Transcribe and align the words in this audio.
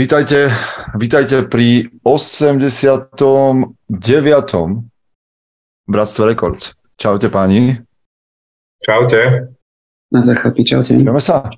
Vítajte, 0.00 0.48
vítajte 0.96 1.44
pri 1.44 1.92
89. 2.08 3.76
Bratstve 5.84 6.22
Records. 6.24 6.72
Čaute 6.96 7.28
páni. 7.28 7.84
Čaute. 8.80 9.52
Na 10.08 10.24
chlapi, 10.24 10.64
čaute. 10.64 10.96
Čujeme 10.96 11.20
sa? 11.20 11.52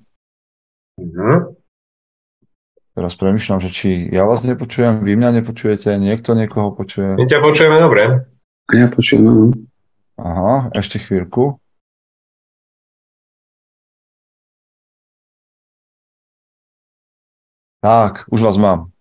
Mhm. 0.98 1.54
Teraz 2.98 3.14
premyšľam, 3.14 3.62
že 3.62 3.70
či 3.70 4.10
ja 4.10 4.26
vás 4.26 4.42
nepočujem, 4.42 5.06
vy 5.06 5.14
mňa 5.14 5.38
nepočujete, 5.38 5.94
niekto 6.02 6.34
niekoho 6.34 6.74
počuje. 6.74 7.14
My 7.14 7.30
ťa 7.30 7.46
počujeme 7.46 7.78
dobre. 7.78 8.26
A 8.66 8.72
ja 8.74 8.90
počujem, 8.90 9.22
áno. 9.22 9.54
Aha, 10.18 10.66
ešte 10.74 10.98
chvíľku. 10.98 11.61
Tak, 17.82 18.30
už 18.30 18.40
vás 18.42 18.56
mám. 18.56 18.94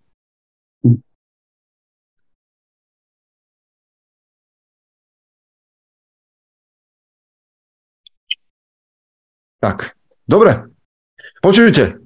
Tak, 9.62 9.94
dobre. 10.26 10.66
Počujte, 11.46 12.02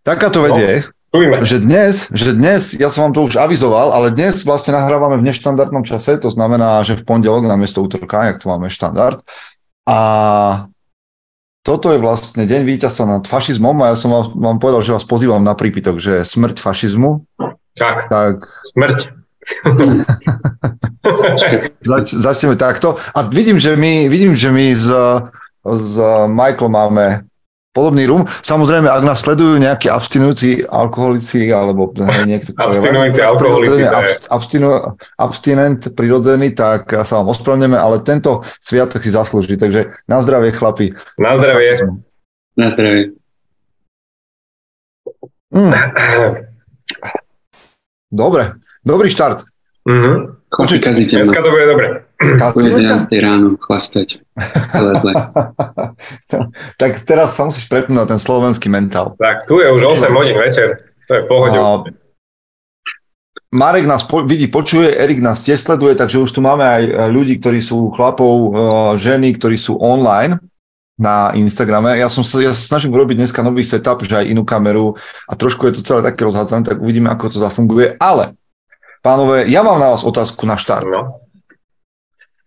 takáto 0.00 0.40
vec 0.40 0.56
je, 0.56 0.72
no, 1.12 1.44
že 1.44 1.60
dnes, 1.60 2.08
že 2.08 2.32
dnes, 2.32 2.72
ja 2.72 2.88
som 2.88 3.04
vám 3.04 3.12
to 3.12 3.28
už 3.28 3.36
avizoval, 3.36 3.92
ale 3.92 4.08
dnes 4.08 4.40
vlastne 4.48 4.72
nahrávame 4.72 5.20
v 5.20 5.28
neštandardnom 5.28 5.84
čase, 5.84 6.16
to 6.16 6.32
znamená, 6.32 6.80
že 6.88 6.96
v 6.96 7.04
pondelok 7.04 7.44
na 7.44 7.60
miesto 7.60 7.84
útorka, 7.84 8.24
jak 8.24 8.40
to 8.40 8.48
máme 8.48 8.72
štandard. 8.72 9.20
A 9.84 9.98
toto 11.64 11.88
je 11.88 11.96
vlastne 11.96 12.44
deň 12.44 12.68
víťazstva 12.68 13.08
nad 13.08 13.24
fašizmom 13.24 13.72
a 13.80 13.88
ja 13.90 13.96
som 13.96 14.12
vám, 14.12 14.36
vám 14.36 14.58
povedal, 14.60 14.84
že 14.84 14.92
vás 14.92 15.08
pozývam 15.08 15.40
na 15.40 15.56
prípitok, 15.56 15.96
že 15.96 16.28
smrť 16.28 16.60
fašizmu. 16.60 17.24
Tak, 17.74 18.06
tak. 18.12 18.44
smrť. 18.76 19.16
Zač, 21.84 22.16
začneme 22.16 22.56
takto. 22.56 22.96
A 23.16 23.22
vidím, 23.28 23.60
že 23.60 23.76
my, 23.76 24.08
vidím, 24.08 24.36
že 24.36 24.52
my 24.52 24.76
s, 24.76 24.90
s 25.64 25.98
Michaelom 26.28 26.72
máme 26.72 27.24
podobný 27.74 28.06
rum. 28.06 28.22
Samozrejme, 28.24 28.86
ak 28.86 29.02
nás 29.02 29.18
sledujú 29.18 29.58
nejakí 29.58 29.90
abstinujúci 29.90 30.62
alkoholici 30.70 31.50
alebo 31.50 31.90
niekto... 32.24 32.54
Abstinujúci 32.54 33.20
alkoholici. 33.20 33.82
Abstinu, 34.30 34.94
abstinent 35.18 35.90
prirodzený, 35.92 36.54
tak 36.54 36.86
sa 37.02 37.20
vám 37.20 37.34
ospravneme, 37.34 37.74
ale 37.74 38.00
tento 38.06 38.46
sviatok 38.62 39.02
si 39.02 39.10
zaslúži. 39.10 39.58
Takže 39.58 40.06
na 40.06 40.22
zdravie, 40.22 40.54
chlapi. 40.54 40.94
Na 41.18 41.34
zdravie. 41.34 41.82
Na 42.54 42.70
zdravie. 42.70 43.18
Mm. 45.50 45.74
Dobre, 48.14 48.54
dobrý 48.86 49.10
štart. 49.10 49.42
Mm-hmm. 49.86 50.16
Chlapi, 50.54 50.78
kazíte 50.78 51.18
Dneska 51.18 51.42
to 51.42 51.50
bude 51.50 51.66
dobre. 51.66 51.86
Bude 52.54 52.70
11 52.70 53.10
ráno 53.18 53.58
chlastať. 53.58 54.22
tak 56.80 56.90
teraz 57.02 57.34
sa 57.34 57.50
musíš 57.50 57.66
prepnúť 57.66 57.98
na 57.98 58.06
ten 58.06 58.22
slovenský 58.22 58.70
mentál. 58.70 59.18
Tak, 59.18 59.50
tu 59.50 59.58
je 59.58 59.66
už 59.66 59.98
8 59.98 60.14
hodín 60.14 60.38
večer. 60.38 60.94
To 61.10 61.12
je 61.18 61.20
v 61.22 61.26
pohode. 61.26 61.58
A... 61.58 61.82
Marek 63.50 63.86
nás 63.86 64.06
po- 64.06 64.22
vidí, 64.22 64.46
počuje, 64.46 64.94
Erik 64.94 65.18
nás 65.18 65.42
tiež 65.42 65.58
sleduje, 65.58 65.98
takže 65.98 66.22
už 66.22 66.30
tu 66.30 66.40
máme 66.42 66.62
aj 66.62 66.82
ľudí, 67.10 67.38
ktorí 67.42 67.58
sú 67.58 67.90
chlapov, 67.90 68.54
ženy, 68.98 69.34
ktorí 69.34 69.58
sú 69.58 69.78
online 69.82 70.38
na 70.94 71.34
Instagrame. 71.34 71.98
Ja 71.98 72.06
som 72.06 72.22
sa, 72.22 72.38
ja 72.38 72.54
sa 72.54 72.62
snažím 72.62 72.94
urobiť 72.94 73.18
dneska 73.18 73.42
nový 73.42 73.66
setup, 73.66 74.06
že 74.06 74.22
aj 74.22 74.30
inú 74.30 74.46
kameru 74.46 74.94
a 75.26 75.34
trošku 75.34 75.66
je 75.66 75.78
to 75.78 75.86
celé 75.86 76.06
také 76.06 76.26
rozhádzané, 76.26 76.62
tak 76.62 76.78
uvidíme, 76.78 77.10
ako 77.10 77.34
to 77.34 77.38
zafunguje. 77.42 77.98
Ale 77.98 78.38
Pánové, 79.04 79.44
ja 79.52 79.60
mám 79.60 79.76
na 79.76 79.92
vás 79.92 80.00
otázku 80.00 80.48
na 80.48 80.56
štart. 80.56 80.88
No. 80.88 81.20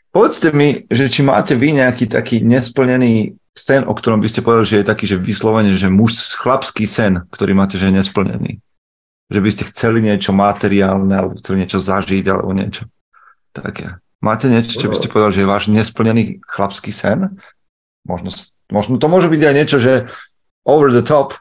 Povedzte 0.09 0.49
mi, 0.57 0.89
že 0.89 1.05
či 1.05 1.21
máte 1.21 1.53
vy 1.53 1.77
nejaký 1.77 2.09
taký 2.09 2.41
nesplnený 2.41 3.37
sen, 3.53 3.85
o 3.85 3.93
ktorom 3.93 4.17
by 4.17 4.25
ste 4.25 4.41
povedali, 4.41 4.65
že 4.65 4.77
je 4.81 4.89
taký, 4.89 5.05
že 5.05 5.21
vyslovene, 5.21 5.69
že 5.77 5.85
muž, 5.85 6.17
chlapský 6.33 6.89
sen, 6.89 7.21
ktorý 7.29 7.53
máte, 7.53 7.77
že 7.77 7.93
je 7.93 8.01
nesplnený. 8.01 8.57
Že 9.29 9.39
by 9.45 9.49
ste 9.53 9.63
chceli 9.69 10.01
niečo 10.01 10.33
materiálne, 10.33 11.13
alebo 11.13 11.37
chceli 11.37 11.61
niečo 11.61 11.77
zažiť, 11.77 12.25
alebo 12.25 12.49
niečo 12.57 12.89
také. 13.53 14.01
Máte 14.17 14.49
niečo, 14.49 14.81
čo 14.81 14.89
by 14.89 14.97
ste 14.97 15.13
povedali, 15.13 15.37
že 15.37 15.41
je 15.45 15.53
váš 15.53 15.69
nesplnený 15.69 16.41
chlapský 16.41 16.89
sen? 16.89 17.37
Možno, 18.01 18.33
možno 18.73 18.97
to 18.97 19.05
môže 19.05 19.29
byť 19.29 19.41
aj 19.45 19.53
niečo, 19.53 19.77
že 19.77 20.09
over 20.65 20.89
the 20.89 21.05
top, 21.05 21.37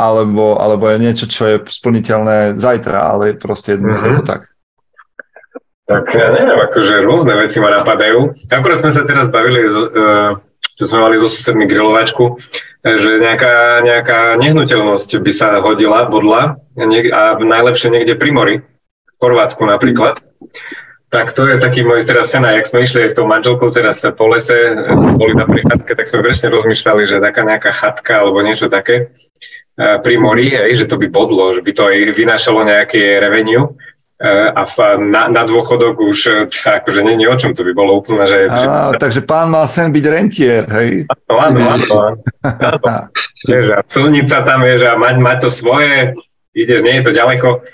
alebo, 0.00 0.58
alebo 0.58 0.88
je 0.90 0.98
niečo, 0.98 1.26
čo 1.28 1.46
je 1.46 1.56
splniteľné 1.62 2.58
zajtra, 2.58 2.98
ale 3.12 3.36
proste 3.38 3.76
jednoducho 3.76 4.06
mm-hmm. 4.06 4.20
to 4.20 4.30
tak. 4.30 4.42
Tak 5.82 6.04
ja 6.14 6.28
neviem, 6.32 6.60
akože 6.72 6.94
rôzne 7.04 7.34
veci 7.36 7.58
ma 7.60 7.68
napadajú. 7.82 8.48
Akurát 8.48 8.80
sme 8.80 8.94
sa 8.94 9.02
teraz 9.04 9.28
bavili, 9.28 9.68
že 10.78 10.84
sme 10.88 11.04
mali 11.04 11.20
zo 11.20 11.28
susedmi 11.28 11.68
grilovačku, 11.68 12.38
že 12.80 13.20
nejaká, 13.20 13.84
nejaká 13.84 14.40
nehnuteľnosť 14.40 15.20
by 15.20 15.32
sa 15.34 15.60
hodila, 15.60 16.08
bodla 16.08 16.56
a 17.12 17.20
najlepšie 17.36 17.92
niekde 17.92 18.16
pri 18.16 18.30
mori, 18.32 18.54
v 18.62 19.16
Chorvátsku 19.20 19.68
napríklad. 19.68 20.22
Tak 21.12 21.36
to 21.36 21.44
je 21.44 21.60
taký 21.60 21.84
môj 21.84 22.08
teraz 22.08 22.32
sen, 22.32 22.40
jak 22.40 22.64
sme 22.64 22.88
išli 22.88 23.04
aj 23.04 23.10
s 23.12 23.16
tou 23.20 23.28
manželkou 23.28 23.68
teraz 23.68 24.00
po 24.16 24.32
lese, 24.32 24.72
boli 25.20 25.36
na 25.36 25.44
prichádzke, 25.44 25.92
tak 25.92 26.08
sme 26.08 26.24
presne 26.24 26.48
rozmýšľali, 26.48 27.02
že 27.04 27.20
taká 27.20 27.44
nejaká 27.44 27.68
chatka 27.68 28.24
alebo 28.24 28.40
niečo 28.40 28.72
také 28.72 29.12
pri 29.76 30.14
mori, 30.20 30.52
hej, 30.52 30.84
že 30.84 30.88
to 30.88 31.00
by 31.00 31.08
bodlo, 31.08 31.56
že 31.56 31.64
by 31.64 31.72
to 31.72 31.88
aj 31.88 31.96
vynášalo 32.12 32.60
nejaké 32.68 33.20
revenue 33.22 33.72
a 34.30 34.62
v, 34.62 34.76
na, 35.10 35.26
na 35.26 35.42
dôchodok 35.42 35.98
už 35.98 36.46
akože 36.78 37.02
nie, 37.02 37.18
nie 37.18 37.28
o 37.28 37.34
čom 37.34 37.56
to 37.56 37.66
by 37.66 37.72
bolo 37.74 37.98
úplne, 37.98 38.22
že... 38.28 38.46
Á, 38.46 38.94
že... 38.94 39.00
Takže 39.02 39.20
pán 39.26 39.50
má 39.50 39.66
sen 39.66 39.90
byť 39.90 40.04
rentier, 40.06 40.62
hej? 40.68 41.10
Áno, 41.26 41.34
áno, 41.40 41.60
áno. 41.66 41.86
áno. 42.44 43.00
Vieš, 43.50 43.66
a 43.74 43.82
celnica 43.82 44.46
tam 44.46 44.62
je, 44.62 44.74
že 44.78 44.86
mať, 44.94 45.16
mať 45.18 45.38
to 45.42 45.50
svoje, 45.50 46.14
ideš, 46.54 46.80
nie 46.86 46.94
je 47.00 47.04
to 47.10 47.12
ďaleko. 47.16 47.66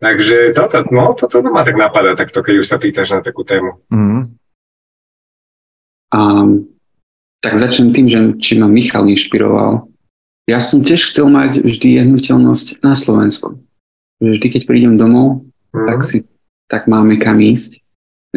Takže 0.00 0.56
toto, 0.56 0.84
no, 0.88 1.12
toto 1.12 1.44
to 1.44 1.48
ma 1.52 1.60
tak 1.60 1.76
napadá, 1.76 2.16
takto, 2.16 2.40
keď 2.40 2.64
už 2.64 2.66
sa 2.66 2.80
pýtaš 2.80 3.12
na 3.12 3.20
takú 3.20 3.44
tému. 3.44 3.84
Mm. 3.92 4.36
Um, 6.14 6.48
tak 7.44 7.60
začnem 7.60 7.92
tým, 7.92 8.06
že 8.08 8.18
či 8.40 8.56
ma 8.56 8.64
Michal 8.64 9.04
inšpiroval 9.12 9.84
ja 10.44 10.60
som 10.60 10.84
tiež 10.84 11.12
chcel 11.12 11.32
mať 11.32 11.64
vždy 11.64 12.04
jednutelnosť 12.04 12.84
na 12.84 12.92
Slovensku. 12.92 13.64
Vždy, 14.20 14.46
keď 14.52 14.62
prídem 14.68 14.94
domov, 15.00 15.48
mm. 15.72 15.86
tak, 15.88 16.00
si, 16.04 16.28
tak 16.68 16.84
máme 16.84 17.16
kam 17.16 17.40
ísť. 17.40 17.80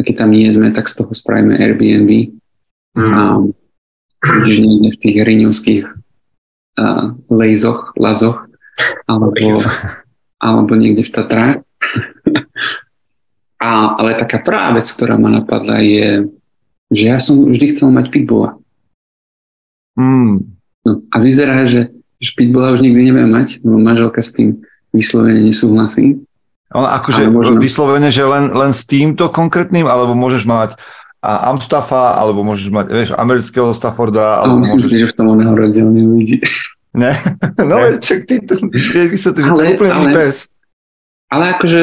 A 0.00 0.06
keď 0.06 0.24
tam 0.24 0.30
nie 0.32 0.48
sme, 0.48 0.72
tak 0.72 0.88
z 0.88 1.04
toho 1.04 1.12
spravíme 1.12 1.58
Airbnb. 1.60 2.32
Mm. 2.96 3.12
A 3.12 3.22
už 4.24 4.56
niekde 4.56 4.90
v 4.96 5.00
tých 5.04 5.16
riňovských 5.20 5.84
uh, 6.80 7.12
lejzoch, 7.28 7.92
lazoch, 8.00 8.48
alebo, 9.04 9.60
alebo 10.40 10.72
niekde 10.80 11.04
v 11.04 11.12
Tatrách. 11.12 11.56
a, 13.68 13.68
ale 14.00 14.16
taká 14.16 14.40
prvá 14.40 14.72
vec, 14.80 14.88
ktorá 14.88 15.20
ma 15.20 15.28
napadla 15.28 15.84
je, 15.84 16.32
že 16.88 17.04
ja 17.04 17.20
som 17.20 17.52
vždy 17.52 17.76
chcel 17.76 17.92
mať 17.92 18.08
pitbulla. 18.08 18.56
Mm. 19.98 20.56
No, 20.88 20.92
a 21.12 21.16
vyzerá, 21.20 21.68
že 21.68 21.97
že 22.18 22.30
pitbulla 22.34 22.74
už 22.74 22.82
nikdy 22.82 23.10
nebudem 23.10 23.30
mať, 23.30 23.62
lebo 23.62 23.78
manželka 23.78 24.20
s 24.22 24.34
tým 24.34 24.58
vyslovene 24.90 25.46
nesúhlasí. 25.46 26.18
Ona 26.74 27.00
akože 27.00 27.32
možno... 27.32 27.56
vyslovene, 27.56 28.12
že 28.12 28.28
len, 28.28 28.52
len 28.52 28.76
s 28.76 28.84
týmto 28.84 29.32
konkrétnym, 29.32 29.88
alebo 29.88 30.12
môžeš 30.12 30.44
mať 30.44 30.76
a 31.18 31.50
Amstaffa, 31.50 32.14
alebo 32.14 32.46
môžeš 32.46 32.70
mať, 32.70 32.86
vieš, 32.94 33.10
amerického 33.16 33.74
Stafforda. 33.74 34.44
Alebo 34.44 34.60
no, 34.60 34.62
myslím 34.62 34.82
môžeš... 34.84 34.92
si, 34.92 35.02
že 35.02 35.10
v 35.10 35.16
tom 35.16 35.26
oného 35.34 35.52
rozdiel 35.56 35.88
neuvidí. 35.90 36.38
Ne? 36.94 37.12
No, 37.58 37.76
ne. 37.78 37.98
čak 38.00 38.26
ty, 38.26 38.38
ty, 38.42 38.54
ty 38.58 38.98
vysvetlíš, 39.10 39.44
že 39.44 39.52
to 39.54 39.62
je 39.64 39.70
úplne 39.74 39.92
ale, 39.92 40.10
pes. 40.14 40.48
Ale 41.28 41.44
akože 41.58 41.82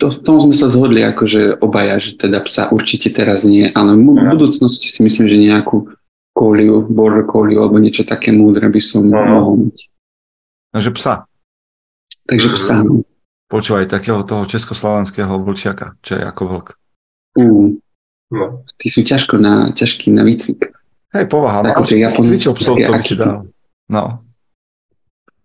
to, 0.00 0.06
v 0.08 0.18
tom 0.24 0.36
sme 0.40 0.54
sa 0.56 0.72
zhodli, 0.72 1.04
akože 1.04 1.60
obaja, 1.60 2.00
že 2.00 2.16
teda 2.16 2.40
psa 2.46 2.72
určite 2.72 3.12
teraz 3.12 3.44
nie, 3.44 3.68
ale 3.68 3.92
v 4.00 4.32
budúcnosti 4.32 4.88
si 4.88 5.04
myslím, 5.04 5.26
že 5.28 5.36
nejakú 5.36 5.92
kóliu, 6.32 6.86
border 6.86 7.26
kóliu 7.26 7.60
alebo 7.60 7.82
niečo 7.82 8.06
také 8.06 8.30
múdre 8.30 8.70
by 8.70 8.80
som 8.80 9.02
no. 9.06 9.18
mohol 9.18 9.54
mať. 9.68 9.76
Takže 10.70 10.90
psa. 10.94 11.14
Takže 12.30 12.48
psa. 12.54 12.74
No. 12.86 13.02
Počúvaj, 13.50 13.90
takého 13.90 14.22
toho 14.22 14.46
československého 14.46 15.42
vlčiaka, 15.42 15.98
čo 16.06 16.14
je 16.14 16.22
ako 16.22 16.42
vlk. 16.46 16.68
Uh, 17.34 17.74
no. 18.30 18.62
Ty 18.78 18.86
sú 18.86 19.02
ťažko 19.02 19.42
na, 19.42 19.74
ťažký 19.74 20.14
na 20.14 20.22
výcvik. 20.22 20.70
Hej, 21.10 21.26
povaha, 21.26 21.66
no, 21.66 21.74
ale 21.74 21.90
Japon, 21.90 22.22
cvičil 22.22 22.54
psov, 22.54 22.78
to 22.78 22.92
by 22.94 23.02
si 23.02 23.18
dal. 23.18 23.50
No. 23.90 24.22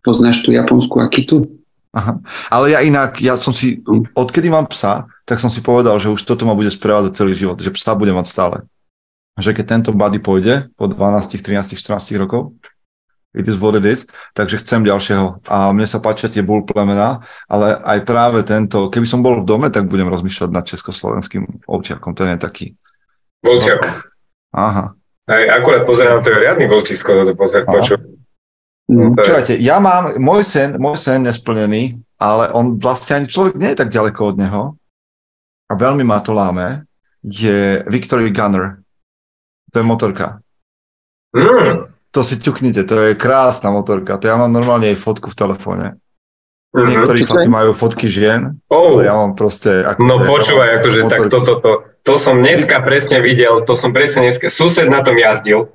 Poznáš 0.05 0.45
tú 0.45 0.53
japonskú 0.53 1.01
akitu? 1.01 1.49
Aha. 1.89 2.21
Ale 2.53 2.77
ja 2.77 2.85
inak, 2.85 3.17
ja 3.17 3.33
som 3.33 3.49
si, 3.49 3.81
odkedy 4.13 4.53
mám 4.53 4.69
psa, 4.69 5.09
tak 5.25 5.41
som 5.41 5.49
si 5.49 5.65
povedal, 5.65 5.97
že 5.97 6.13
už 6.13 6.21
toto 6.21 6.45
ma 6.45 6.53
bude 6.53 6.69
sprevádzať 6.69 7.17
celý 7.17 7.33
život, 7.33 7.57
že 7.57 7.73
psa 7.73 7.97
bude 7.97 8.13
mať 8.13 8.29
stále 8.29 8.55
že 9.35 9.51
keď 9.51 9.65
tento 9.67 9.91
body 9.91 10.19
pôjde 10.23 10.71
po 10.79 10.87
12, 10.87 11.43
13, 11.43 11.75
14 11.75 12.15
rokov, 12.15 12.55
it 13.35 13.43
is 13.47 13.59
what 13.59 13.75
it 13.75 13.83
is, 13.83 14.07
takže 14.31 14.63
chcem 14.63 14.87
ďalšieho. 14.87 15.43
A 15.43 15.75
mne 15.75 15.83
sa 15.83 15.99
páčia 15.99 16.31
tie 16.31 16.39
bull 16.39 16.63
plemena, 16.63 17.19
ale 17.51 17.75
aj 17.83 18.07
práve 18.07 18.39
tento, 18.47 18.87
keby 18.87 19.03
som 19.03 19.19
bol 19.19 19.43
v 19.43 19.47
dome, 19.47 19.67
tak 19.67 19.91
budem 19.91 20.07
rozmýšľať 20.07 20.49
nad 20.55 20.63
československým 20.63 21.67
ovčiakom, 21.67 22.15
ten 22.15 22.35
je 22.35 22.39
taký. 22.39 22.65
Volčiak. 23.43 23.83
Aha. 24.55 24.95
Aj, 25.25 25.43
akurát 25.51 25.83
pozerám, 25.83 26.23
to 26.23 26.31
je 26.31 26.47
riadny 26.47 26.65
vlčisko, 26.71 27.27
to 27.27 27.35
pozerám, 27.35 27.67
počuť. 27.67 27.99
No, 28.85 29.09
Čakajte, 29.09 29.57
ja 29.57 29.81
mám, 29.81 30.15
môj 30.21 30.45
sen, 30.45 30.77
môj 30.77 31.01
sen 31.01 31.25
nesplnený, 31.25 31.97
ale 32.21 32.53
on 32.53 32.77
vlastne 32.77 33.19
ani 33.19 33.27
človek 33.27 33.57
nie 33.57 33.73
je 33.73 33.81
tak 33.81 33.89
ďaleko 33.89 34.21
od 34.21 34.35
neho 34.37 34.61
a 35.65 35.73
veľmi 35.73 36.05
ma 36.05 36.21
to 36.21 36.37
láme, 36.37 36.85
je 37.25 37.81
Victory 37.89 38.29
Gunner. 38.29 38.84
To 39.75 39.83
je 39.83 39.85
motorka. 39.85 40.39
Mm. 41.35 41.91
To 42.09 42.23
si 42.23 42.39
ťuknite, 42.39 42.87
to 42.87 42.95
je 42.95 43.11
krásna 43.11 43.67
motorka. 43.69 44.15
To 44.15 44.23
ja 44.23 44.39
mám 44.39 44.47
normálne 44.47 44.87
aj 44.87 44.97
fotku 44.97 45.27
v 45.27 45.35
telefóne. 45.35 45.87
Mhm. 46.71 46.87
Niektorí 46.87 47.19
chlapi 47.23 47.49
majú 47.49 47.71
fotky 47.71 48.07
žien, 48.07 48.55
Oh. 48.67 48.95
ale 48.95 49.03
ja 49.03 49.13
mám 49.13 49.35
proste... 49.35 49.83
Ako 49.83 49.99
No 49.99 50.19
počúvaj, 50.19 50.79
akože 50.79 51.01
tak 51.07 51.27
toto, 51.27 51.59
to, 51.59 51.71
to 52.03 52.13
som 52.15 52.39
dneska 52.39 52.79
presne 52.83 53.19
videl, 53.19 53.63
to 53.63 53.75
som 53.75 53.91
presne 53.91 54.27
dneska, 54.27 54.47
sused 54.47 54.87
na 54.87 54.99
tom 54.99 55.15
jazdil, 55.15 55.71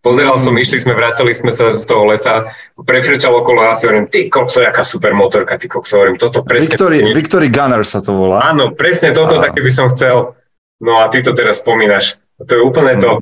pozeral 0.00 0.36
som, 0.36 0.56
Mm. 0.56 0.60
išli 0.60 0.78
sme, 0.80 0.92
vracali 0.92 1.32
sme 1.32 1.52
sa 1.52 1.68
z 1.68 1.84
toho 1.84 2.04
lesa, 2.04 2.48
prefrčal 2.76 3.32
okolo 3.32 3.60
si 3.72 3.84
hovorím, 3.84 4.08
ty 4.08 4.28
kokso, 4.28 4.60
jaká 4.60 4.84
super 4.84 5.12
motorka, 5.12 5.56
ty 5.56 5.68
kokso, 5.68 6.00
hovorím, 6.00 6.16
toto 6.16 6.40
presne... 6.40 6.72
Victory, 6.72 7.00
Victory 7.12 7.48
Gunner 7.48 7.84
sa 7.84 8.00
to 8.00 8.12
volá. 8.12 8.40
Áno, 8.44 8.72
presne 8.72 9.12
toto 9.12 9.36
A- 9.36 9.44
také 9.44 9.60
by 9.60 9.72
som 9.72 9.88
chcel. 9.88 10.32
No 10.80 11.00
a 11.00 11.08
ty 11.08 11.20
to 11.20 11.32
teraz 11.32 11.60
spomínaš. 11.60 12.16
To 12.38 12.52
je 12.54 12.62
úplne 12.62 12.94
to. 12.98 13.18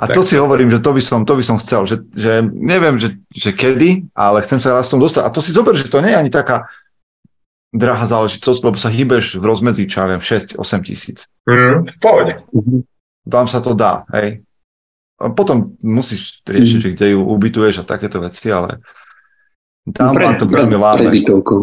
A 0.00 0.08
to 0.08 0.24
si 0.24 0.34
hovorím, 0.40 0.72
že 0.72 0.80
to 0.80 0.96
by 0.96 1.02
som, 1.04 1.28
to 1.28 1.36
by 1.36 1.44
som 1.44 1.60
chcel, 1.60 1.84
že, 1.84 2.00
že 2.10 2.40
neviem, 2.48 2.96
že, 2.96 3.20
že 3.30 3.52
kedy, 3.52 4.08
ale 4.16 4.40
chcem 4.40 4.56
sa 4.58 4.72
raz 4.72 4.88
tom 4.88 4.96
dostať. 4.96 5.22
A 5.28 5.30
to 5.30 5.44
si 5.44 5.52
zober, 5.52 5.76
že 5.76 5.92
to 5.92 6.00
nie 6.00 6.08
je 6.10 6.20
ani 6.24 6.32
taká 6.32 6.72
drahá 7.68 8.06
záležitosť, 8.06 8.60
lebo 8.64 8.78
sa 8.78 8.88
hýbeš 8.88 9.36
v 9.36 9.44
rozmedzi, 9.44 9.84
čo 9.84 10.00
ja 10.00 10.06
viem, 10.08 10.22
6-8 10.24 10.56
tisíc. 10.82 11.28
mm, 11.44 11.84
v 11.84 11.98
pohode. 12.00 12.32
Mhm. 12.54 12.86
Tam 13.24 13.44
sa 13.44 13.60
to 13.60 13.72
dá, 13.74 14.04
hej. 14.12 14.40
A 15.20 15.30
potom 15.30 15.76
musíš 15.80 16.40
riešiť, 16.44 16.78
že 16.80 16.92
kde 16.92 17.06
ju 17.14 17.20
ubytuješ 17.24 17.80
a 17.80 17.88
takéto 17.88 18.20
veci, 18.20 18.48
ale 18.48 18.80
tam 19.90 20.12
Pre- 20.12 20.36
to 20.36 20.44
pre- 20.48 20.64
veľmi 20.64 20.76
Pre 20.76 20.80
láme. 20.80 21.08
bytovkou. 21.12 21.60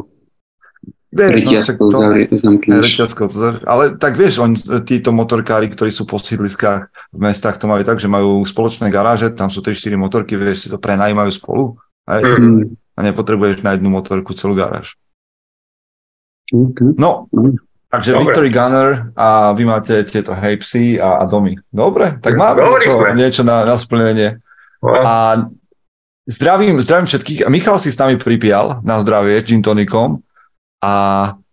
Vieš, 1.12 1.28
no, 1.28 1.36
Reťazkou 1.36 1.88
zamkneš. 2.32 2.84
Reťazkou 2.88 3.28
Ale 3.68 4.00
tak 4.00 4.16
vieš, 4.16 4.40
on, 4.40 4.56
títo 4.88 5.12
motorkári, 5.12 5.68
ktorí 5.68 5.92
sú 5.92 6.08
po 6.08 6.16
sídliskách 6.16 6.88
v 7.12 7.20
mestách, 7.20 7.60
to 7.60 7.68
majú 7.68 7.84
tak, 7.84 8.00
že 8.00 8.08
majú 8.08 8.40
spoločné 8.48 8.88
garáže, 8.88 9.28
tam 9.36 9.52
sú 9.52 9.60
3-4 9.60 10.00
motorky, 10.00 10.40
vieš, 10.40 10.64
si 10.64 10.68
to 10.72 10.80
prenajímajú 10.80 11.32
spolu 11.36 11.76
hej, 12.08 12.24
Mm. 12.24 12.40
Mm. 12.40 12.64
a 12.96 13.00
nepotrebuješ 13.12 13.60
na 13.60 13.76
jednu 13.76 13.92
motorku 13.92 14.32
celú 14.40 14.56
garáž. 14.56 14.96
Okay. 16.48 16.96
No, 16.96 17.28
Mm. 17.36 17.60
takže 17.92 18.12
Dobre. 18.16 18.24
Victory 18.32 18.50
Gunner 18.50 18.90
a 19.16 19.52
vy 19.52 19.64
máte 19.68 20.04
tieto 20.08 20.32
hejpsy 20.32 20.96
a, 20.96 21.20
a 21.20 21.24
domy. 21.28 21.60
Dobre, 21.72 22.24
tak 22.24 22.40
máme 22.40 22.56
Dobre 22.56 22.88
niečo, 22.88 22.96
sme. 22.96 23.10
niečo 23.20 23.42
na, 23.44 23.68
na 23.68 23.76
splnenie. 23.76 24.40
No, 24.80 24.96
A 24.96 25.14
zdravím, 26.24 26.80
zdravím 26.80 27.08
všetkých. 27.12 27.44
A 27.46 27.50
Michal 27.52 27.78
si 27.84 27.92
s 27.92 28.00
nami 28.00 28.16
pripíjal 28.16 28.80
na 28.88 29.04
zdravie 29.04 29.44
gin 29.44 29.60
tonikom 29.60 30.24
a 30.82 30.94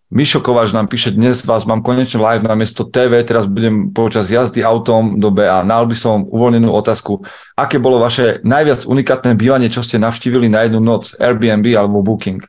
Mišo 0.09 0.41
Kováč 0.41 0.73
nám 0.73 0.89
píše, 0.89 1.13
dnes 1.13 1.45
vás 1.45 1.69
mám 1.69 1.85
konečne 1.85 2.17
live 2.17 2.41
na 2.41 2.57
miesto 2.57 2.81
TV, 2.81 3.21
teraz 3.29 3.45
budem 3.45 3.93
počas 3.93 4.33
jazdy 4.33 4.65
autom 4.65 5.21
do 5.21 5.29
BA. 5.29 5.61
Nal 5.69 5.85
by 5.85 5.93
som 5.93 6.25
uvoľnenú 6.25 6.73
otázku. 6.73 7.29
Aké 7.53 7.77
bolo 7.77 8.01
vaše 8.01 8.41
najviac 8.41 8.89
unikátne 8.89 9.37
bývanie, 9.37 9.69
čo 9.69 9.85
ste 9.85 10.01
navštívili 10.01 10.49
na 10.49 10.65
jednu 10.65 10.81
noc? 10.81 11.13
Airbnb 11.21 11.69
alebo 11.77 12.01
Booking? 12.01 12.41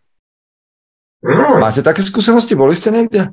mm, 1.20 1.60
Máte 1.60 1.84
také 1.84 2.00
skúsenosti? 2.00 2.56
Boli 2.56 2.80
ste 2.80 2.96
niekde? 2.96 3.28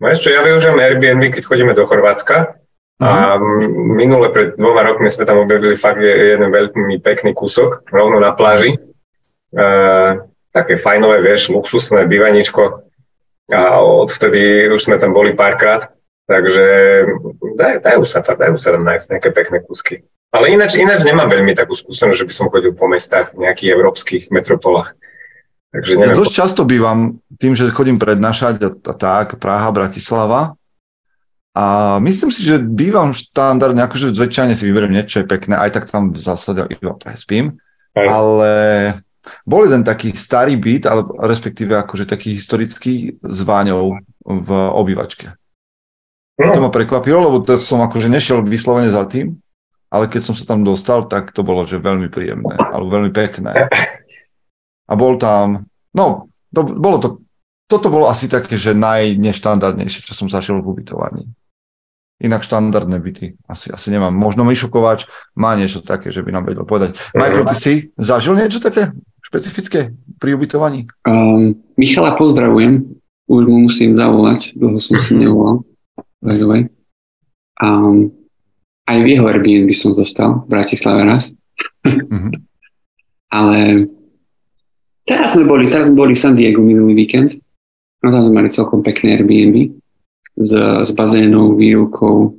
vieš 0.00 0.24
čo, 0.24 0.32
ja 0.32 0.40
využijem 0.40 0.80
Airbnb, 0.80 1.28
keď 1.28 1.44
chodíme 1.44 1.76
do 1.76 1.84
Chorvátska. 1.84 2.56
A 3.04 3.36
m- 3.36 3.96
minule 4.00 4.32
pred 4.32 4.56
dvoma 4.56 4.80
rokmi 4.80 5.12
sme 5.12 5.28
tam 5.28 5.44
objavili 5.44 5.76
fakt 5.76 6.00
je- 6.00 6.36
jeden 6.36 6.48
veľmi 6.48 7.04
pekný 7.04 7.36
kúsok, 7.36 7.84
rovno 7.92 8.16
na 8.16 8.32
pláži. 8.32 8.80
E, 9.52 9.60
také 10.50 10.74
fajnové, 10.76 11.22
vieš, 11.22 11.50
luxusné 11.50 12.06
bývaničko. 12.06 12.86
A 13.50 13.82
odvtedy 13.82 14.70
už 14.70 14.86
sme 14.86 14.98
tam 15.02 15.10
boli 15.10 15.34
párkrát, 15.34 15.90
takže 16.30 16.62
daj, 17.58 17.82
dajú 17.82 18.02
sa 18.06 18.22
tam, 18.22 18.38
dajú 18.38 18.54
sa 18.54 18.74
tam 18.74 18.86
nájsť 18.86 19.06
nejaké 19.10 19.30
pekné 19.34 19.58
kúsky. 19.66 20.06
Ale 20.30 20.54
ináč, 20.54 20.78
ináč 20.78 21.02
nemám 21.02 21.26
veľmi 21.26 21.58
takú 21.58 21.74
skúsenosť, 21.74 22.18
že 22.22 22.26
by 22.30 22.34
som 22.34 22.46
chodil 22.54 22.70
po 22.78 22.86
mestách 22.86 23.34
nejakých 23.34 23.74
európskych 23.74 24.30
metropolách. 24.30 24.94
Takže 25.74 25.92
Ja 25.98 25.98
neviem. 26.06 26.18
dosť 26.22 26.32
často 26.34 26.62
bývam 26.62 27.18
tým, 27.38 27.58
že 27.58 27.70
chodím 27.74 27.98
prednášať 27.98 28.54
a, 28.62 28.70
a 28.70 28.94
tak, 28.94 29.42
Praha, 29.42 29.70
Bratislava. 29.74 30.54
A 31.50 31.98
myslím 31.98 32.30
si, 32.30 32.46
že 32.46 32.62
bývam 32.62 33.10
štandardne, 33.10 33.82
akože 33.82 34.14
zväčšane 34.14 34.54
si 34.54 34.70
vyberiem 34.70 34.94
niečo, 34.94 35.18
čo 35.18 35.20
je 35.22 35.30
pekné, 35.34 35.58
aj 35.58 35.70
tak 35.74 35.90
tam 35.90 36.14
v 36.14 36.22
zásade 36.22 36.62
iba 36.70 36.94
prespím. 36.94 37.58
Hej. 37.98 38.06
Ale 38.06 38.52
bol 39.44 39.68
jeden 39.68 39.84
taký 39.84 40.16
starý 40.16 40.56
byt, 40.56 40.88
ale 40.88 41.04
respektíve 41.28 41.76
akože 41.76 42.08
taký 42.08 42.36
historický 42.36 43.20
s 43.20 43.40
váňou 43.44 44.00
v 44.24 44.50
obývačke. 44.74 45.36
To 46.40 46.56
No, 46.56 46.68
ma 46.68 46.70
prekvapilo, 46.72 47.20
lebo 47.20 47.44
to 47.44 47.60
som 47.60 47.84
akože 47.84 48.08
nešiel 48.08 48.40
vyslovene 48.40 48.88
za 48.88 49.04
tým, 49.04 49.36
ale 49.92 50.08
keď 50.08 50.32
som 50.32 50.34
sa 50.38 50.48
tam 50.48 50.64
dostal, 50.64 51.04
tak 51.04 51.36
to 51.36 51.44
bolo 51.44 51.68
že 51.68 51.76
veľmi 51.76 52.08
príjemné, 52.08 52.56
alebo 52.56 52.96
veľmi 52.96 53.12
pekné. 53.12 53.52
A 54.88 54.92
bol 54.96 55.20
tam, 55.20 55.68
no, 55.92 56.32
to, 56.48 56.60
bolo 56.64 56.96
to, 56.96 57.08
toto 57.68 57.92
bolo 57.92 58.08
asi 58.08 58.26
také, 58.26 58.56
že 58.56 58.72
najneštandardnejšie, 58.72 60.00
čo 60.02 60.16
som 60.16 60.32
zašiel 60.32 60.64
v 60.64 60.70
ubytovaní. 60.72 61.28
Inak 62.20 62.44
štandardné 62.44 63.00
byty 63.00 63.36
asi, 63.48 63.72
asi 63.72 63.88
nemám. 63.88 64.12
Možno 64.12 64.44
Mišo 64.44 64.68
Kováč 64.68 65.08
má 65.36 65.56
niečo 65.56 65.80
také, 65.80 66.12
že 66.12 66.20
by 66.20 66.36
nám 66.36 66.44
vedel 66.48 66.68
povedať. 66.68 66.96
Michael, 67.16 67.48
ty 67.48 67.56
si 67.56 67.74
zažil 67.96 68.36
niečo 68.36 68.60
také 68.60 68.92
špecifické 69.30 69.94
pri 70.18 70.34
ubytovaní? 70.34 70.90
Um, 71.06 71.54
Michala 71.78 72.18
pozdravujem, 72.18 72.82
už 73.30 73.42
mu 73.46 73.70
musím 73.70 73.94
zavolať, 73.94 74.58
dlho 74.58 74.82
som 74.82 74.98
si 74.98 75.14
nevolal. 75.22 75.62
By 76.18 76.36
the 76.36 76.46
way. 76.50 76.62
Um, 77.62 78.10
aj 78.90 78.98
v 78.98 79.06
jeho 79.14 79.24
Airbnb 79.30 79.70
som 79.72 79.94
zostal, 79.94 80.42
v 80.44 80.50
Bratislave 80.50 81.06
raz. 81.06 81.30
Mhm. 81.86 82.30
Ale 83.30 83.86
teraz 85.06 85.38
sme 85.38 85.46
boli, 85.46 85.70
teraz 85.70 85.86
sme 85.86 85.94
boli 85.94 86.18
v 86.18 86.22
San 86.26 86.34
Diego 86.34 86.58
minulý 86.58 87.06
víkend. 87.06 87.38
No 88.02 88.10
tam 88.10 88.26
sme 88.26 88.42
mali 88.42 88.50
celkom 88.50 88.82
pekné 88.82 89.14
Airbnb 89.22 89.70
s, 90.34 90.50
s 90.82 90.90
bazénou, 90.90 91.54
výrivkou. 91.54 92.34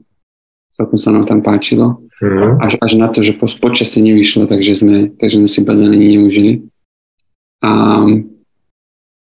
Celkom 0.76 1.00
sa 1.00 1.16
nám 1.16 1.32
tam 1.32 1.40
páčilo. 1.40 2.04
mhm. 2.20 2.60
Až, 2.60 2.74
až 2.84 2.92
na 3.00 3.08
to, 3.08 3.24
že 3.24 3.40
po, 3.40 3.48
počasie 3.48 4.04
nevyšlo, 4.04 4.52
takže 4.52 4.84
sme, 4.84 5.16
takže 5.16 5.40
sme 5.40 5.48
si 5.48 5.60
bazén 5.64 5.96
ani 5.96 6.20
neužili. 6.20 6.68
A, 7.62 7.72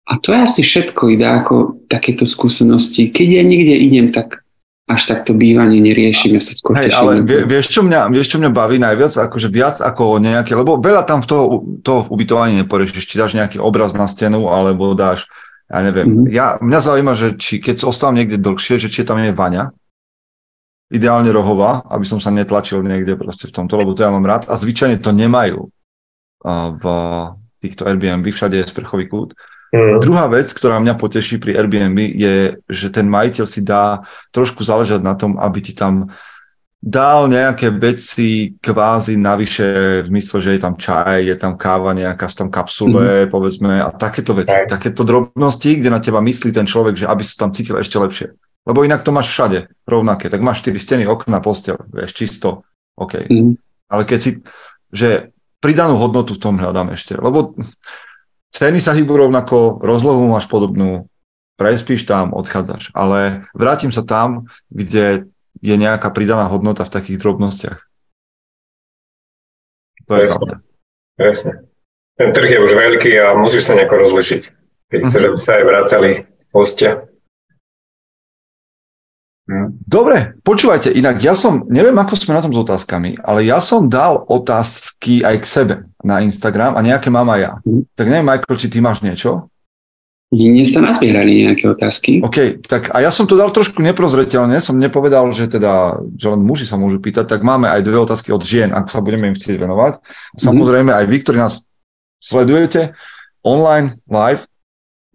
a 0.06 0.13
to 0.20 0.27
je 0.36 0.39
asi 0.44 0.62
všetko, 0.62 1.15
ide 1.15 1.27
ako 1.27 1.88
takéto 1.88 2.27
skúsenosti. 2.27 3.10
Keď 3.10 3.27
ja 3.27 3.44
niekde 3.44 3.75
idem, 3.80 4.12
tak 4.12 4.46
až 4.86 5.01
takto 5.10 5.34
bývanie 5.34 5.82
neriešim, 5.82 6.38
ja 6.38 6.44
sa 6.46 6.54
skôr 6.54 6.77
Hej, 6.77 6.94
ale 6.94 7.25
to. 7.25 7.25
vie, 7.25 7.39
vieš, 7.50 7.74
čo 7.74 7.82
mňa, 7.82 8.13
vieš, 8.13 8.38
čo 8.38 8.38
mňa 8.38 8.51
baví 8.54 8.77
najviac? 8.77 9.18
Akože 9.18 9.50
viac 9.50 9.82
ako 9.82 10.22
nejaké, 10.22 10.54
lebo 10.54 10.77
veľa 10.77 11.10
tam 11.10 11.25
v 11.25 11.27
toho, 11.27 11.44
toho 11.82 12.00
v 12.06 12.12
ubytovaní 12.13 12.54
neporiešiš, 12.62 13.10
či 13.10 13.18
dáš 13.18 13.34
nejaký 13.34 13.58
obraz 13.58 13.98
na 13.98 14.06
stenu, 14.06 14.46
alebo 14.46 14.94
dáš, 14.94 15.25
ja 15.65 15.82
neviem. 15.82 16.06
Mhm. 16.06 16.24
Ja, 16.30 16.62
mňa 16.62 16.80
zaujíma, 16.86 17.13
že 17.18 17.27
či 17.34 17.58
keď 17.58 17.82
ostávam 17.82 18.22
niekde 18.22 18.38
dlhšie, 18.38 18.77
že 18.77 18.94
či 18.94 19.01
tam 19.01 19.18
je 19.18 19.34
vaňa, 19.34 19.74
ideálne 20.94 21.34
rohová, 21.34 21.82
aby 21.89 22.06
som 22.06 22.22
sa 22.22 22.30
netlačil 22.30 22.86
niekde 22.86 23.18
proste 23.18 23.50
v 23.50 23.56
tomto, 23.58 23.74
lebo 23.82 23.98
to 23.98 24.06
ja 24.06 24.13
mám 24.13 24.22
rád. 24.22 24.46
A 24.46 24.54
zvyčajne 24.54 25.01
to 25.01 25.10
nemajú 25.10 25.74
v 26.46 26.84
týchto 27.69 27.89
Airbnb, 27.89 28.25
všade 28.29 28.62
je 28.62 28.69
sprchový 28.69 29.10
kút. 29.10 29.34
Mhm. 29.75 30.00
Druhá 30.00 30.25
vec, 30.31 30.53
ktorá 30.53 30.79
mňa 30.79 30.95
poteší 30.95 31.41
pri 31.41 31.57
Airbnb 31.60 32.00
je, 32.15 32.62
že 32.69 32.88
ten 32.93 33.10
majiteľ 33.10 33.45
si 33.50 33.65
dá 33.65 34.05
trošku 34.31 34.63
záležať 34.63 35.01
na 35.03 35.17
tom, 35.17 35.36
aby 35.36 35.60
ti 35.60 35.74
tam 35.75 36.13
dal 36.86 37.25
nejaké 37.25 37.74
veci 37.74 38.53
kvázi 38.62 39.17
navyše, 39.17 39.65
v 40.05 40.07
zmysle, 40.13 40.38
že 40.38 40.53
je 40.53 40.62
tam 40.62 40.77
čaj, 40.77 41.25
je 41.25 41.34
tam 41.34 41.57
káva 41.57 41.98
nejaká, 41.98 42.29
sú 42.29 42.45
tam 42.45 42.50
kapsule, 42.53 43.25
mm-hmm. 43.25 43.31
povedzme, 43.34 43.74
a 43.81 43.89
takéto 43.89 44.38
veci, 44.38 44.53
Aj. 44.53 44.69
takéto 44.69 45.01
drobnosti, 45.01 45.81
kde 45.81 45.89
na 45.89 45.98
teba 45.98 46.22
myslí 46.22 46.53
ten 46.53 46.69
človek, 46.69 46.93
že 47.01 47.10
aby 47.10 47.25
sa 47.25 47.50
tam 47.50 47.57
cítil 47.57 47.81
ešte 47.81 47.98
lepšie. 47.98 48.38
Lebo 48.69 48.86
inak 48.86 49.01
to 49.01 49.10
máš 49.10 49.34
všade 49.34 49.65
rovnaké, 49.89 50.29
tak 50.29 50.45
máš 50.45 50.62
4 50.62 50.77
steny, 50.77 51.03
okna, 51.10 51.41
postel, 51.41 51.81
vieš, 51.89 52.13
čisto, 52.13 52.62
OK. 52.93 53.34
Mhm. 53.34 53.57
Ale 53.89 54.05
keď 54.05 54.19
si, 54.22 54.31
že 54.93 55.35
pridanú 55.65 55.98
hodnotu 55.98 56.38
v 56.38 56.43
tom 56.45 56.62
hľadám 56.62 56.93
ešte, 56.93 57.17
lebo 57.17 57.57
ceny 58.53 58.77
sa 58.77 58.93
hýbu 58.93 59.25
rovnako, 59.25 59.81
rozlohu 59.81 60.29
máš 60.29 60.45
podobnú, 60.45 61.10
prespíš 61.57 62.05
tam, 62.05 62.38
odchádzaš. 62.38 62.93
Ale 62.93 63.50
vrátim 63.57 63.89
sa 63.89 64.05
tam, 64.05 64.45
kde 64.69 65.25
je 65.65 65.75
nejaká 65.75 66.13
pridaná 66.13 66.45
hodnota 66.45 66.86
v 66.86 66.93
takých 66.93 67.17
drobnostiach. 67.17 67.79
To 70.05 70.13
je 70.22 70.29
mňa. 70.29 70.55
Presne. 71.17 71.51
Ten 72.15 72.29
trh 72.29 72.48
je 72.48 72.60
už 72.62 72.72
veľký 72.77 73.12
a 73.17 73.34
musíš 73.34 73.67
sa 73.67 73.74
nejako 73.74 74.05
rozlišiť, 74.05 74.41
keď 74.93 75.00
chceš, 75.10 75.22
Mhm. 75.25 75.27
aby 75.34 75.38
sa 75.41 75.51
aj 75.57 75.63
vracali 75.65 76.10
hostia. 76.53 76.91
Dobre, 79.86 80.42
počúvajte, 80.42 80.90
inak 80.90 81.22
ja 81.22 81.38
som, 81.38 81.70
neviem 81.70 81.94
ako 81.94 82.18
sme 82.18 82.34
na 82.34 82.42
tom 82.42 82.50
s 82.50 82.58
otázkami, 82.66 83.22
ale 83.22 83.46
ja 83.46 83.62
som 83.62 83.86
dal 83.86 84.25
otázky 84.25 85.22
aj 85.22 85.36
k 85.38 85.46
sebe 85.46 85.75
na 86.02 86.18
Instagram 86.25 86.74
a 86.74 86.82
nejaké 86.82 87.14
mám 87.14 87.30
aj 87.30 87.40
ja. 87.40 87.52
Mhm. 87.62 87.82
Tak 87.94 88.06
neviem, 88.10 88.25
Michael, 88.25 88.58
či 88.58 88.72
ty 88.74 88.78
máš 88.82 89.06
niečo? 89.06 89.46
Dnes 90.34 90.74
sa 90.74 90.82
nazbierali 90.82 91.46
nejaké 91.46 91.70
otázky. 91.70 92.25
OK, 92.25 92.66
tak 92.66 92.90
a 92.90 93.06
ja 93.06 93.14
som 93.14 93.30
to 93.30 93.38
dal 93.38 93.54
trošku 93.54 93.78
neprozreteľne, 93.86 94.58
som 94.58 94.75
nepovedal, 94.75 95.30
že 95.30 95.46
teda, 95.46 96.02
že 96.18 96.28
len 96.34 96.42
muži 96.42 96.66
sa 96.66 96.82
môžu 96.82 96.98
pýtať, 96.98 97.30
tak 97.30 97.46
máme 97.46 97.70
aj 97.70 97.86
dve 97.86 98.02
otázky 98.02 98.34
od 98.34 98.42
žien, 98.42 98.74
ak 98.74 98.90
sa 98.90 99.06
budeme 99.06 99.30
im 99.30 99.38
chcieť 99.38 99.62
venovať. 99.62 100.02
Samozrejme 100.42 100.90
aj 100.90 101.06
vy, 101.06 101.18
ktorí 101.22 101.38
nás 101.38 101.62
sledujete 102.18 102.98
online, 103.46 104.02
live, 104.10 104.50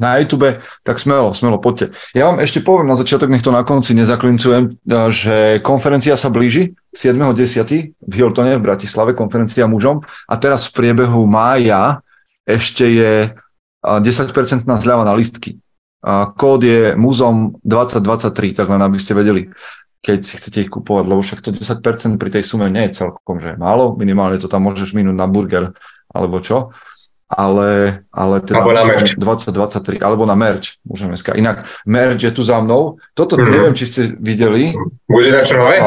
na 0.00 0.16
YouTube, 0.16 0.64
tak 0.80 0.97
smelo, 0.97 1.37
smelo, 1.37 1.61
poďte. 1.61 1.92
Ja 2.16 2.33
vám 2.33 2.40
ešte 2.40 2.64
poviem 2.64 2.88
na 2.88 2.97
začiatok, 2.97 3.28
nech 3.28 3.45
to 3.45 3.52
na 3.52 3.61
konci 3.62 3.92
nezaklincujem, 3.92 4.80
že 5.12 5.61
konferencia 5.61 6.16
sa 6.16 6.33
blíži 6.33 6.73
7.10. 6.97 8.00
v 8.00 8.12
Hiltone 8.16 8.57
v 8.57 8.64
Bratislave, 8.64 9.12
konferencia 9.12 9.69
mužom 9.69 10.00
a 10.25 10.35
teraz 10.40 10.73
v 10.73 10.80
priebehu 10.80 11.28
mája 11.28 12.00
ešte 12.49 12.88
je 12.88 13.12
a, 13.85 14.00
10% 14.00 14.64
zľava 14.64 15.04
na 15.04 15.12
listky. 15.12 15.61
Kód 16.40 16.64
je 16.64 16.97
muzom 16.97 17.61
2023, 17.61 18.57
tak 18.57 18.73
len 18.73 18.80
aby 18.80 18.97
ste 18.97 19.12
vedeli, 19.12 19.52
keď 20.00 20.19
si 20.25 20.40
chcete 20.40 20.59
ich 20.64 20.73
kupovať, 20.73 21.04
lebo 21.04 21.21
však 21.21 21.45
to 21.45 21.52
10% 21.52 22.16
pri 22.16 22.30
tej 22.33 22.40
sume 22.40 22.73
nie 22.73 22.88
je 22.88 23.04
celkom, 23.04 23.37
že 23.37 23.61
málo, 23.61 24.00
minimálne 24.00 24.40
to 24.40 24.49
tam 24.49 24.64
môžeš 24.64 24.97
minúť 24.97 25.12
na 25.12 25.28
burger 25.28 25.76
alebo 26.09 26.40
čo, 26.40 26.73
ale, 27.31 28.03
ale 28.11 28.37
teda 28.43 28.59
Alebo 28.59 28.75
na 28.75 28.83
merch. 28.83 29.15
2023, 29.15 30.03
alebo 30.03 30.27
na 30.27 30.35
merch, 30.35 30.83
môžeme 30.83 31.15
dneska. 31.15 31.39
Inak 31.39 31.63
merch 31.87 32.27
je 32.27 32.33
tu 32.35 32.43
za 32.43 32.59
mnou, 32.59 32.99
toto 33.15 33.39
Mhm. 33.39 33.47
neviem, 33.47 33.75
či 33.79 33.87
ste 33.87 34.01
videli, 34.19 34.75
Bude 35.07 35.31
to 35.31 35.47
čo 35.47 35.55
nové? 35.57 35.79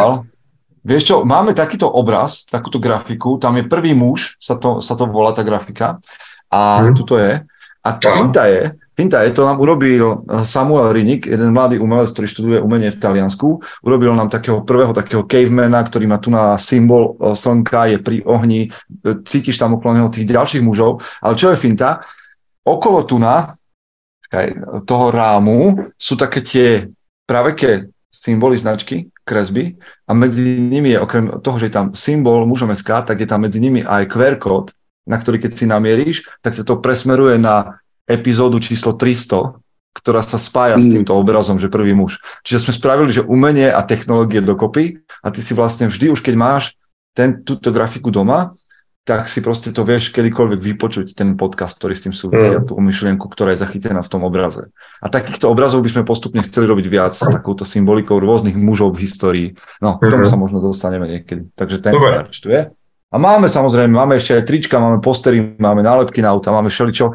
Vieš 0.83 1.03
čo, 1.03 1.15
máme 1.23 1.55
takýto 1.55 1.87
obraz, 1.87 2.43
takúto 2.47 2.75
grafiku, 2.79 3.39
tam 3.39 3.55
je 3.55 3.63
prvý 3.63 3.95
muž, 3.95 4.35
sa 4.39 4.55
to, 4.55 4.83
sa 4.83 4.95
to 4.95 5.07
volá 5.07 5.31
tá 5.35 5.43
grafika, 5.43 5.99
a 6.47 6.87
Mhm. 6.87 6.95
tuto 6.95 7.19
je. 7.19 7.43
A 7.83 7.89
Aha. 7.91 7.99
finta 7.99 8.47
je, 8.47 8.71
finta 8.97 9.25
je, 9.25 9.33
to 9.33 9.45
nám 9.45 9.59
urobil 9.59 10.23
eh, 10.25 10.45
Samuel 10.45 10.93
Rinik, 10.93 11.25
jeden 11.27 11.53
mladý 11.53 11.77
umelec, 11.81 12.13
ktorý 12.13 12.27
študuje 12.29 12.57
umenie 12.61 12.89
v 12.93 13.01
Taliansku. 13.01 13.61
Urobil 13.83 14.13
nám 14.15 14.29
takého 14.29 14.61
prvého 14.61 14.93
takého 14.93 15.25
cavemana, 15.25 15.83
ktorý 15.83 16.05
má 16.07 16.17
tu 16.17 16.29
na 16.29 16.57
symbol 16.57 17.17
eh, 17.17 17.33
slnka, 17.35 17.93
je 17.93 17.97
pri 17.99 18.17
ohni, 18.25 18.69
eh, 18.69 19.17
cítiš 19.25 19.57
tam 19.57 19.77
okolo 19.77 19.97
neho 19.97 20.09
tých 20.13 20.29
ďalších 20.29 20.63
mužov. 20.63 21.01
Ale 21.21 21.33
čo 21.35 21.51
je 21.51 21.57
finta? 21.57 22.01
Okolo 22.63 23.03
tu 23.03 23.19
na 23.19 23.59
toho 24.89 25.13
rámu 25.13 25.77
sú 25.93 26.17
také 26.17 26.41
tie 26.41 26.89
praveké 27.29 27.93
symboly 28.09 28.57
značky, 28.57 29.13
kresby 29.21 29.77
a 30.07 30.11
medzi 30.13 30.59
nimi 30.59 30.93
je 30.93 30.99
okrem 30.99 31.25
toho, 31.39 31.57
že 31.59 31.71
je 31.71 31.73
tam 31.73 31.95
symbol 31.95 32.43
mužom 32.49 32.69
tak 32.73 33.17
je 33.19 33.27
tam 33.27 33.45
medzi 33.45 33.59
nimi 33.61 33.85
aj 33.85 34.11
QR 34.11 34.35
kód, 34.35 34.75
na 35.07 35.19
ktorý 35.19 35.39
keď 35.39 35.51
si 35.55 35.65
namieríš, 35.67 36.17
tak 36.43 36.55
sa 36.55 36.63
to 36.63 36.79
presmeruje 36.79 37.39
na 37.39 37.82
epizódu 38.07 38.59
číslo 38.59 38.93
300, 38.93 39.57
ktorá 39.93 40.25
sa 40.25 40.41
spája 40.41 40.81
s 40.81 40.85
Mm. 40.89 40.93
týmto 40.99 41.13
obrazom, 41.13 41.61
že 41.61 41.69
prvý 41.69 41.93
muž. 41.93 42.17
Čiže 42.41 42.65
sme 42.69 42.73
spravili, 42.73 43.13
že 43.13 43.21
umenie 43.21 43.69
a 43.69 43.85
technológie 43.85 44.41
dokopy 44.41 44.99
a 45.21 45.29
ty 45.29 45.39
si 45.45 45.53
vlastne 45.53 45.85
vždy, 45.87 46.09
už 46.09 46.25
keď 46.25 46.35
máš 46.35 46.63
ten, 47.13 47.45
túto 47.45 47.69
grafiku 47.69 48.09
doma, 48.09 48.57
tak 49.03 49.27
si 49.27 49.43
proste 49.43 49.75
to 49.75 49.83
vieš 49.83 50.15
kedykoľvek 50.15 50.59
vypočuť, 50.63 51.11
ten 51.11 51.35
podcast, 51.35 51.75
ktorý 51.75 51.91
s 51.93 52.07
tým 52.07 52.15
súvisia, 52.15 52.63
Mm. 52.63 52.71
tú 52.71 52.79
myšlienku, 52.79 53.27
ktorá 53.27 53.51
je 53.53 53.59
zachytená 53.61 53.99
v 53.99 54.09
tom 54.09 54.23
obraze. 54.23 54.71
A 55.03 55.11
takýchto 55.11 55.51
obrazov 55.51 55.83
by 55.83 55.91
sme 55.91 56.03
postupne 56.07 56.39
chceli 56.41 56.71
robiť 56.71 56.87
viac 56.87 57.11
s 57.13 57.19
takouto 57.19 57.67
symbolikou 57.67 58.15
rôznych 58.17 58.55
mužov 58.55 58.95
v 58.95 59.03
histórii. 59.03 59.47
No, 59.83 59.99
k 59.99 60.07
tomu 60.07 60.23
Mhm. 60.23 60.31
sa 60.31 60.37
možno 60.39 60.63
dostaneme 60.63 61.05
niekedy. 61.05 61.51
Takže 61.53 61.77
ten 61.83 61.93
je. 62.47 62.61
A 63.13 63.15
máme 63.21 63.45
samozrejme, 63.45 63.93
máme 63.93 64.17
ešte 64.17 64.39
aj 64.39 64.47
trička, 64.47 64.79
máme 64.81 64.97
postery, 65.03 65.53
máme 65.59 65.83
nálepky 65.85 66.23
na 66.23 66.33
auta, 66.33 66.49
máme 66.49 66.71
všeličo. 66.73 67.13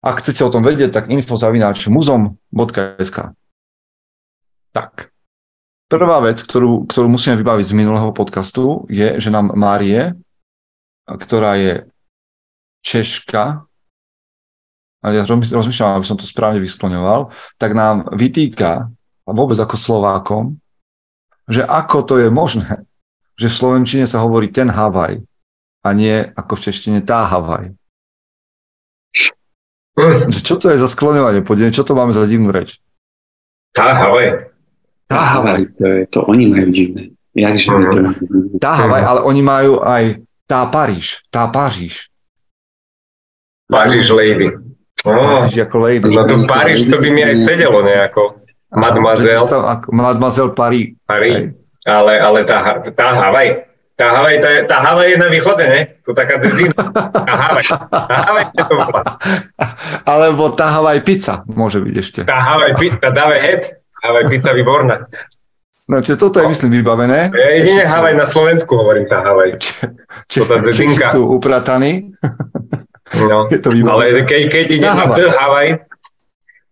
Ak 0.00 0.24
chcete 0.24 0.40
o 0.40 0.52
tom 0.52 0.64
vedieť, 0.64 0.96
tak 0.96 1.12
infozavináč 1.12 1.92
muzom.sk 1.92 3.18
Tak. 4.72 4.92
Prvá 5.90 6.18
vec, 6.22 6.40
ktorú, 6.40 6.86
ktorú 6.86 7.10
musíme 7.10 7.36
vybaviť 7.36 7.66
z 7.68 7.76
minulého 7.76 8.14
podcastu, 8.14 8.86
je, 8.88 9.18
že 9.20 9.28
nám 9.28 9.52
Márie, 9.58 10.14
ktorá 11.04 11.58
je 11.58 11.84
Češka, 12.80 13.66
a 15.00 15.06
ja 15.12 15.24
rozmýš- 15.24 15.52
rozmýšľam, 15.52 15.96
aby 15.96 16.06
som 16.06 16.20
to 16.20 16.28
správne 16.28 16.60
vyskloňoval, 16.60 17.32
tak 17.56 17.72
nám 17.72 18.08
vytýka, 18.12 18.92
a 19.26 19.30
vôbec 19.32 19.56
ako 19.56 19.76
Slovákom, 19.76 20.44
že 21.48 21.64
ako 21.64 21.98
to 22.06 22.14
je 22.20 22.28
možné, 22.28 22.84
že 23.40 23.48
v 23.48 23.58
Slovenčine 23.58 24.04
sa 24.04 24.20
hovorí 24.22 24.52
ten 24.52 24.68
Havaj 24.68 25.22
a 25.80 25.88
nie 25.96 26.20
ako 26.36 26.60
v 26.60 26.62
češtine 26.68 27.00
tá 27.00 27.24
Havaj. 27.24 27.72
Že 29.98 30.40
čo 30.40 30.54
to 30.56 30.70
je 30.70 30.78
za 30.78 30.88
skloňovanie? 30.88 31.42
Poďme, 31.42 31.74
čo 31.74 31.82
to 31.82 31.98
máme 31.98 32.14
za 32.14 32.24
divnú 32.24 32.54
reč? 32.54 32.78
Tá, 33.74 33.94
Havaj. 33.94 34.50
Tá 35.10 35.20
Havaj. 35.38 35.66
To, 35.78 35.84
je, 35.86 36.00
to 36.10 36.18
oni 36.26 36.44
majú 36.46 36.68
divné. 36.70 37.14
Jakže 37.34 37.66
my 37.70 37.84
to 37.90 37.98
máme. 38.02 38.22
Tá 38.58 38.72
Havaj, 38.74 39.02
ale 39.02 39.20
oni 39.26 39.42
majú 39.42 39.82
aj 39.82 40.22
tá 40.46 40.66
Paríž, 40.66 41.22
tá 41.30 41.46
Paríž. 41.46 42.10
Paríž 43.70 44.10
Lady. 44.10 44.50
No, 45.06 45.46
Paríž 45.46 45.64
ako 45.64 45.76
lady. 45.80 46.04
no 46.12 46.26
to 46.26 46.44
Paríž, 46.44 46.90
to 46.90 47.00
by 47.00 47.08
mi 47.08 47.22
aj 47.24 47.36
sedelo 47.40 47.80
nejako. 47.80 48.36
Mademoiselle. 48.74 49.48
Mademoiselle 49.88 50.52
Paris. 50.52 50.92
Paríž. 51.06 51.54
Ale, 51.88 52.20
ale 52.20 52.44
tá, 52.44 52.82
tá 52.92 53.08
Havaj. 53.16 53.69
Tá 54.00 54.16
Havaj, 54.16 54.40
tá, 54.40 54.48
tá 54.64 54.76
Havaj 54.80 55.12
je 55.12 55.16
na 55.20 55.28
východe, 55.28 55.64
ne? 55.68 55.80
To 56.08 56.16
taká 56.16 56.40
dedina. 56.40 56.72
Tá 56.72 57.34
Havaj. 57.36 57.64
Tá 57.68 58.16
Havaj 58.24 58.44
je 58.48 58.62
to 58.64 58.74
bola. 58.74 59.02
Alebo 60.08 60.42
tá 60.56 60.72
Havaj 60.72 61.04
pizza 61.04 61.44
môže 61.44 61.84
byť 61.84 61.94
ešte. 62.00 62.20
Tá 62.24 62.40
Havaj 62.40 62.80
pizza, 62.80 63.12
dáve 63.12 63.36
head. 63.36 63.60
Havaj 64.00 64.24
pizza 64.32 64.56
výborná. 64.56 65.04
No, 65.84 66.00
čiže 66.00 66.16
toto 66.16 66.40
je, 66.40 66.48
myslím, 66.48 66.80
vybavené. 66.80 67.28
Jedine 67.28 67.84
Havaj 67.84 68.16
na 68.16 68.24
Slovensku 68.24 68.72
hovorím 68.72 69.04
tá 69.04 69.20
Havaj. 69.20 69.60
Či, 70.32 70.38
To 70.40 70.48
tá 70.48 70.56
dedinka. 70.64 71.12
sú 71.12 71.28
uprataní. 71.28 72.16
No. 73.28 73.46
Je 73.52 73.60
to 73.60 73.68
vybavené. 73.68 74.16
Ale 74.16 74.24
keď, 74.24 74.42
keď 74.48 74.64
ide 74.70 74.86
Tá 74.88 74.96
na 74.96 75.04
Havaj. 75.04 75.16
T 75.18 75.20
Havaj, 75.28 75.68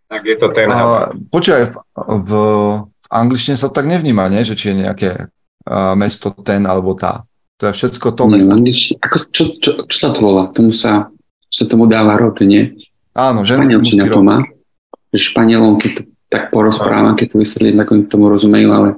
tak 0.08 0.22
je 0.24 0.36
to 0.40 0.48
ten 0.56 0.68
Havaj. 0.72 1.12
V, 1.12 1.36
v, 1.36 2.32
v 2.32 2.32
angličtine 3.12 3.60
sa 3.60 3.68
to 3.68 3.76
tak 3.76 3.84
nevníma, 3.84 4.32
nie? 4.32 4.40
že 4.40 4.56
či 4.56 4.72
je 4.72 4.88
nejaké 4.88 5.28
uh, 5.68 5.92
mesto 5.92 6.32
ten 6.32 6.64
alebo 6.64 6.96
tá. 6.96 7.22
To 7.58 7.68
je 7.68 7.72
všetko 7.74 8.06
to 8.14 8.22
Nie, 8.26 8.32
mesto. 8.40 8.54
angličtine- 8.54 8.98
ako, 9.02 9.16
čo, 9.28 9.42
čo, 9.58 9.70
čo, 9.84 9.96
sa 9.98 10.08
to 10.14 10.20
volá? 10.22 10.48
Tomu 10.50 10.72
sa, 10.72 11.10
sa 11.50 11.64
tomu 11.66 11.84
dáva 11.84 12.16
rod, 12.16 12.38
nie? 12.40 12.72
Áno, 13.12 13.42
ženský 13.42 13.76
mužský 13.76 14.08
to 14.08 14.22
rod. 14.22 14.26
má. 14.26 14.36
Že 15.10 15.20
Španielom, 15.34 15.76
keď 15.76 15.90
to 15.92 16.02
tak 16.28 16.52
porozprávam, 16.52 17.16
keď 17.16 17.34
to 17.34 17.36
vysvetlím, 17.42 17.76
tak 17.80 17.88
oni 17.90 18.02
tomu 18.06 18.28
rozumejú, 18.28 18.68
ale 18.70 18.88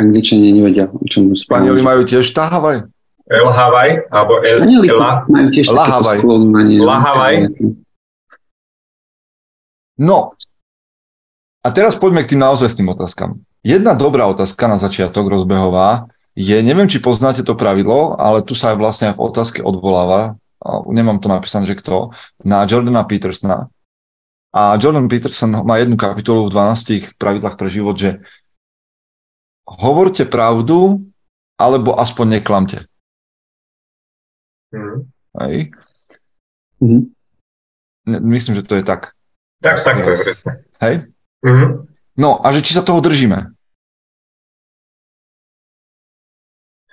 angličania 0.00 0.50
nevedia, 0.50 0.88
o 0.88 1.04
čom 1.06 1.30
Španieli 1.30 1.78
rozprávam. 1.78 1.84
majú 1.84 2.00
tiež 2.02 2.26
tá 2.32 2.48
Havaj? 2.50 2.88
El 3.30 3.46
Havaj, 3.46 3.90
alebo 4.10 4.32
El, 4.42 4.50
Španieli 4.50 4.88
Ela. 4.90 5.10
majú 5.30 5.46
tiež 5.52 5.66
La 5.70 5.84
Havaj. 5.86 6.18
La 6.82 6.96
Havaj. 6.98 7.34
No. 10.00 10.34
A 11.62 11.68
teraz 11.70 11.94
poďme 11.94 12.26
k 12.26 12.34
tým 12.34 12.42
naozajstným 12.42 12.90
otázkam. 12.90 13.38
Jedna 13.62 13.94
dobrá 13.94 14.26
otázka 14.26 14.66
na 14.66 14.78
začiatok 14.78 15.30
rozbehová 15.30 16.10
je, 16.34 16.58
neviem, 16.62 16.90
či 16.90 16.98
poznáte 16.98 17.46
to 17.46 17.54
pravidlo, 17.54 18.18
ale 18.18 18.42
tu 18.42 18.58
sa 18.58 18.74
aj 18.74 18.76
vlastne 18.78 19.06
v 19.14 19.22
otázke 19.22 19.62
odvoláva, 19.62 20.34
nemám 20.90 21.22
to 21.22 21.30
napísané, 21.30 21.66
že 21.70 21.78
kto, 21.78 22.10
na 22.42 22.66
Jordana 22.66 23.06
Petersona. 23.06 23.70
A 24.52 24.76
Jordan 24.76 25.08
Peterson 25.08 25.64
má 25.64 25.80
jednu 25.80 25.96
kapitolu 25.96 26.44
v 26.44 26.52
12 26.52 27.16
pravidlách 27.16 27.56
pre 27.56 27.72
život, 27.72 27.96
že 27.96 28.20
hovorte 29.64 30.28
pravdu, 30.28 31.00
alebo 31.56 31.96
aspoň 31.96 32.42
neklamte. 32.42 32.84
Mhm. 34.74 35.08
Hej? 35.40 35.56
Ne- 38.04 38.20
Myslím, 38.20 38.60
že 38.60 38.66
to 38.66 38.74
je 38.76 38.84
tak. 38.84 39.16
Tak, 39.62 39.80
tak 39.84 40.04
to 40.04 40.10
je. 40.10 40.34
Hej? 40.82 40.94
Mhm. 41.46 41.91
No 42.18 42.36
a 42.40 42.52
že 42.52 42.60
či 42.60 42.76
sa 42.76 42.84
toho 42.84 43.00
držíme. 43.00 43.52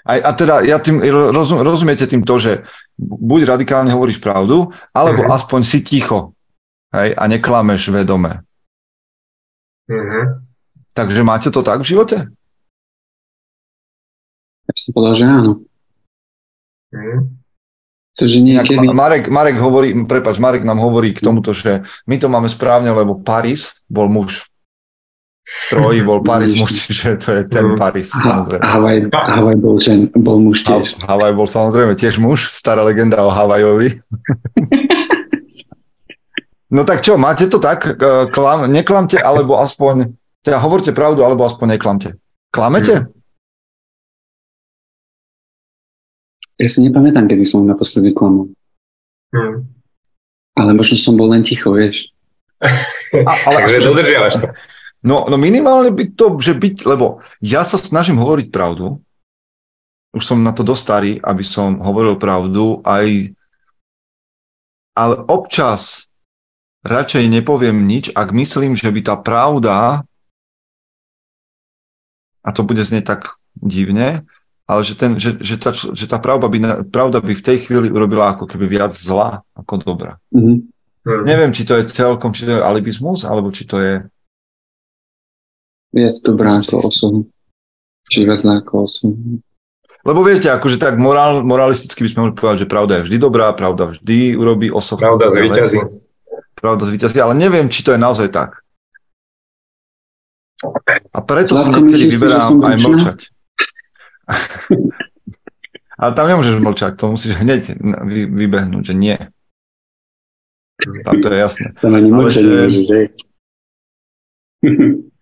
A, 0.09 0.11
a 0.25 0.31
teda 0.33 0.65
ja 0.65 0.79
tým, 0.81 1.03
rozum, 1.05 1.61
rozumiete 1.61 2.07
tým 2.09 2.25
to, 2.25 2.39
že 2.41 2.65
buď 2.97 3.45
radikálne 3.45 3.91
hovoríš 3.93 4.17
pravdu, 4.17 4.71
alebo 4.95 5.27
Mhm. 5.27 5.31
aspoň 5.31 5.61
si 5.67 5.79
ticho 5.85 6.33
hej, 6.95 7.13
a 7.13 7.23
neklameš 7.29 7.93
vedome. 7.93 8.41
Mhm. 9.91 10.49
Takže 10.95 11.21
máte 11.23 11.51
to 11.53 11.61
tak 11.61 11.85
v 11.85 11.89
živote? 11.93 12.17
Ja 14.65 14.71
by 14.73 14.79
som 14.81 14.91
povedal, 14.97 15.15
že 15.17 15.25
áno. 15.25 15.51
Mhm. 16.89 17.17
Pretože 18.09 18.37
niekedy... 18.43 18.85
Marek, 18.91 19.31
Marek, 19.31 19.55
hovorí, 19.61 19.95
prepač, 20.03 20.41
Marek 20.43 20.67
nám 20.67 20.83
hovorí 20.83 21.15
k 21.15 21.23
tomuto, 21.23 21.55
že 21.55 21.87
my 22.03 22.19
to 22.19 22.27
máme 22.27 22.51
správne, 22.51 22.91
lebo 22.91 23.15
Paris 23.15 23.71
bol 23.87 24.11
muž. 24.11 24.48
Troji 25.49 26.01
bol 26.09 26.21
Paris 26.21 26.53
muž, 26.53 26.69
čiže 26.77 27.17
to 27.17 27.29
je 27.33 27.41
ten 27.49 27.73
mm. 27.73 27.77
Paris, 27.77 28.13
samozrejme. 28.13 28.61
Havaj, 28.61 28.97
Havaj 29.13 29.57
bol, 29.57 29.75
žen, 29.81 30.09
bol 30.13 30.37
muž 30.37 30.61
tiež. 30.61 30.93
Havaj 31.01 31.33
bol 31.33 31.49
samozrejme 31.49 31.97
tiež 31.97 32.21
muž, 32.21 32.53
stará 32.53 32.85
legenda 32.85 33.25
o 33.25 33.33
Havajovi. 33.33 33.97
no 36.75 36.85
tak 36.85 37.01
čo, 37.01 37.17
máte 37.17 37.49
to 37.49 37.57
tak? 37.57 37.97
Klam, 38.29 38.69
neklamte, 38.69 39.17
alebo 39.17 39.57
aspoň, 39.57 40.13
teda 40.45 40.61
hovorte 40.61 40.93
pravdu, 40.93 41.25
alebo 41.25 41.45
aspoň 41.49 41.77
neklamte. 41.77 42.09
Klamete? 42.53 43.09
Mm. 43.09 43.19
Ja 46.59 46.67
si 46.67 46.83
nepamätám, 46.83 47.31
kedy 47.31 47.47
som 47.47 47.63
naposledy 47.63 48.11
klamol. 48.11 48.51
Hmm. 49.31 49.63
Ale 50.59 50.75
možno 50.75 50.99
som 50.99 51.15
bol 51.15 51.31
len 51.31 51.39
ticho, 51.39 51.71
vieš. 51.71 52.11
A, 53.15 53.31
ale 53.47 53.63
Takže 53.63 53.79
dodržiavaš 53.79 54.33
to. 54.43 54.47
No, 54.99 55.27
no 55.31 55.35
minimálne 55.39 55.95
by 55.95 56.11
to, 56.11 56.35
že 56.43 56.55
byť, 56.55 56.83
lebo 56.83 57.23
ja 57.39 57.63
sa 57.63 57.79
snažím 57.79 58.19
hovoriť 58.19 58.47
pravdu, 58.51 58.99
už 60.11 60.23
som 60.25 60.41
na 60.41 60.51
to 60.51 60.65
dosť 60.65 60.81
starý, 60.81 61.13
aby 61.21 61.43
som 61.45 61.79
hovoril 61.79 62.17
pravdu, 62.17 62.81
aj, 62.83 63.31
ale 64.97 65.15
občas 65.29 66.09
radšej 66.83 67.29
nepoviem 67.29 67.85
nič, 67.85 68.11
ak 68.11 68.33
myslím, 68.33 68.75
že 68.75 68.89
by 68.89 69.01
tá 69.05 69.15
pravda, 69.15 70.03
a 72.43 72.49
to 72.55 72.65
bude 72.65 72.81
znieť 72.81 73.05
tak 73.05 73.21
divne, 73.55 74.25
ale 74.69 74.81
že, 74.85 74.93
ten, 74.93 75.17
že, 75.17 75.35
že, 75.41 75.57
tá, 75.57 75.73
že 75.73 76.05
tá 76.05 76.21
pravda 76.21 76.45
by, 76.45 76.57
pravda 76.93 77.19
by 77.25 77.33
v 77.33 77.45
tej 77.45 77.57
chvíli 77.65 77.89
urobila 77.89 78.37
ako 78.37 78.45
keby 78.45 78.69
viac 78.69 78.93
zla 78.93 79.41
ako 79.57 79.81
dobra. 79.81 80.21
Mm-hmm. 80.29 80.57
Mm. 81.09 81.23
Neviem, 81.25 81.51
či 81.55 81.65
to 81.65 81.73
je 81.73 81.89
celkom, 81.89 82.29
či 82.37 82.45
to 82.45 82.59
je 82.59 82.61
alibizmus, 82.61 83.25
alebo 83.25 83.49
či 83.49 83.65
to 83.65 83.81
je... 83.81 83.93
Viac 85.89 86.15
dobrá 86.21 86.61
ako 86.61 86.75
osobu. 86.85 87.19
Či 88.09 88.25
viac 88.25 88.45
ako 88.45 88.85
osobu. 88.85 89.41
Lebo 90.05 90.23
viete, 90.23 90.47
akože 90.47 90.79
tak 90.79 90.95
morál, 90.95 91.43
moralisticky 91.43 92.05
by 92.05 92.09
sme 92.09 92.19
mohli 92.23 92.33
povedať, 92.37 92.57
že 92.63 92.71
pravda 92.71 92.93
je 92.99 93.05
vždy 93.09 93.17
dobrá, 93.19 93.51
pravda 93.51 93.91
vždy 93.91 94.39
urobí 94.39 94.71
osobu. 94.71 95.03
Pravda 95.03 95.27
zvýťazí. 95.27 95.79
Pravda 96.55 96.83
zvýťazí, 96.87 97.17
ale 97.19 97.35
neviem, 97.35 97.67
či 97.67 97.83
to 97.83 97.91
je 97.91 97.99
naozaj 97.99 98.31
tak. 98.31 98.63
A 101.11 101.19
preto 101.23 101.55
si 101.55 101.67
niekedy 101.71 102.15
vyberám 102.15 102.63
aj 102.63 102.77
mlčať. 102.79 103.19
Ale 105.99 106.15
tam 106.15 106.31
nemôžeš 106.31 106.63
mlčať, 106.63 106.95
to 106.95 107.11
musíš 107.11 107.35
hneď 107.35 107.75
vy, 108.07 108.23
vybehnúť, 108.23 108.83
že 108.87 108.95
nie. 108.95 109.19
Tam 111.03 111.19
to 111.19 111.27
je 111.27 111.37
jasné. 111.43 111.75
Tam 111.75 111.91
ani 111.91 112.07
mlčať 112.07 112.43
že... 112.87 112.99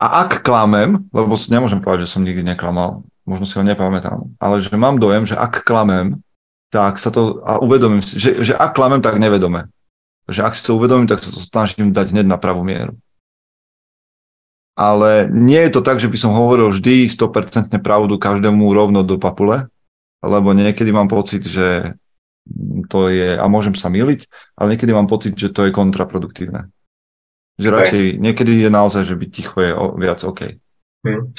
A 0.00 0.24
ak 0.24 0.40
klamem, 0.40 0.96
lebo 1.12 1.36
nemôžem 1.52 1.84
povedať, 1.84 2.08
že 2.08 2.12
som 2.16 2.24
nikdy 2.24 2.40
neklamal, 2.40 3.04
možno 3.28 3.44
si 3.44 3.60
ho 3.60 3.64
nepamätám, 3.64 4.32
ale 4.40 4.64
že 4.64 4.72
mám 4.72 4.96
dojem, 4.96 5.28
že 5.28 5.36
ak 5.36 5.60
klamem, 5.60 6.24
tak 6.72 6.96
sa 6.96 7.12
to, 7.12 7.44
a 7.44 7.60
uvedomím 7.60 8.00
si, 8.00 8.16
že, 8.16 8.40
že 8.40 8.54
ak 8.56 8.72
klamem, 8.72 9.04
tak 9.04 9.20
nevedome. 9.20 9.68
Že 10.30 10.40
ak 10.46 10.56
si 10.56 10.62
to 10.64 10.80
uvedomím, 10.80 11.04
tak 11.10 11.20
sa 11.20 11.28
to 11.28 11.42
snažím 11.42 11.92
dať 11.92 12.16
hneď 12.16 12.26
na 12.26 12.40
pravú 12.40 12.64
mieru 12.64 12.96
ale 14.80 15.28
nie 15.28 15.60
je 15.68 15.76
to 15.76 15.84
tak, 15.84 16.00
že 16.00 16.08
by 16.08 16.16
som 16.16 16.32
hovoril 16.32 16.72
vždy 16.72 17.12
100% 17.12 17.68
pravdu 17.84 18.16
každému 18.16 18.64
rovno 18.72 19.04
do 19.04 19.20
papule, 19.20 19.68
lebo 20.24 20.56
niekedy 20.56 20.88
mám 20.88 21.12
pocit, 21.12 21.44
že 21.44 21.92
to 22.88 23.12
je, 23.12 23.36
a 23.36 23.44
môžem 23.44 23.76
sa 23.76 23.92
miliť, 23.92 24.24
ale 24.56 24.72
niekedy 24.74 24.96
mám 24.96 25.04
pocit, 25.04 25.36
že 25.36 25.52
to 25.52 25.68
je 25.68 25.76
kontraproduktívne. 25.76 26.72
Že 27.58 27.68
radšej, 27.72 28.02
okay. 28.14 28.18
niekedy 28.20 28.52
je 28.62 28.70
naozaj, 28.70 29.02
že 29.08 29.14
byť 29.18 29.30
ticho 29.32 29.56
je 29.60 29.70
viac 29.98 30.20
OK. 30.22 30.60
Hmm. 31.00 31.32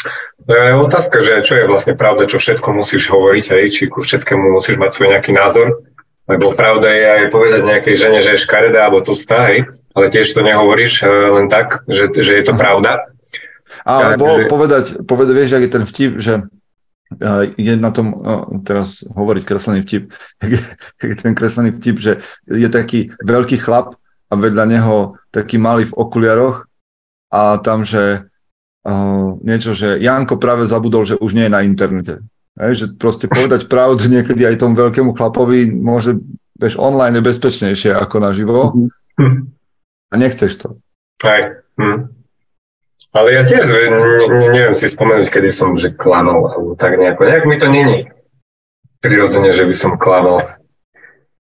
To 0.50 0.52
je 0.58 0.74
otázka, 0.74 1.22
že 1.22 1.46
čo 1.46 1.54
je 1.54 1.70
vlastne 1.70 1.94
pravda, 1.94 2.26
čo 2.26 2.42
všetko 2.42 2.74
musíš 2.74 3.14
hovoriť, 3.14 3.46
aj 3.54 3.64
či 3.70 3.84
ku 3.94 4.02
všetkému 4.02 4.58
musíš 4.58 4.82
mať 4.82 4.90
svoj 4.90 5.08
nejaký 5.14 5.38
názor, 5.38 5.86
lebo 6.26 6.58
pravda 6.58 6.90
je 6.90 7.06
aj 7.06 7.24
povedať 7.30 7.62
nejakej 7.62 7.96
žene, 7.98 8.20
že 8.26 8.34
je 8.34 8.44
škaredá 8.46 8.90
alebo 8.90 9.06
tlstá, 9.06 9.54
hej, 9.54 9.70
ale 9.94 10.10
tiež 10.10 10.34
to 10.34 10.42
nehovoríš 10.42 11.06
eh, 11.06 11.10
len 11.10 11.46
tak, 11.46 11.86
že, 11.86 12.10
že 12.10 12.42
je 12.42 12.44
to 12.46 12.58
pravda. 12.58 13.06
Alebo 13.86 14.42
že... 14.42 14.50
povedať, 14.50 14.86
povedať, 15.06 15.34
vieš, 15.38 15.52
ak 15.54 15.64
je 15.66 15.72
ten 15.78 15.86
vtip, 15.86 16.12
že 16.18 16.34
eh, 17.22 17.44
je 17.54 17.74
na 17.78 17.94
tom 17.94 18.18
no, 18.18 18.66
teraz 18.66 19.06
hovoriť 19.06 19.44
kreslený 19.46 19.86
vtip, 19.86 20.10
je 21.06 21.16
ten 21.22 21.38
kreslený 21.38 21.78
vtip, 21.78 22.02
že 22.02 22.26
je 22.50 22.70
taký 22.70 23.14
veľký 23.22 23.62
chlap 23.62 24.01
a 24.32 24.34
vedľa 24.40 24.66
neho 24.72 25.20
taký 25.28 25.60
malý 25.60 25.92
v 25.92 25.98
okuliaroch 26.00 26.64
a 27.32 27.60
tam, 27.60 27.84
že 27.84 28.32
uh, 28.88 29.36
niečo, 29.44 29.76
že 29.76 30.00
Janko 30.00 30.40
práve 30.40 30.64
zabudol, 30.72 31.04
že 31.04 31.20
už 31.20 31.36
nie 31.36 31.52
je 31.52 31.56
na 31.56 31.62
internete. 31.68 32.24
Hej, 32.56 32.74
že 32.76 32.86
proste 32.96 33.28
povedať 33.28 33.68
pravdu 33.74 34.08
niekedy 34.08 34.48
aj 34.48 34.64
tomu 34.64 34.80
veľkému 34.80 35.12
chlapovi 35.16 35.68
môže, 35.68 36.16
vieš, 36.56 36.80
online 36.80 37.20
je 37.20 37.28
bezpečnejšie 37.28 37.92
ako 37.92 38.16
naživo 38.24 38.72
mm-hmm. 39.20 39.44
a 40.12 40.14
nechceš 40.16 40.56
to. 40.64 40.68
Aj. 41.28 41.62
Hm. 41.78 42.10
Ale 43.12 43.28
ja 43.36 43.44
tiež 43.44 43.68
ne, 43.68 44.00
neviem 44.56 44.72
si 44.72 44.88
spomenúť, 44.88 45.28
kedy 45.28 45.52
som 45.52 45.76
že 45.76 45.92
klamal, 45.92 46.48
alebo 46.48 46.80
tak 46.80 46.96
nejako. 46.96 47.28
Nejak 47.28 47.44
mi 47.44 47.56
to 47.60 47.68
není 47.68 47.98
prirodzene, 49.04 49.52
že 49.52 49.68
by 49.68 49.76
som 49.76 50.00
klamal. 50.00 50.40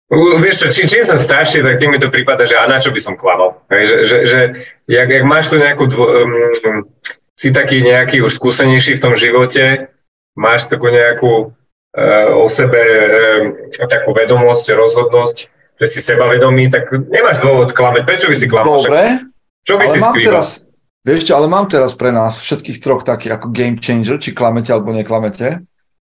Vieš 0.09 0.57
čo, 0.65 0.67
či, 0.73 0.83
čím 0.89 1.05
som 1.05 1.21
starší, 1.21 1.61
tak 1.61 1.77
tým 1.77 1.93
mi 1.93 2.01
to 2.01 2.09
prípada, 2.09 2.49
že 2.49 2.57
a 2.57 2.65
na 2.65 2.81
čo 2.81 2.97
by 2.97 3.01
som 3.01 3.13
klamal. 3.13 3.61
Že, 3.69 3.97
že, 4.09 4.17
že 4.25 4.41
jak, 4.89 5.05
jak 5.05 5.25
máš 5.29 5.53
tu 5.53 5.61
nejakú, 5.61 5.85
dvo, 5.85 6.09
um, 6.09 6.89
si 7.37 7.53
taký 7.53 7.85
nejaký 7.85 8.25
už 8.25 8.41
skúsenejší 8.41 8.97
v 8.97 9.05
tom 9.05 9.13
živote, 9.13 9.93
máš 10.33 10.65
takú 10.65 10.89
nejakú 10.89 11.53
uh, 11.53 12.29
o 12.41 12.49
sebe 12.49 12.81
uh, 12.81 13.85
takú 13.85 14.17
vedomosť, 14.17 14.73
rozhodnosť, 14.73 15.37
že 15.77 15.87
si 15.87 16.01
sebavedomý, 16.01 16.73
tak 16.73 16.89
nemáš 16.89 17.45
dôvod 17.45 17.77
klameť. 17.77 18.09
Prečo 18.09 18.33
by 18.33 18.37
si 18.41 18.49
klamal? 18.49 18.81
Dobre, 18.81 19.29
čo 19.69 19.77
by 19.77 19.87
si 19.93 20.01
skrýval? 20.01 20.41
Teraz, 20.41 20.65
vieš 21.05 21.29
čo, 21.29 21.37
ale 21.37 21.53
mám 21.53 21.69
teraz 21.69 21.93
pre 21.93 22.17
nás 22.17 22.41
všetkých 22.41 22.81
troch 22.81 23.05
taký 23.05 23.29
ako 23.29 23.53
game 23.53 23.77
changer, 23.77 24.17
či 24.17 24.33
klamete 24.33 24.73
alebo 24.73 24.97
neklamete, 24.97 25.68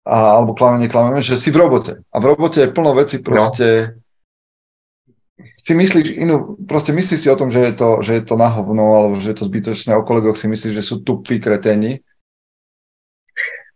a, 0.02 0.38
alebo 0.38 0.54
klameme, 0.54 0.86
neklameme, 0.86 1.22
že 1.22 1.38
si 1.38 1.50
v 1.50 1.60
robote. 1.62 2.02
A 2.10 2.16
v 2.18 2.28
robote 2.34 2.62
je 2.62 2.74
plno 2.74 2.92
veci 2.94 3.18
no. 3.18 3.24
proste... 3.24 3.66
No 3.96 4.00
si 5.62 5.78
myslíš 5.78 6.18
inú, 6.18 6.58
proste 6.66 6.90
myslíš 6.90 7.18
si 7.22 7.28
o 7.30 7.38
tom, 7.38 7.50
že 7.50 7.62
je 7.70 7.74
to, 7.74 8.02
že 8.02 8.18
je 8.18 8.22
to 8.26 8.34
na 8.34 8.50
hovno, 8.50 8.82
alebo 8.82 9.14
že 9.22 9.30
je 9.30 9.36
to 9.42 9.46
zbytočné, 9.46 9.94
o 9.94 10.02
kolegoch 10.02 10.34
si 10.34 10.50
myslíš, 10.50 10.74
že 10.74 10.82
sú 10.82 11.06
tupí 11.06 11.38
kreténi 11.38 12.02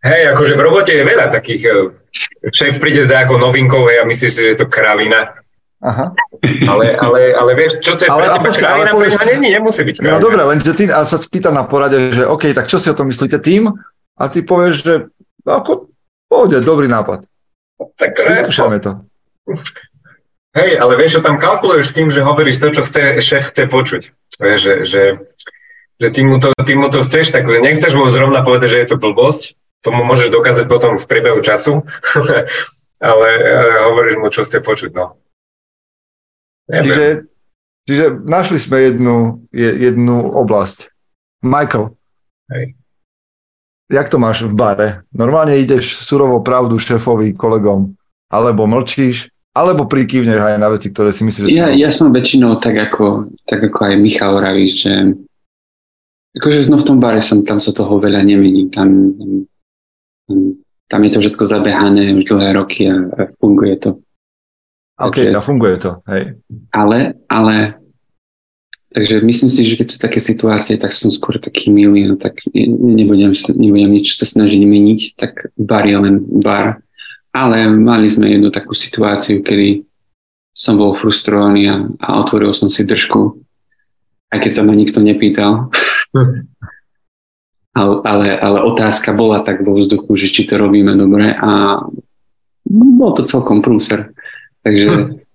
Hej, 0.06 0.22
akože 0.36 0.54
v 0.54 0.62
robote 0.62 0.92
je 0.94 1.02
veľa 1.02 1.26
takých, 1.32 1.62
e, 1.66 1.74
šéf 2.54 2.78
príde 2.78 3.02
s 3.02 3.10
nejakou 3.10 3.42
novinkou 3.42 3.90
a 3.90 4.06
myslíš 4.06 4.30
si, 4.30 4.40
že 4.46 4.50
je 4.54 4.58
to 4.62 4.66
kravina. 4.70 5.34
Aha. 5.82 6.14
Ale, 6.70 6.94
ale, 6.96 7.20
ale 7.34 7.50
vieš, 7.58 7.82
čo 7.82 7.98
to 7.98 8.06
je 8.06 8.10
ale, 8.10 8.28
pre 8.38 8.54
teba 8.54 8.54
kravina, 8.54 8.90
povieš, 8.94 9.14
pre 9.18 9.26
není, 9.34 9.48
nemusí 9.50 9.82
byť 9.82 9.96
no 9.98 10.00
kravina. 10.04 10.14
No 10.14 10.22
dobre, 10.22 10.40
lenže 10.46 10.72
ty 10.78 10.84
a 10.92 11.02
sa 11.02 11.18
spýta 11.18 11.50
na 11.50 11.66
porade, 11.66 12.14
že 12.14 12.22
OK, 12.22 12.54
tak 12.54 12.70
čo 12.70 12.78
si 12.78 12.86
o 12.86 12.96
tom 12.96 13.10
myslíte 13.10 13.42
tým? 13.42 13.72
A 14.16 14.24
ty 14.30 14.46
povieš, 14.46 14.74
že 14.84 14.94
ako, 15.42 15.90
pohode, 16.28 16.58
dobrý 16.62 16.86
nápad. 16.90 17.26
Tak, 17.96 18.12
Vyskúšame 18.16 18.80
to. 18.80 19.04
Hej, 20.56 20.80
ale 20.80 20.96
vieš, 20.96 21.20
že 21.20 21.24
tam 21.28 21.36
kalkuluješ 21.36 21.92
s 21.92 21.96
tým, 21.96 22.08
že 22.08 22.24
hovoríš 22.24 22.56
to, 22.56 22.72
čo 22.72 22.82
chce, 22.88 23.20
šéf 23.20 23.52
chce 23.52 23.68
počuť. 23.68 24.02
Vieš, 24.40 24.58
že, 24.64 24.74
že, 24.88 25.02
že 26.00 26.06
ty, 26.16 26.24
mu 26.24 26.40
to, 26.40 26.48
ty 26.64 26.72
mu 26.72 26.88
to 26.88 27.04
chceš, 27.04 27.36
tak 27.36 27.44
nechceš 27.44 27.92
mu 27.92 28.08
zrovna 28.08 28.40
povedať, 28.40 28.72
že 28.72 28.80
je 28.80 28.88
to 28.88 28.96
blbosť, 28.96 29.52
tomu 29.84 30.00
môžeš 30.08 30.32
dokázať 30.32 30.64
potom 30.64 30.96
v 30.96 31.04
priebehu 31.04 31.44
času, 31.44 31.84
ale 33.04 33.28
hovoríš 33.84 34.16
mu, 34.16 34.32
čo 34.32 34.48
ste 34.48 34.64
počuť, 34.64 34.96
no. 34.96 35.20
Čiže, 36.72 37.28
čiže 37.84 38.04
našli 38.24 38.56
sme 38.56 38.80
jednu, 38.80 39.44
jednu 39.52 40.16
oblasť. 40.40 40.88
Michael. 41.44 41.94
Hej. 42.48 42.80
Jak 43.86 44.10
to 44.10 44.18
máš 44.18 44.42
v 44.42 44.54
bare? 44.54 44.88
Normálne 45.14 45.54
ideš 45.62 46.02
surovo 46.02 46.42
pravdu 46.42 46.74
šéfovi, 46.78 47.38
kolegom, 47.38 47.94
alebo 48.26 48.66
mlčíš, 48.66 49.30
alebo 49.54 49.86
prikývneš 49.86 50.42
aj 50.42 50.58
na 50.58 50.68
veci, 50.74 50.90
ktoré 50.90 51.14
si 51.14 51.22
myslíš, 51.22 51.48
že 51.48 51.54
ja, 51.54 51.70
ja 51.70 51.88
som 51.88 52.10
väčšinou 52.10 52.58
tak 52.58 52.76
ako, 52.76 53.30
tak 53.46 53.62
ako 53.62 53.78
aj 53.86 53.94
Michal 53.96 54.36
hovorí, 54.36 54.66
že 54.68 55.16
akože 56.34 56.66
no 56.66 56.82
v 56.82 56.86
tom 56.86 56.98
bare 56.98 57.22
som, 57.22 57.46
tam 57.46 57.62
sa 57.62 57.70
toho 57.70 57.96
veľa 58.02 58.26
nemení, 58.26 58.68
tam, 58.74 59.14
tam 60.26 60.58
tam 60.88 61.04
je 61.04 61.10
to 61.10 61.18
všetko 61.20 61.46
zabehané 61.46 62.14
už 62.14 62.24
dlhé 62.30 62.52
roky 62.54 62.90
a, 62.90 62.94
a 62.94 63.20
funguje 63.40 63.76
to. 63.76 63.90
OK, 64.96 65.18
takže, 65.18 65.36
a 65.36 65.40
funguje 65.40 65.76
to, 65.76 65.90
hej. 66.08 66.24
Ale, 66.72 67.14
ale, 67.28 67.76
takže 68.94 69.20
myslím 69.20 69.50
si, 69.50 69.62
že 69.64 69.78
keď 69.78 69.86
sú 69.90 69.98
také 69.98 70.20
situácie, 70.20 70.74
tak 70.78 70.92
som 70.94 71.10
skôr 71.10 71.38
taký 71.38 71.70
milý, 71.70 72.06
no 72.06 72.14
tak 72.18 72.38
nebudem, 72.54 73.32
nebudem 73.34 73.90
nič 73.90 74.18
sa 74.18 74.26
snažiť 74.26 74.62
meniť, 74.62 75.00
tak 75.18 75.50
bar 75.58 75.86
je 75.86 75.96
len 75.98 76.16
bar. 76.42 76.82
Ale 77.36 77.68
mali 77.68 78.08
sme 78.08 78.32
jednu 78.32 78.48
takú 78.48 78.72
situáciu, 78.72 79.44
kedy 79.44 79.84
som 80.56 80.80
bol 80.80 80.96
frustrovaný 80.96 81.68
a, 81.68 81.76
a 82.00 82.08
otvoril 82.24 82.48
som 82.56 82.72
si 82.72 82.80
držku, 82.88 83.36
aj 84.32 84.38
keď 84.40 84.52
sa 84.56 84.62
ma 84.64 84.72
nikto 84.72 85.04
nepýtal. 85.04 85.68
ale, 87.76 87.94
ale, 88.08 88.26
ale 88.40 88.58
otázka 88.64 89.12
bola 89.12 89.44
tak 89.44 89.60
vo 89.60 89.76
vzduchu, 89.76 90.16
že 90.16 90.32
či 90.32 90.48
to 90.48 90.56
robíme 90.56 90.96
dobre 90.96 91.36
a 91.36 91.84
bol 92.66 93.12
to 93.12 93.22
celkom 93.28 93.60
prúser. 93.60 94.16
Takže. 94.64 95.20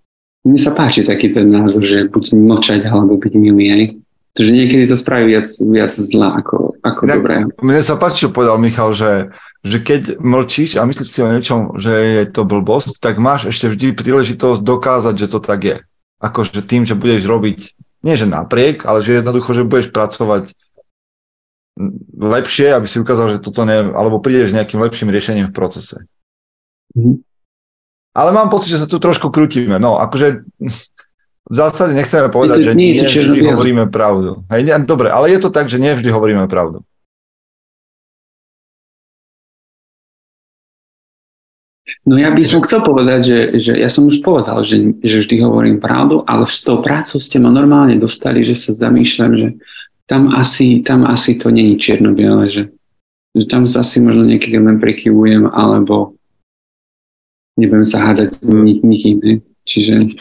mne 0.42 0.58
sa 0.58 0.74
páči 0.74 1.06
taký 1.06 1.30
ten 1.30 1.54
názor, 1.54 1.86
že 1.86 2.10
buď 2.10 2.34
mlčať 2.34 2.82
alebo 2.90 3.18
byť 3.18 3.34
milý 3.38 3.66
aj. 3.70 3.84
Takže 4.32 4.52
niekedy 4.56 4.84
to 4.88 4.96
spraví 4.96 5.36
viac, 5.36 5.48
viac 5.60 5.92
zla 5.92 6.40
ako, 6.40 6.80
ako 6.82 7.02
tak, 7.04 7.20
dobré. 7.20 7.36
Mne 7.60 7.82
sa 7.84 8.00
páči, 8.00 8.26
čo 8.26 8.34
povedal 8.34 8.64
Michal, 8.64 8.96
že, 8.96 9.28
že 9.62 9.84
keď 9.84 10.24
mlčíš 10.24 10.80
a 10.80 10.88
myslíš 10.88 11.10
si 11.12 11.20
o 11.20 11.28
niečom, 11.28 11.76
že 11.76 11.92
je 11.92 12.24
to 12.32 12.48
blbosť, 12.48 13.04
tak 13.04 13.20
máš 13.20 13.52
ešte 13.52 13.68
vždy 13.76 13.92
príležitosť 13.92 14.64
dokázať, 14.64 15.16
že 15.20 15.28
to 15.28 15.40
tak 15.44 15.60
je. 15.68 15.78
Akože 16.24 16.64
tým, 16.64 16.88
že 16.88 16.96
budeš 16.96 17.28
robiť, 17.28 17.60
nie 18.08 18.16
že 18.16 18.24
napriek, 18.24 18.88
ale 18.88 19.04
že 19.04 19.20
jednoducho, 19.20 19.52
že 19.52 19.68
budeš 19.68 19.92
pracovať 19.92 20.56
lepšie, 22.16 22.72
aby 22.72 22.88
si 22.88 23.04
ukázal, 23.04 23.36
že 23.36 23.44
toto 23.44 23.68
ne, 23.68 23.92
alebo 23.92 24.24
prídeš 24.24 24.54
s 24.54 24.58
nejakým 24.58 24.80
lepším 24.80 25.12
riešením 25.12 25.52
v 25.52 25.56
procese. 25.56 26.08
Mm-hmm. 26.96 27.16
Ale 28.12 28.36
mám 28.36 28.52
pocit, 28.52 28.76
že 28.76 28.84
sa 28.84 28.88
tu 28.92 29.00
trošku 29.00 29.32
krutíme. 29.32 29.80
No, 29.80 29.96
akože 30.00 30.44
v 31.52 31.56
zásade 31.56 31.96
nechceme 31.96 32.28
povedať, 32.28 32.58
to, 32.60 32.66
že 32.68 32.74
nie, 32.76 32.96
nie 32.96 33.08
vždy 33.08 33.40
hovoríme 33.52 33.88
pravdu. 33.88 34.44
Hej, 34.52 34.62
nie, 34.68 34.76
dobre, 34.84 35.12
ale 35.12 35.32
je 35.32 35.40
to 35.40 35.50
tak, 35.52 35.72
že 35.72 35.80
nie 35.80 35.96
vždy 35.96 36.12
hovoríme 36.12 36.48
pravdu. 36.52 36.84
No 42.08 42.16
ja 42.16 42.32
by 42.32 42.42
som 42.48 42.64
chcel 42.64 42.82
povedať, 42.82 43.20
že, 43.22 43.40
že 43.60 43.72
ja 43.76 43.92
som 43.92 44.08
už 44.08 44.24
povedal, 44.24 44.64
že, 44.64 44.96
že 45.04 45.22
vždy 45.22 45.44
hovorím 45.44 45.78
pravdu, 45.84 46.24
ale 46.24 46.48
s 46.48 46.64
tou 46.64 46.80
prácou 46.80 47.20
ste 47.20 47.38
ma 47.38 47.52
normálne 47.52 48.00
dostali, 48.00 48.42
že 48.42 48.56
sa 48.56 48.72
zamýšľam, 48.72 49.32
že 49.36 49.48
tam 50.08 50.32
asi, 50.34 50.82
tam 50.82 51.04
asi 51.04 51.36
to 51.36 51.52
není 51.52 51.76
čierno-biele, 51.76 52.48
že, 52.48 52.72
že 53.36 53.44
tam 53.48 53.68
asi 53.68 53.98
možno 54.00 54.24
niekedy 54.24 54.56
len 54.56 54.80
prekyvujem, 54.80 55.52
alebo 55.52 56.16
nebudem 57.58 57.88
sa 57.88 58.04
hádať 58.12 58.38
s 58.38 58.48
nikým. 58.84 59.42
Čiže 59.66 60.18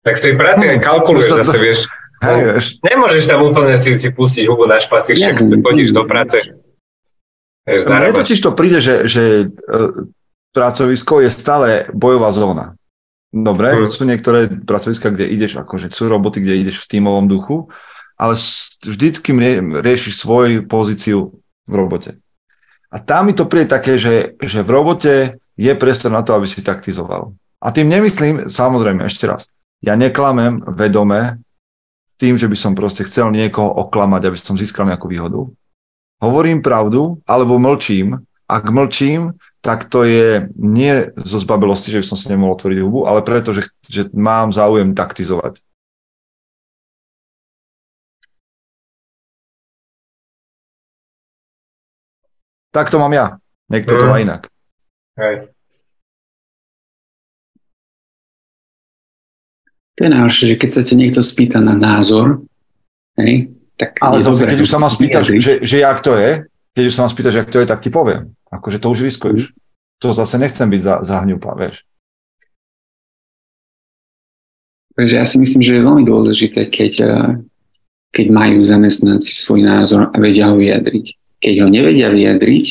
Tak 0.00 0.16
v 0.16 0.24
tej 0.24 0.34
práci 0.40 0.64
aj 0.64 0.80
kalkuluješ 0.80 1.44
zase, 1.44 1.56
vieš. 1.60 1.78
Hej, 2.24 2.56
Nemôžeš 2.84 3.28
tam 3.28 3.44
úplne 3.44 3.76
si, 3.76 4.00
si 4.00 4.08
pustiť 4.12 4.48
hubu 4.48 4.64
na 4.64 4.80
špacík, 4.80 5.16
však 5.16 5.40
chodíš 5.40 5.92
do 5.92 6.08
práce. 6.08 6.40
Mne 7.68 8.16
totiž 8.16 8.40
to 8.40 8.56
príde, 8.56 8.80
že, 8.80 9.04
že 9.04 9.52
uh, 9.52 10.08
pracovisko 10.56 11.20
je 11.20 11.30
stále 11.32 11.68
bojová 11.92 12.32
zóna. 12.32 12.80
Dobre, 13.30 13.76
hmm. 13.76 13.92
sú 13.92 14.02
niektoré 14.08 14.50
pracoviska, 14.50 15.14
kde 15.14 15.30
ideš, 15.30 15.62
akože 15.62 15.92
sú 15.94 16.10
roboty, 16.10 16.42
kde 16.42 16.66
ideš 16.66 16.82
v 16.82 16.98
tímovom 16.98 17.30
duchu, 17.30 17.70
ale 18.20 18.36
vždycky 18.84 19.32
riešiš 19.80 20.20
svoju 20.20 20.68
pozíciu 20.68 21.40
v 21.64 21.72
robote. 21.72 22.20
A 22.92 23.00
tam 23.00 23.30
mi 23.30 23.32
to 23.32 23.48
príde 23.48 23.72
také, 23.72 23.96
že, 23.96 24.36
že 24.36 24.60
v 24.60 24.70
robote 24.70 25.14
je 25.56 25.72
priestor 25.72 26.12
na 26.12 26.20
to, 26.20 26.36
aby 26.36 26.44
si 26.44 26.60
taktizoval. 26.60 27.32
A 27.64 27.72
tým 27.72 27.88
nemyslím, 27.88 28.52
samozrejme, 28.52 29.08
ešte 29.08 29.24
raz, 29.24 29.48
ja 29.80 29.96
neklamem 29.96 30.60
vedome 30.76 31.40
s 32.04 32.14
tým, 32.20 32.36
že 32.36 32.44
by 32.44 32.56
som 32.56 32.76
proste 32.76 33.08
chcel 33.08 33.32
niekoho 33.32 33.72
oklamať, 33.88 34.28
aby 34.28 34.36
som 34.36 34.60
získal 34.60 34.84
nejakú 34.84 35.08
výhodu. 35.08 35.48
Hovorím 36.20 36.60
pravdu, 36.60 37.24
alebo 37.24 37.56
mlčím. 37.56 38.20
Ak 38.44 38.68
mlčím, 38.68 39.40
tak 39.64 39.88
to 39.88 40.04
je 40.04 40.50
nie 40.56 41.08
zo 41.16 41.40
zbabelosti, 41.40 41.92
že 41.92 42.00
by 42.04 42.06
som 42.12 42.18
si 42.20 42.28
nemohol 42.28 42.56
otvoriť 42.56 42.78
hubu, 42.84 43.08
ale 43.08 43.24
preto, 43.24 43.56
že, 43.56 43.68
že 43.88 44.08
mám 44.12 44.52
záujem 44.52 44.92
taktizovať. 44.92 45.64
Tak 52.70 52.90
to 52.90 52.98
mám 52.98 53.12
ja. 53.12 53.26
Niekto 53.70 53.98
to 53.98 54.06
má 54.06 54.18
mm. 54.18 54.24
inak. 54.26 54.42
Hej. 55.18 55.50
To 59.98 60.00
je 60.08 60.10
najhoršie, 60.10 60.44
že 60.54 60.56
keď 60.56 60.70
sa 60.72 60.82
ťa 60.82 60.96
niekto 60.96 61.20
spýta 61.20 61.60
na 61.60 61.76
názor, 61.76 62.48
hej, 63.20 63.52
tak 63.76 64.00
Ale 64.00 64.24
zase, 64.24 64.48
keď 64.48 64.58
už 64.64 64.70
sa 64.72 64.80
ma 64.80 64.88
spýtaš, 64.88 65.36
že, 65.36 65.52
že 65.60 65.76
jak 65.84 66.00
to 66.00 66.16
je, 66.16 66.48
keď 66.72 66.84
už 66.88 66.94
sa 66.96 67.02
ma 67.04 67.08
spýtaš, 67.12 67.34
jak 67.36 67.52
to 67.52 67.60
je, 67.60 67.66
tak 67.68 67.84
ti 67.84 67.92
poviem. 67.92 68.32
Akože 68.48 68.80
to 68.80 68.88
už 68.88 69.04
riskuješ. 69.04 69.52
To 70.00 70.16
zase 70.16 70.40
nechcem 70.40 70.72
byť 70.72 70.80
za, 70.80 70.94
za 71.04 71.16
hňupa, 71.20 71.52
vieš. 71.52 71.84
Takže 74.96 75.14
ja 75.20 75.24
si 75.28 75.36
myslím, 75.36 75.60
že 75.60 75.76
je 75.76 75.86
veľmi 75.86 76.04
dôležité, 76.08 76.72
keď, 76.72 76.92
eh, 77.04 77.30
keď 78.16 78.26
majú 78.32 78.64
zamestnanci 78.64 79.36
svoj 79.36 79.64
názor 79.64 80.08
a 80.08 80.16
vedia 80.16 80.48
ho 80.48 80.56
vyjadriť. 80.56 81.19
Keď 81.40 81.54
ho 81.64 81.68
nevedia 81.72 82.12
vyjadriť, 82.12 82.66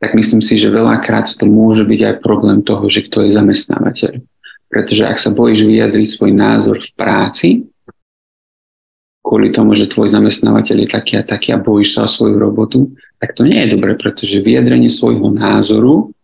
tak 0.00 0.16
myslím 0.16 0.40
si, 0.40 0.56
že 0.56 0.72
veľakrát 0.72 1.36
to 1.36 1.44
môže 1.44 1.84
byť 1.84 2.00
aj 2.00 2.14
problém 2.24 2.64
toho, 2.64 2.88
že 2.88 3.04
kto 3.04 3.28
je 3.28 3.36
zamestnávateľ. 3.36 4.12
Pretože 4.70 5.02
ak 5.04 5.18
sa 5.20 5.34
bojíš 5.34 5.66
vyjadriť 5.66 6.06
svoj 6.08 6.32
názor 6.32 6.80
v 6.80 6.90
práci, 6.96 7.48
kvôli 9.20 9.52
tomu, 9.52 9.76
že 9.76 9.90
tvoj 9.92 10.08
zamestnávateľ 10.08 10.76
je 10.84 10.88
taký 10.88 11.12
a 11.20 11.24
taký 11.26 11.52
a 11.52 11.60
bojíš 11.60 12.00
sa 12.00 12.08
o 12.08 12.12
svoju 12.12 12.40
robotu, 12.40 12.96
tak 13.20 13.36
to 13.36 13.44
nie 13.44 13.60
je 13.60 13.76
dobré, 13.76 13.92
pretože 13.98 14.40
vyjadrenie 14.40 14.88
svojho 14.88 15.28
názoru 15.28 16.16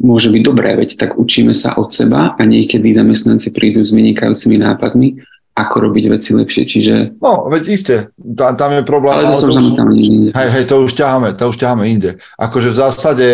môže 0.00 0.32
byť 0.32 0.42
dobré, 0.42 0.72
veď 0.72 0.96
tak 0.96 1.20
učíme 1.20 1.52
sa 1.52 1.76
od 1.76 1.92
seba 1.92 2.32
a 2.32 2.42
niekedy 2.48 2.96
zamestnanci 2.96 3.52
prídu 3.52 3.84
s 3.84 3.92
vynikajúcimi 3.92 4.56
nápadmi, 4.56 5.20
ako 5.56 5.76
robiť 5.88 6.04
veci 6.12 6.36
lepšie, 6.36 6.62
čiže... 6.68 6.94
No, 7.16 7.48
veď 7.48 7.62
isté, 7.72 7.96
tam, 8.20 8.60
tam 8.60 8.76
je 8.76 8.84
problém. 8.84 9.24
Ale 9.24 9.40
to, 9.40 9.48
ale 9.48 9.56
to 9.56 9.56
už, 9.56 9.66
tam 9.72 9.88
hej, 10.36 10.48
hej, 10.52 10.64
to 10.68 10.76
už 10.84 10.92
ťaháme, 10.92 11.28
to 11.32 11.44
už 11.48 11.56
ťaháme 11.56 11.84
inde. 11.88 12.10
Akože 12.36 12.68
v 12.68 12.76
zásade, 12.76 13.28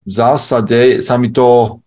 v 0.00 0.10
zásade 0.10 1.04
sa 1.04 1.20
mi 1.20 1.28
to 1.28 1.78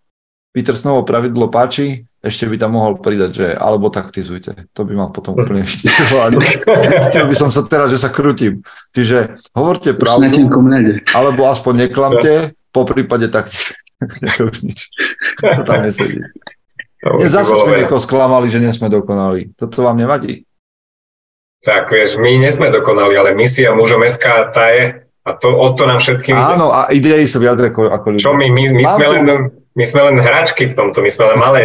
Petersnovo 0.54 1.02
pravidlo 1.02 1.50
páči, 1.50 2.06
ešte 2.22 2.46
by 2.46 2.54
tam 2.54 2.78
mohol 2.78 3.02
pridať, 3.02 3.30
že 3.34 3.46
alebo 3.50 3.90
taktizujte. 3.90 4.70
To 4.78 4.86
by 4.86 4.94
ma 4.94 5.06
potom 5.10 5.34
úplne 5.34 5.64
vysťahovať. 5.66 6.30
Zistil 7.02 7.26
by 7.26 7.34
som 7.34 7.50
sa 7.50 7.66
teraz, 7.66 7.90
že 7.90 7.98
sa 7.98 8.14
krutím. 8.14 8.62
Čiže 8.94 9.42
hovorte 9.50 9.98
pravdu, 9.98 10.46
alebo 11.10 11.50
aspoň 11.50 11.90
neklamte, 11.90 12.54
po 12.70 12.86
prípade 12.86 13.26
taktizujte. 13.26 13.82
to 14.38 14.50
už 14.50 14.58
nič. 14.62 14.86
To 15.42 15.62
tam 15.66 15.82
nesedí. 15.82 16.22
Nie, 17.02 17.26
zase 17.26 17.58
sme 17.58 17.82
niekoho 17.82 17.98
sklamali, 17.98 18.46
že 18.46 18.62
nie 18.62 18.70
sme 18.70 18.86
dokonali. 18.86 19.58
Toto 19.58 19.82
vám 19.82 19.98
nevadí? 19.98 20.46
Tak, 21.62 21.90
vieš, 21.90 22.18
my 22.18 22.42
nie 22.42 22.50
sme 22.50 22.70
dokonali, 22.70 23.18
ale 23.18 23.34
misia 23.34 23.74
mužom 23.74 24.06
SK 24.06 24.54
tá 24.54 24.70
je 24.70 25.02
a 25.22 25.30
to, 25.38 25.54
o 25.54 25.70
to 25.74 25.86
nám 25.86 26.02
všetkým 26.02 26.34
Áno, 26.34 26.70
ide. 26.70 26.74
a 26.74 26.80
idei 26.90 27.24
sú 27.30 27.38
viac 27.38 27.58
ako, 27.58 27.90
ako 27.90 28.06
ľudia. 28.18 28.26
Čo 28.26 28.34
my, 28.34 28.46
my, 28.50 28.62
my 28.74 28.84
sme 28.86 29.06
len 29.06 29.22
my 29.72 29.84
sme 29.86 30.00
len 30.10 30.16
hráčky 30.18 30.68
v 30.68 30.74
tomto, 30.74 30.98
my 31.00 31.10
sme 31.10 31.24
len 31.32 31.38
malé 31.38 31.60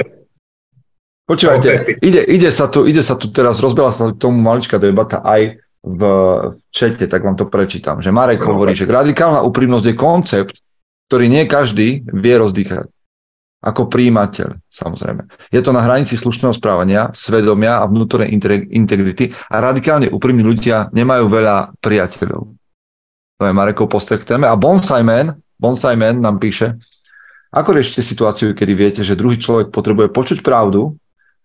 Počúvajte, 1.28 1.76
ide, 2.08 2.23
ide, 2.23 2.50
sa 2.56 2.71
tu, 2.71 2.88
ide 2.88 3.04
sa 3.04 3.19
tu 3.19 3.28
teraz, 3.28 3.60
rozbila 3.60 3.91
sa 3.91 4.15
k 4.15 4.15
tomu 4.15 4.39
maličká 4.39 4.80
debata 4.80 5.19
aj 5.28 5.60
v 5.84 6.02
čete, 6.71 7.04
tak 7.04 7.19
vám 7.19 7.36
to 7.36 7.52
prečítam, 7.52 8.00
že 8.00 8.15
Marek 8.15 8.47
no, 8.47 8.56
hovorí, 8.56 8.71
že 8.71 8.88
radikálna 8.88 9.43
úprimnosť 9.43 9.86
je 9.91 9.95
koncept, 10.00 10.56
ktorý 11.12 11.28
nie 11.28 11.43
každý 11.43 12.08
vie 12.08 12.36
rozdýchať. 12.39 12.88
Ako 13.58 13.89
príjimateľ, 13.89 14.62
samozrejme. 14.70 15.26
Je 15.50 15.62
to 15.65 15.74
na 15.74 15.82
hranici 15.82 16.13
slušného 16.13 16.54
správania, 16.54 17.10
svedomia 17.17 17.82
a 17.82 17.89
vnútornej 17.89 18.30
integrity 18.70 19.34
a 19.50 19.56
radikálne 19.58 20.13
úprimní 20.13 20.46
ľudia 20.46 20.93
nemajú 20.93 21.26
veľa 21.26 21.74
priateľov. 21.82 22.54
To 23.38 23.43
je 23.46 23.54
Marekov 23.54 23.89
postrek 23.89 24.26
k 24.26 24.38
téme. 24.38 24.46
A 24.46 24.54
Bonsai 24.54 25.02
Man, 25.02 25.41
Bonsai 25.58 25.98
Man 25.98 26.22
nám 26.22 26.38
píše, 26.38 26.78
ako 27.50 27.74
riešite 27.74 28.06
situáciu, 28.06 28.54
kedy 28.54 28.74
viete, 28.78 29.02
že 29.02 29.17
druhý 29.17 29.41
človek 29.41 29.74
potrebuje 29.74 30.13
počuť 30.13 30.39
pravdu, 30.46 30.93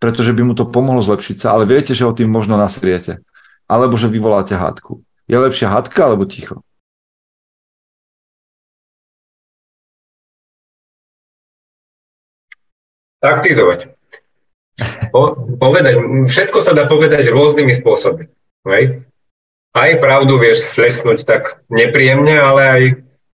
pretože 0.02 0.34
by 0.34 0.42
mu 0.42 0.52
to 0.52 0.68
pomohlo 0.68 1.00
zlepšiť 1.00 1.36
sa, 1.46 1.54
ale 1.54 1.64
viete, 1.64 1.94
že 1.94 2.04
ho 2.04 2.12
tým 2.12 2.28
možno 2.28 2.58
nasriete. 2.58 3.22
Alebo 3.70 3.96
že 3.96 4.10
vyvoláte 4.10 4.52
hádku. 4.52 5.00
Je 5.30 5.38
lepšia 5.38 5.70
hádka 5.70 6.12
alebo 6.12 6.26
ticho? 6.26 6.60
Taktizovať. 13.22 13.94
Po, 15.14 15.38
povedať, 15.62 15.94
všetko 16.26 16.58
sa 16.58 16.74
dá 16.74 16.90
povedať 16.90 17.30
rôznymi 17.30 17.70
spôsobmi. 17.70 18.26
Hej? 18.66 19.06
Aj 19.72 19.90
pravdu 20.02 20.36
vieš 20.36 20.68
flesnúť 20.68 21.24
tak 21.24 21.62
nepríjemne, 21.70 22.34
ale 22.34 22.62
aj, 22.66 22.82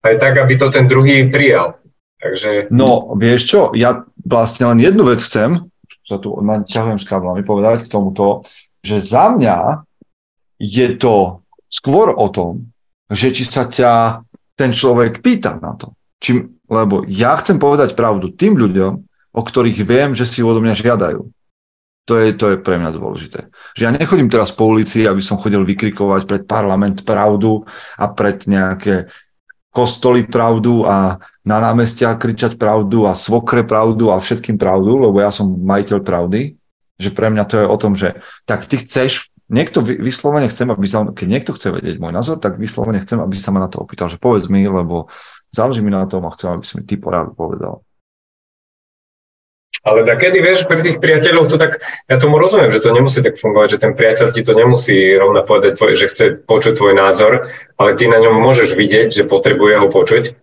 aj 0.09 0.15
tak, 0.19 0.35
aby 0.41 0.57
to 0.57 0.73
ten 0.73 0.89
druhý 0.89 1.29
prijal. 1.29 1.79
Takže... 2.19 2.73
No, 2.73 3.13
vieš 3.21 3.53
čo, 3.53 3.61
ja 3.77 4.09
vlastne 4.25 4.73
len 4.73 4.81
jednu 4.81 5.05
vec 5.05 5.21
chcem, 5.21 5.69
sa 6.05 6.17
tu 6.17 6.33
naťahujem 6.41 7.01
s 7.01 7.09
káblami, 7.09 7.45
povedať 7.45 7.85
k 7.85 7.93
tomuto, 7.93 8.49
že 8.81 9.05
za 9.05 9.33
mňa 9.33 9.85
je 10.57 10.97
to 10.97 11.45
skôr 11.69 12.13
o 12.13 12.29
tom, 12.33 12.73
že 13.13 13.37
či 13.37 13.45
sa 13.45 13.69
ťa 13.69 14.25
ten 14.57 14.73
človek 14.73 15.21
pýta 15.21 15.61
na 15.61 15.77
to. 15.77 15.93
Či, 16.21 16.49
lebo 16.73 17.05
ja 17.05 17.37
chcem 17.37 17.61
povedať 17.61 17.93
pravdu 17.93 18.33
tým 18.33 18.57
ľuďom, 18.57 19.05
o 19.35 19.43
ktorých 19.43 19.83
viem, 19.83 20.15
že 20.15 20.31
si 20.31 20.41
odo 20.41 20.63
mňa 20.63 20.75
žiadajú. 20.79 21.27
To 22.05 22.15
je, 22.21 22.37
to 22.37 22.53
je 22.53 22.57
pre 22.61 22.77
mňa 22.77 22.91
dôležité. 22.95 23.49
Že 23.75 23.83
ja 23.89 23.91
nechodím 23.91 24.29
teraz 24.29 24.53
po 24.53 24.69
ulici, 24.69 25.09
aby 25.09 25.25
som 25.25 25.41
chodil 25.41 25.65
vykrikovať 25.65 26.23
pred 26.29 26.43
parlament 26.45 27.03
pravdu 27.03 27.65
a 27.97 28.13
pred 28.13 28.45
nejaké 28.45 29.09
kostoly 29.73 30.29
pravdu 30.29 30.85
a 30.85 31.19
na 31.43 31.59
námestia 31.59 32.15
kričať 32.15 32.61
pravdu 32.61 33.09
a 33.09 33.17
svokre 33.17 33.67
pravdu 33.67 34.13
a 34.13 34.21
všetkým 34.23 34.55
pravdu, 34.55 35.01
lebo 35.01 35.19
ja 35.19 35.35
som 35.35 35.51
majiteľ 35.51 35.99
pravdy. 36.05 36.55
Že 36.95 37.11
pre 37.11 37.27
mňa 37.33 37.45
to 37.51 37.55
je 37.59 37.67
o 37.67 37.77
tom, 37.81 37.99
že 37.99 38.23
tak 38.47 38.71
ty 38.71 38.79
chceš 38.79 39.35
niekto 39.51 39.83
vyslovene 39.83 40.47
chcem, 40.47 40.69
aby 40.71 40.87
sa, 40.87 41.09
keď 41.11 41.27
niekto 41.27 41.51
chce 41.57 41.75
vedieť 41.75 41.97
môj 41.99 42.13
názor, 42.15 42.37
tak 42.39 42.61
vyslovene 42.61 43.03
chcem, 43.03 43.19
aby 43.19 43.35
sa 43.35 43.51
ma 43.51 43.65
na 43.65 43.69
to 43.73 43.83
opýtal, 43.83 44.07
že 44.07 44.21
povedz 44.21 44.47
mi, 44.47 44.63
lebo 44.65 45.11
záleží 45.51 45.83
mi 45.83 45.93
na 45.93 46.07
tom 46.07 46.25
a 46.25 46.35
chcem, 46.37 46.53
aby 46.53 46.65
si 46.65 46.75
mi 46.79 46.85
ty 46.87 46.95
porád 47.01 47.33
povedal. 47.33 47.85
Ale 49.85 50.01
da 50.01 50.17
kedy, 50.17 50.41
vieš, 50.41 50.65
pri 50.65 50.81
tých 50.81 50.97
priateľoch 50.97 51.45
to 51.53 51.61
tak, 51.61 51.85
ja 52.09 52.17
tomu 52.17 52.41
rozumiem, 52.41 52.73
že 52.73 52.81
to 52.81 52.89
nemusí 52.89 53.21
tak 53.21 53.37
fungovať, 53.37 53.77
že 53.77 53.83
ten 53.85 53.93
priateľ 53.93 54.27
ti 54.33 54.41
to 54.41 54.57
nemusí 54.57 54.97
rovno 55.13 55.45
povedať, 55.45 55.77
tvoj, 55.77 55.93
že 55.93 56.09
chce 56.09 56.25
počuť 56.49 56.73
tvoj 56.81 56.97
názor, 56.97 57.53
ale 57.77 57.91
ty 57.93 58.09
na 58.09 58.17
ňom 58.17 58.41
môžeš 58.41 58.73
vidieť, 58.73 59.13
že 59.13 59.29
potrebuje 59.29 59.85
ho 59.85 59.89
počuť. 59.93 60.41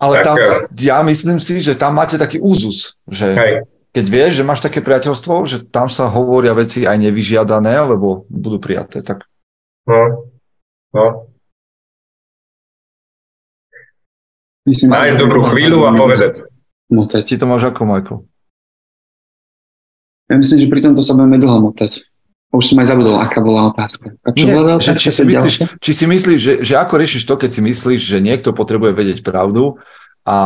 Ale 0.00 0.20
tak, 0.20 0.24
tam, 0.24 0.36
eh, 0.36 0.60
ja 0.76 1.00
myslím 1.00 1.40
si, 1.40 1.64
že 1.64 1.72
tam 1.72 1.96
máte 1.96 2.20
taký 2.20 2.36
úzus, 2.36 3.00
že 3.08 3.32
hej 3.32 3.54
keď 3.90 4.06
vieš, 4.06 4.32
že 4.38 4.46
máš 4.46 4.62
také 4.62 4.78
priateľstvo, 4.78 5.34
že 5.50 5.66
tam 5.66 5.90
sa 5.90 6.06
hovoria 6.06 6.54
veci 6.54 6.86
aj 6.86 6.94
nevyžiadané, 6.94 7.74
alebo 7.74 8.22
budú 8.30 8.62
prijaté, 8.62 9.02
tak... 9.02 9.26
No, 9.90 10.30
no. 10.94 11.26
Myslím, 14.62 14.94
Nájsť 14.94 15.18
dobrú 15.18 15.42
chvíľu 15.42 15.88
a 15.88 15.96
povedať. 15.96 16.46
Motať. 16.92 17.22
Ti 17.26 17.34
to 17.42 17.46
máš 17.50 17.66
ako, 17.66 17.82
Michael? 17.82 18.29
Ja 20.30 20.38
myslím, 20.38 20.58
že 20.62 20.66
pri 20.70 20.80
tomto 20.86 21.02
sa 21.02 21.18
budeme 21.18 21.42
dlho 21.42 21.58
motať. 21.58 22.06
Už 22.50 22.70
som 22.70 22.78
aj 22.82 22.90
zabudol, 22.90 23.18
aká 23.18 23.42
bola 23.42 23.70
otázka. 23.70 24.14
A 24.26 24.34
čo 24.34 24.46
Nie, 24.46 24.54
bola 24.54 24.78
otázka? 24.78 24.98
Či, 24.98 25.10
si 25.10 25.22
myslíš, 25.26 25.54
či 25.78 25.90
si 25.94 26.04
myslíš, 26.06 26.38
že, 26.38 26.54
že 26.62 26.74
ako 26.78 26.94
riešiš 26.98 27.22
to, 27.26 27.34
keď 27.38 27.50
si 27.50 27.60
myslíš, 27.62 28.00
že 28.02 28.18
niekto 28.22 28.50
potrebuje 28.54 28.94
vedieť 28.94 29.18
pravdu 29.22 29.78
a 30.26 30.38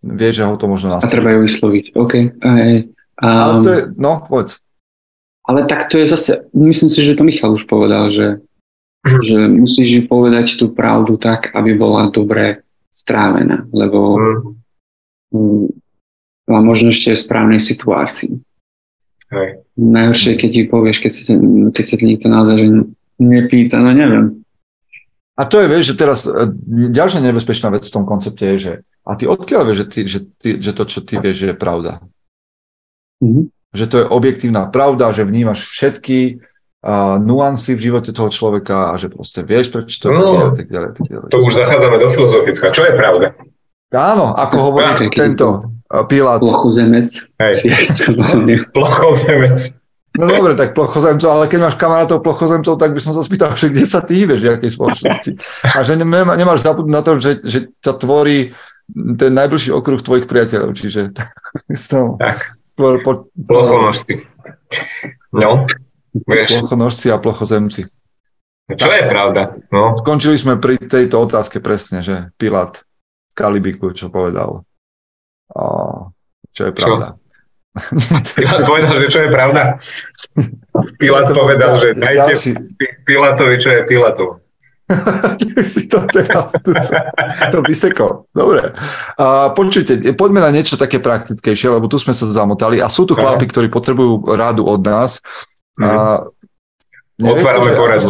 vie, 0.00 0.30
že 0.32 0.44
ho 0.44 0.56
to 0.56 0.68
možno 0.68 0.96
nastaviť. 0.96 1.08
A 1.08 1.12
treba 1.12 1.30
ju 1.36 1.40
vysloviť, 1.44 1.84
OK. 1.96 2.14
Aj, 2.40 2.72
um, 3.20 3.40
ale 3.40 3.54
to 3.60 3.70
je, 3.72 3.80
no, 3.96 4.12
povedz. 4.28 4.60
Ale 5.44 5.68
tak 5.68 5.92
to 5.92 6.00
je 6.00 6.06
zase, 6.08 6.30
myslím 6.56 6.88
si, 6.88 7.00
že 7.04 7.16
to 7.16 7.24
Michal 7.24 7.52
už 7.52 7.68
povedal, 7.68 8.08
že, 8.08 8.40
že 9.04 9.36
musíš 9.52 10.08
povedať 10.08 10.56
tú 10.56 10.72
pravdu 10.72 11.20
tak, 11.20 11.52
aby 11.52 11.76
bola 11.76 12.08
dobre 12.08 12.64
strávená, 12.88 13.68
lebo 13.72 14.16
mm. 15.32 15.83
A 16.48 16.60
možno 16.60 16.92
ešte 16.92 17.16
v 17.16 17.24
správnej 17.24 17.60
situácii. 17.60 18.36
Hej. 19.32 19.48
Najhoršie, 19.74 20.32
keď 20.36 20.50
ti 20.52 20.62
povieš, 20.68 20.96
keď, 21.00 21.10
si, 21.10 21.22
keď 21.72 21.84
sa 21.84 21.94
ti 21.96 22.04
niekto 22.04 22.26
naozaj 22.28 22.56
že 22.60 22.68
nepýta, 23.18 23.80
no 23.80 23.90
neviem. 23.90 24.44
A 25.34 25.42
to 25.50 25.58
je, 25.58 25.66
vieš, 25.66 25.84
že 25.94 25.98
teraz 25.98 26.18
e, 26.28 26.30
ďalšia 26.94 27.18
nebezpečná 27.18 27.74
vec 27.74 27.82
v 27.82 27.94
tom 27.94 28.06
koncepte 28.06 28.46
je, 28.54 28.56
že 28.60 28.72
a 29.02 29.18
ty 29.18 29.26
odkiaľ 29.26 29.62
vieš, 29.66 29.78
že, 29.82 29.86
ty, 29.90 30.00
že, 30.06 30.20
ty, 30.38 30.48
že 30.62 30.70
to, 30.70 30.84
čo 30.86 31.02
ty 31.02 31.18
vieš, 31.18 31.50
je 31.50 31.56
pravda? 31.58 31.98
Mm-hmm. 33.18 33.50
Že 33.74 33.84
to 33.90 33.96
je 33.98 34.06
objektívna 34.06 34.70
pravda, 34.70 35.10
že 35.10 35.26
vnímaš 35.26 35.66
všetky 35.66 36.38
uh, 36.38 37.18
nuancy 37.18 37.74
v 37.74 37.90
živote 37.90 38.14
toho 38.14 38.30
človeka 38.30 38.94
a 38.94 39.00
že 39.00 39.10
proste 39.10 39.42
vieš, 39.42 39.74
prečo 39.74 40.06
to 40.06 40.14
no, 40.14 40.22
je 40.22 40.42
a 40.46 40.52
tak 40.54 40.66
ďalej, 40.70 40.90
tak 40.94 41.06
ďalej. 41.10 41.28
To 41.34 41.38
už 41.42 41.52
zachádzame 41.58 41.96
do 41.98 42.08
filozofická. 42.14 42.70
Čo 42.70 42.86
je 42.86 42.94
pravda? 42.94 43.26
Áno, 43.90 44.38
ako 44.38 44.56
hovorí 44.70 45.10
tento 45.10 45.73
Pilát. 46.02 46.42
Plochozemec. 46.42 47.14
Hej. 47.38 47.54
Plochozemec. 48.74 49.58
No 50.14 50.30
dobre, 50.30 50.54
tak 50.54 50.78
plochozemcov, 50.78 51.26
ale 51.26 51.50
keď 51.50 51.58
máš 51.58 51.74
kamarátov 51.74 52.22
plochozemcov, 52.22 52.78
tak 52.78 52.94
by 52.94 53.00
som 53.02 53.18
sa 53.18 53.26
spýtal, 53.26 53.58
že 53.58 53.66
kde 53.66 53.82
sa 53.82 53.98
ty 53.98 54.22
hýbeš, 54.22 54.46
v 54.46 54.54
akej 54.54 54.70
spoločnosti. 54.78 55.30
A 55.74 55.82
že 55.82 55.98
nemáš 55.98 56.62
zabudnúť 56.62 56.94
na 56.94 57.02
to, 57.02 57.18
že, 57.18 57.42
že 57.42 57.58
ťa 57.82 57.98
tvorí 57.98 58.54
ten 58.94 59.32
najbližší 59.34 59.74
okruh 59.74 59.98
tvojich 59.98 60.30
priateľov, 60.30 60.70
čiže 60.78 61.10
som, 61.90 62.14
tak. 62.14 62.54
Po, 62.78 62.98
po, 63.02 63.26
Plochonožci. 63.34 64.22
No, 65.34 65.62
vieš. 66.30 66.62
Plochonožci 66.62 67.06
a 67.10 67.18
plochozemci. 67.18 67.86
Čo 68.70 68.88
je 68.90 69.02
pravda? 69.10 69.54
No. 69.74 69.98
Skončili 69.98 70.38
sme 70.38 70.62
pri 70.62 70.78
tejto 70.78 71.26
otázke 71.26 71.58
presne, 71.58 72.06
že 72.06 72.30
Pilát 72.38 72.82
z 73.30 73.34
Kalibiku, 73.34 73.90
čo 73.94 74.08
povedal. 74.14 74.62
A, 75.52 75.62
čo 76.54 76.62
je 76.70 76.72
pravda. 76.72 77.06
Čo? 77.74 78.38
Pilát 78.38 78.62
povedal, 78.62 78.94
že 79.02 79.08
čo 79.10 79.20
je 79.26 79.30
pravda? 79.34 79.62
Pilát 80.94 81.26
povedal, 81.34 81.74
že 81.74 81.90
dajte 81.98 82.54
Pilátovi, 83.02 83.58
čo 83.58 83.74
je 83.74 83.80
Pilátov. 83.82 84.38
si 85.74 85.88
to 85.88 86.04
teraz 86.12 86.52
tu 86.60 86.70
to 87.50 87.58
vysekol. 87.64 88.28
Dobre. 88.30 88.76
A, 89.16 89.50
počujte, 89.56 89.96
poďme 90.14 90.44
na 90.44 90.52
niečo 90.52 90.76
také 90.76 91.00
praktickejšie, 91.00 91.72
lebo 91.72 91.88
tu 91.88 91.96
sme 91.96 92.12
sa 92.12 92.28
zamotali 92.28 92.78
a 92.78 92.92
sú 92.92 93.08
tu 93.08 93.16
chlapi, 93.16 93.48
ktorí 93.48 93.72
potrebujú 93.72 94.22
rádu 94.36 94.68
od 94.68 94.84
nás. 94.84 95.18
A, 95.80 96.22
mhm. 97.18 97.26
Otvárame 97.26 97.74
poradu. 97.74 98.06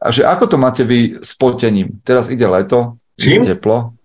A 0.00 0.06
že 0.08 0.24
ako 0.24 0.44
to 0.48 0.56
máte 0.56 0.80
vy 0.80 1.20
s 1.20 1.36
potením? 1.36 2.00
Teraz 2.00 2.32
ide 2.32 2.48
leto, 2.48 2.96
Čím? 3.20 3.44
teplo. 3.44 3.99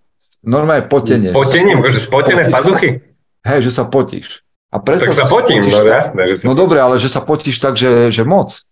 Normálne 0.46 0.86
potenie. 0.86 1.34
Potením? 1.34 1.82
Že 1.82 2.00
spotené 2.06 2.46
pazuchy? 2.46 3.02
Hej, 3.42 3.66
že 3.66 3.70
sa 3.74 3.82
potíš. 3.82 4.46
A 4.70 4.78
tak 4.78 5.10
sa 5.10 5.26
potím, 5.26 5.62
no 5.62 5.82
jasné. 5.82 6.22
Že 6.30 6.34
sa 6.38 6.44
no 6.46 6.54
dobre, 6.54 6.78
ale 6.78 7.02
že 7.02 7.10
sa 7.10 7.22
potíš 7.22 7.58
tak, 7.58 7.74
že, 7.74 8.14
že 8.14 8.22
moc. 8.22 8.66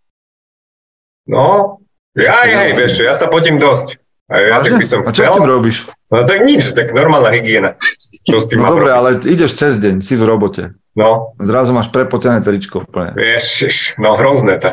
No, 1.27 1.79
ja, 2.15 2.47
ja, 2.47 2.71
vieš 2.77 3.01
čo, 3.01 3.03
ja 3.09 3.15
sa 3.15 3.27
potím 3.27 3.59
dosť. 3.59 3.99
A 4.31 4.41
ja 4.41 4.57
tak 4.65 4.81
by 4.81 4.87
som 4.87 5.05
a 5.05 5.13
čo 5.13 5.21
s 5.21 5.37
tým 5.37 5.51
robíš? 5.51 5.77
No 6.09 6.25
tak 6.25 6.49
nič, 6.49 6.73
tak 6.73 6.97
normálna 6.97 7.29
hygiena. 7.29 7.77
Čo 8.25 8.41
s 8.41 8.49
tým 8.49 8.65
no 8.65 8.73
dobre, 8.73 8.89
ale 8.89 9.21
ideš 9.21 9.53
cez 9.53 9.77
deň, 9.77 10.01
si 10.01 10.17
v 10.17 10.25
robote. 10.25 10.73
No. 10.97 11.37
Zrazu 11.43 11.77
máš 11.77 11.93
prepotené 11.93 12.41
tričko 12.41 12.89
úplne. 12.89 13.13
Vieš, 13.13 13.99
no 14.01 14.17
hrozné 14.17 14.63
to. 14.63 14.71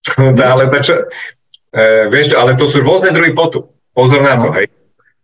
ale 0.54 0.72
to 0.72 0.78
čo, 0.80 0.94
e, 1.74 2.08
vieš, 2.08 2.32
ale 2.32 2.56
to 2.56 2.64
sú 2.64 2.80
rôzne 2.80 3.12
druhy 3.12 3.36
potu. 3.36 3.68
Pozor 3.92 4.24
na 4.24 4.40
to, 4.40 4.48
no. 4.48 4.56
hej. 4.56 4.70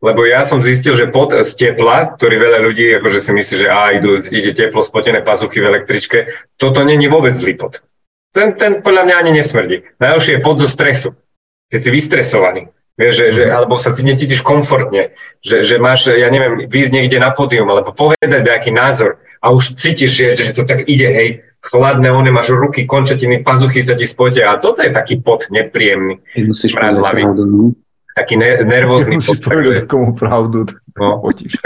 Lebo 0.02 0.26
ja 0.26 0.44
som 0.44 0.60
zistil, 0.60 0.98
že 0.98 1.08
pot 1.08 1.32
z 1.32 1.52
tepla, 1.54 2.16
ktorý 2.18 2.36
veľa 2.36 2.58
ľudí 2.64 2.98
akože 3.00 3.18
si 3.22 3.30
myslí, 3.32 3.54
že 3.64 3.68
á, 3.70 3.94
idú, 3.94 4.20
ide 4.20 4.52
teplo, 4.52 4.84
spotené 4.84 5.24
pazuchy 5.24 5.64
v 5.64 5.70
električke, 5.70 6.18
toto 6.58 6.84
není 6.84 7.08
vôbec 7.08 7.32
zlý 7.32 7.56
pot. 7.56 7.80
Ten, 8.34 8.58
ten 8.58 8.82
podľa 8.84 9.06
mňa 9.06 9.14
ani 9.16 9.32
nesmrdí. 9.38 9.76
Najhoršie 10.02 10.38
je 10.38 10.44
pot 10.44 10.58
zo 10.58 10.68
stresu 10.68 11.14
keď 11.74 11.80
si 11.82 11.90
vystresovaný. 11.90 12.62
Vieš, 12.94 13.14
že, 13.18 13.26
že, 13.34 13.44
mhm. 13.50 13.52
alebo 13.58 13.74
sa 13.74 13.90
necítiš 13.90 14.46
komfortne, 14.46 15.18
že, 15.42 15.66
že 15.66 15.82
máš, 15.82 16.06
ja 16.14 16.30
neviem, 16.30 16.70
výjsť 16.70 16.92
niekde 16.94 17.18
na 17.18 17.34
pódium, 17.34 17.66
alebo 17.66 17.90
povedať 17.90 18.46
nejaký 18.46 18.70
názor 18.70 19.18
a 19.42 19.50
už 19.50 19.74
cítiš, 19.74 20.14
že, 20.14 20.26
že 20.38 20.54
to 20.54 20.62
tak 20.62 20.86
ide, 20.86 21.10
hej, 21.10 21.42
chladné, 21.58 22.14
one 22.14 22.30
máš 22.30 22.54
ruky, 22.54 22.86
končatiny, 22.86 23.42
pazuchy 23.42 23.82
sa 23.82 23.98
ti 23.98 24.06
spotia 24.06 24.54
a 24.54 24.62
toto 24.62 24.86
je 24.86 24.94
taký 24.94 25.18
pot 25.18 25.42
nepríjemný. 25.50 26.22
Musíš 26.46 26.78
pravdu, 26.78 27.02
no? 27.02 27.74
Taký 28.14 28.34
ne, 28.38 28.62
nervózny 28.62 29.18
Musíš 29.18 29.42
pot. 29.42 29.50
povedať 29.50 29.90
komu 29.90 30.14
pravdu, 30.14 30.70
no. 30.94 31.18
potíš. 31.18 31.58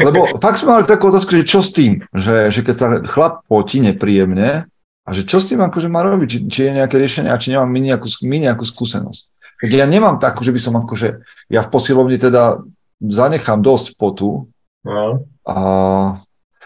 Lebo 0.00 0.24
fakt 0.40 0.64
sme 0.64 0.80
mali 0.80 0.84
takú 0.88 1.12
otázku, 1.12 1.36
že 1.36 1.44
čo 1.44 1.60
s 1.60 1.76
tým, 1.76 2.00
že, 2.16 2.48
že 2.48 2.60
keď 2.64 2.74
sa 2.74 2.88
chlap 3.04 3.44
potí 3.44 3.84
nepríjemne, 3.84 4.64
a 5.06 5.10
že 5.14 5.22
čo 5.22 5.38
s 5.38 5.46
tým 5.46 5.62
akože 5.62 5.86
má 5.86 6.02
robiť, 6.02 6.28
či, 6.28 6.38
či 6.50 6.60
je 6.66 6.76
nejaké 6.82 6.98
riešenie 6.98 7.30
a 7.30 7.38
či 7.38 7.54
nemám 7.54 7.70
my 7.70 7.80
nejakú, 7.92 8.08
my 8.26 8.36
nejakú 8.42 8.64
skúsenosť. 8.66 9.22
Keď 9.62 9.70
ja 9.70 9.86
nemám 9.86 10.18
takú, 10.18 10.42
že 10.42 10.50
by 10.50 10.60
som 10.60 10.74
akože, 10.82 11.22
ja 11.48 11.62
v 11.62 11.70
posilovni 11.70 12.18
teda 12.18 12.60
zanechám 12.98 13.62
dosť 13.62 13.94
potu, 13.94 14.50
no. 14.82 15.22
a, 15.46 15.56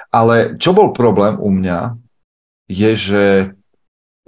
ale 0.08 0.56
čo 0.56 0.72
bol 0.72 0.96
problém 0.96 1.36
u 1.36 1.52
mňa, 1.52 2.00
je, 2.70 2.90
že 2.96 3.24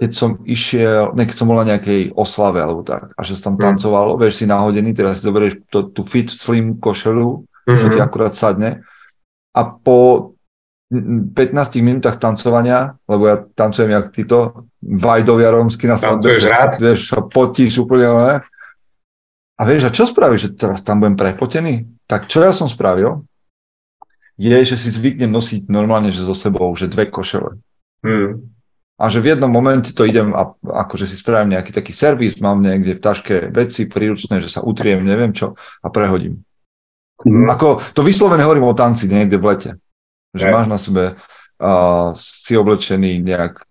keď 0.03 0.11
som 0.11 0.43
išiel, 0.43 1.15
ne, 1.15 1.23
keď 1.23 1.35
som 1.39 1.47
bol 1.47 1.63
na 1.63 1.71
nejakej 1.71 2.11
oslave 2.11 2.59
alebo 2.59 2.83
tak, 2.83 3.15
a 3.15 3.21
že 3.23 3.39
sa 3.39 3.47
tam 3.47 3.55
mm. 3.55 3.63
tancovalo, 3.63 4.19
vieš 4.19 4.43
si 4.43 4.45
nahodený, 4.51 4.91
teraz 4.91 5.23
si 5.23 5.23
zoberieš 5.23 5.63
to, 5.71 5.87
tú 5.95 6.03
fit 6.03 6.27
slim 6.27 6.75
košelu, 6.75 7.39
mm-hmm. 7.39 7.79
čo 7.79 7.85
ti 7.87 7.99
mhm. 8.03 8.03
akurát 8.03 8.35
sadne, 8.35 8.83
a 9.55 9.61
po 9.63 10.35
15 10.91 11.55
minútach 11.79 12.19
tancovania, 12.19 12.99
lebo 13.07 13.31
ja 13.31 13.39
tancujem 13.39 13.95
jak 13.95 14.11
títo 14.11 14.67
vajdovia 14.83 15.55
rómsky 15.55 15.87
na 15.87 15.95
svadbe. 15.95 16.19
Tancuješ 16.19 16.43
rád? 16.51 16.71
Vieš, 16.83 17.01
potíš 17.31 17.79
úplne, 17.79 18.11
ne? 18.11 18.35
A 19.55 19.61
vieš, 19.63 19.87
a 19.87 19.95
čo 19.95 20.03
spravíš, 20.03 20.51
že 20.51 20.53
teraz 20.59 20.83
tam 20.83 20.99
budem 20.99 21.15
prepotený? 21.15 21.87
Tak 22.03 22.27
čo 22.27 22.43
ja 22.43 22.51
som 22.51 22.67
spravil, 22.67 23.23
je, 24.35 24.57
že 24.65 24.75
si 24.75 24.91
zvyknem 24.91 25.31
nosiť 25.31 25.71
normálne, 25.71 26.11
že 26.11 26.27
so 26.27 26.35
sebou, 26.35 26.67
že 26.75 26.91
dve 26.91 27.07
košele. 27.07 27.57
Hmm. 28.03 28.52
A 29.03 29.11
že 29.11 29.19
v 29.19 29.35
jednom 29.35 29.51
momente 29.51 29.91
to 29.91 30.07
idem 30.07 30.31
a 30.31 30.55
akože 30.55 31.11
si 31.11 31.19
spravím 31.19 31.59
nejaký 31.59 31.75
taký 31.75 31.91
servis, 31.91 32.39
mám 32.39 32.63
niekde 32.63 32.95
v 32.95 33.03
taške 33.03 33.51
veci 33.51 33.83
príručné, 33.83 34.39
že 34.39 34.47
sa 34.47 34.63
utriem, 34.63 35.03
neviem 35.03 35.35
čo 35.35 35.59
a 35.83 35.91
prehodím. 35.91 36.39
Mm. 37.27 37.51
Ako, 37.51 37.83
to 37.91 37.99
vyslovene 37.99 38.47
hovorím 38.47 38.71
o 38.71 38.79
tanci 38.79 39.11
niekde 39.11 39.35
v 39.35 39.47
lete. 39.51 39.71
Že 40.31 40.45
máš 40.55 40.67
na 40.71 40.79
sebe 40.79 41.03
uh, 41.19 42.15
si 42.15 42.55
oblečený 42.55 43.19
nejak 43.19 43.67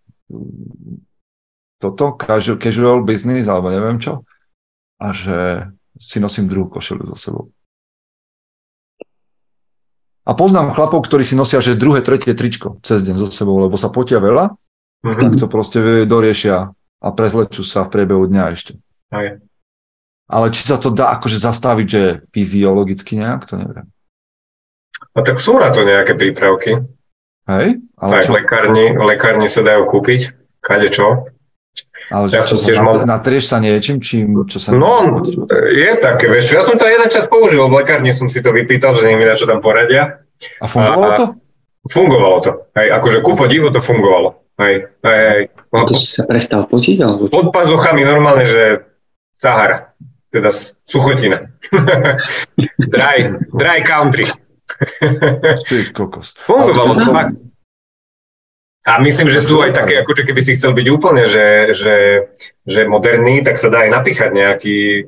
toto, 1.80 2.12
casual, 2.20 2.60
casual 2.60 3.00
business 3.00 3.48
alebo 3.48 3.72
neviem 3.72 3.96
čo 3.96 4.28
a 5.00 5.16
že 5.16 5.66
si 5.96 6.20
nosím 6.20 6.46
druhú 6.46 6.68
košelu 6.68 7.08
so 7.08 7.16
sebou. 7.16 7.44
A 10.22 10.38
poznám 10.38 10.76
chlapov, 10.76 11.02
ktorí 11.02 11.26
si 11.26 11.34
nosia, 11.34 11.58
že 11.58 11.74
druhé, 11.74 11.98
tretie 11.98 12.36
tričko 12.36 12.78
cez 12.86 13.02
deň 13.02 13.16
so 13.16 13.28
sebou, 13.32 13.58
lebo 13.58 13.74
sa 13.74 13.90
potia 13.90 14.22
veľa 14.22 14.54
mm-hmm. 15.02 15.20
tak 15.20 15.32
to 15.38 15.46
proste 15.50 15.78
doriešia 16.06 16.72
a 17.02 17.08
prezlečú 17.10 17.66
sa 17.66 17.86
v 17.86 17.92
priebehu 17.98 18.24
dňa 18.30 18.44
ešte. 18.54 18.78
Aj. 19.10 19.42
Ale 20.32 20.46
či 20.54 20.64
sa 20.64 20.78
to 20.78 20.94
dá 20.94 21.12
akože 21.18 21.36
zastaviť, 21.36 21.86
že 21.86 22.02
fyziologicky 22.32 23.20
nejak, 23.20 23.44
to 23.44 23.60
neviem. 23.60 23.86
No 25.12 25.20
tak 25.20 25.36
sú 25.36 25.60
na 25.60 25.68
to 25.68 25.84
nejaké 25.84 26.16
prípravky. 26.16 26.80
Hej? 27.44 27.82
Ale 27.98 28.10
Aj 28.16 28.24
čo? 28.24 28.32
lekárni, 28.32 28.96
lekárni 28.96 29.50
sa 29.50 29.60
dajú 29.66 29.84
kúpiť, 29.90 30.32
kade 30.62 30.88
čo. 30.88 31.28
Ale 32.12 32.28
ja 32.28 32.44
čo, 32.44 32.56
som 32.56 32.68
tiež 32.68 32.78
mal... 32.80 33.02
natrieš 33.08 33.48
sa 33.48 33.56
niečím, 33.58 33.98
čím, 34.00 34.44
čo 34.44 34.60
sa... 34.60 34.76
No, 34.76 35.24
je 35.72 35.90
také, 35.96 36.28
vieš, 36.28 36.52
ja 36.52 36.62
som 36.62 36.76
to 36.76 36.84
jeden 36.84 37.08
čas 37.08 37.24
použil, 37.28 37.64
v 37.66 37.82
lekárni 37.82 38.12
som 38.12 38.28
si 38.28 38.44
to 38.44 38.52
vypýtal, 38.52 38.92
že 38.92 39.08
mi 39.08 39.24
čo 39.32 39.48
tam 39.48 39.64
poradia. 39.64 40.20
A 40.60 40.66
fungovalo 40.68 41.08
a, 41.08 41.16
to? 41.16 41.24
Fungovalo 41.88 42.38
to. 42.44 42.50
Hej, 42.76 42.88
akože 43.00 43.18
ku 43.24 43.32
podivu 43.34 43.72
to 43.72 43.80
fungovalo. 43.80 44.41
Hej, 44.62 44.74
hej, 45.02 45.22
hej. 45.26 45.42
A 45.74 45.82
to 45.88 45.98
si 45.98 46.06
sa 46.14 46.24
prestal 46.28 46.70
potiť? 46.70 46.96
Alebo 47.02 47.26
Pod 47.26 47.50
pazuchami 47.50 48.06
normálne, 48.06 48.46
že 48.46 48.86
Sahara. 49.34 49.96
Teda 50.32 50.48
suchotina. 50.86 51.50
dry, 52.94 53.18
dry 53.52 53.78
country. 53.84 54.24
Ty 55.68 55.76
kokos. 55.92 56.38
Fungovalo 56.48 56.94
to 56.96 57.06
fakt. 57.10 57.36
A 58.82 58.98
myslím, 58.98 59.30
že 59.30 59.38
sú 59.38 59.62
aj 59.62 59.78
také, 59.78 60.02
ako 60.02 60.10
keby 60.26 60.42
si 60.42 60.58
chcel 60.58 60.74
byť 60.74 60.86
úplne, 60.90 61.22
že, 61.22 61.70
že, 61.70 61.96
že 62.66 62.80
moderný, 62.82 63.38
tak 63.46 63.54
sa 63.54 63.70
dá 63.70 63.86
aj 63.86 63.90
napíchať 63.94 64.34
nejaký 64.34 65.06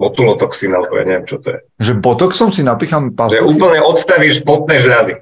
botulotoxín, 0.00 0.72
alebo 0.72 0.96
ja 0.96 1.04
neviem, 1.04 1.28
čo 1.28 1.44
to 1.44 1.52
je. 1.52 1.58
Že 1.76 1.92
botoxom 2.00 2.56
si 2.56 2.64
napícham 2.64 3.12
pazuchy? 3.12 3.36
Že 3.36 3.48
úplne 3.52 3.84
odstavíš 3.84 4.48
potné 4.48 4.80
žľazy. 4.80 5.20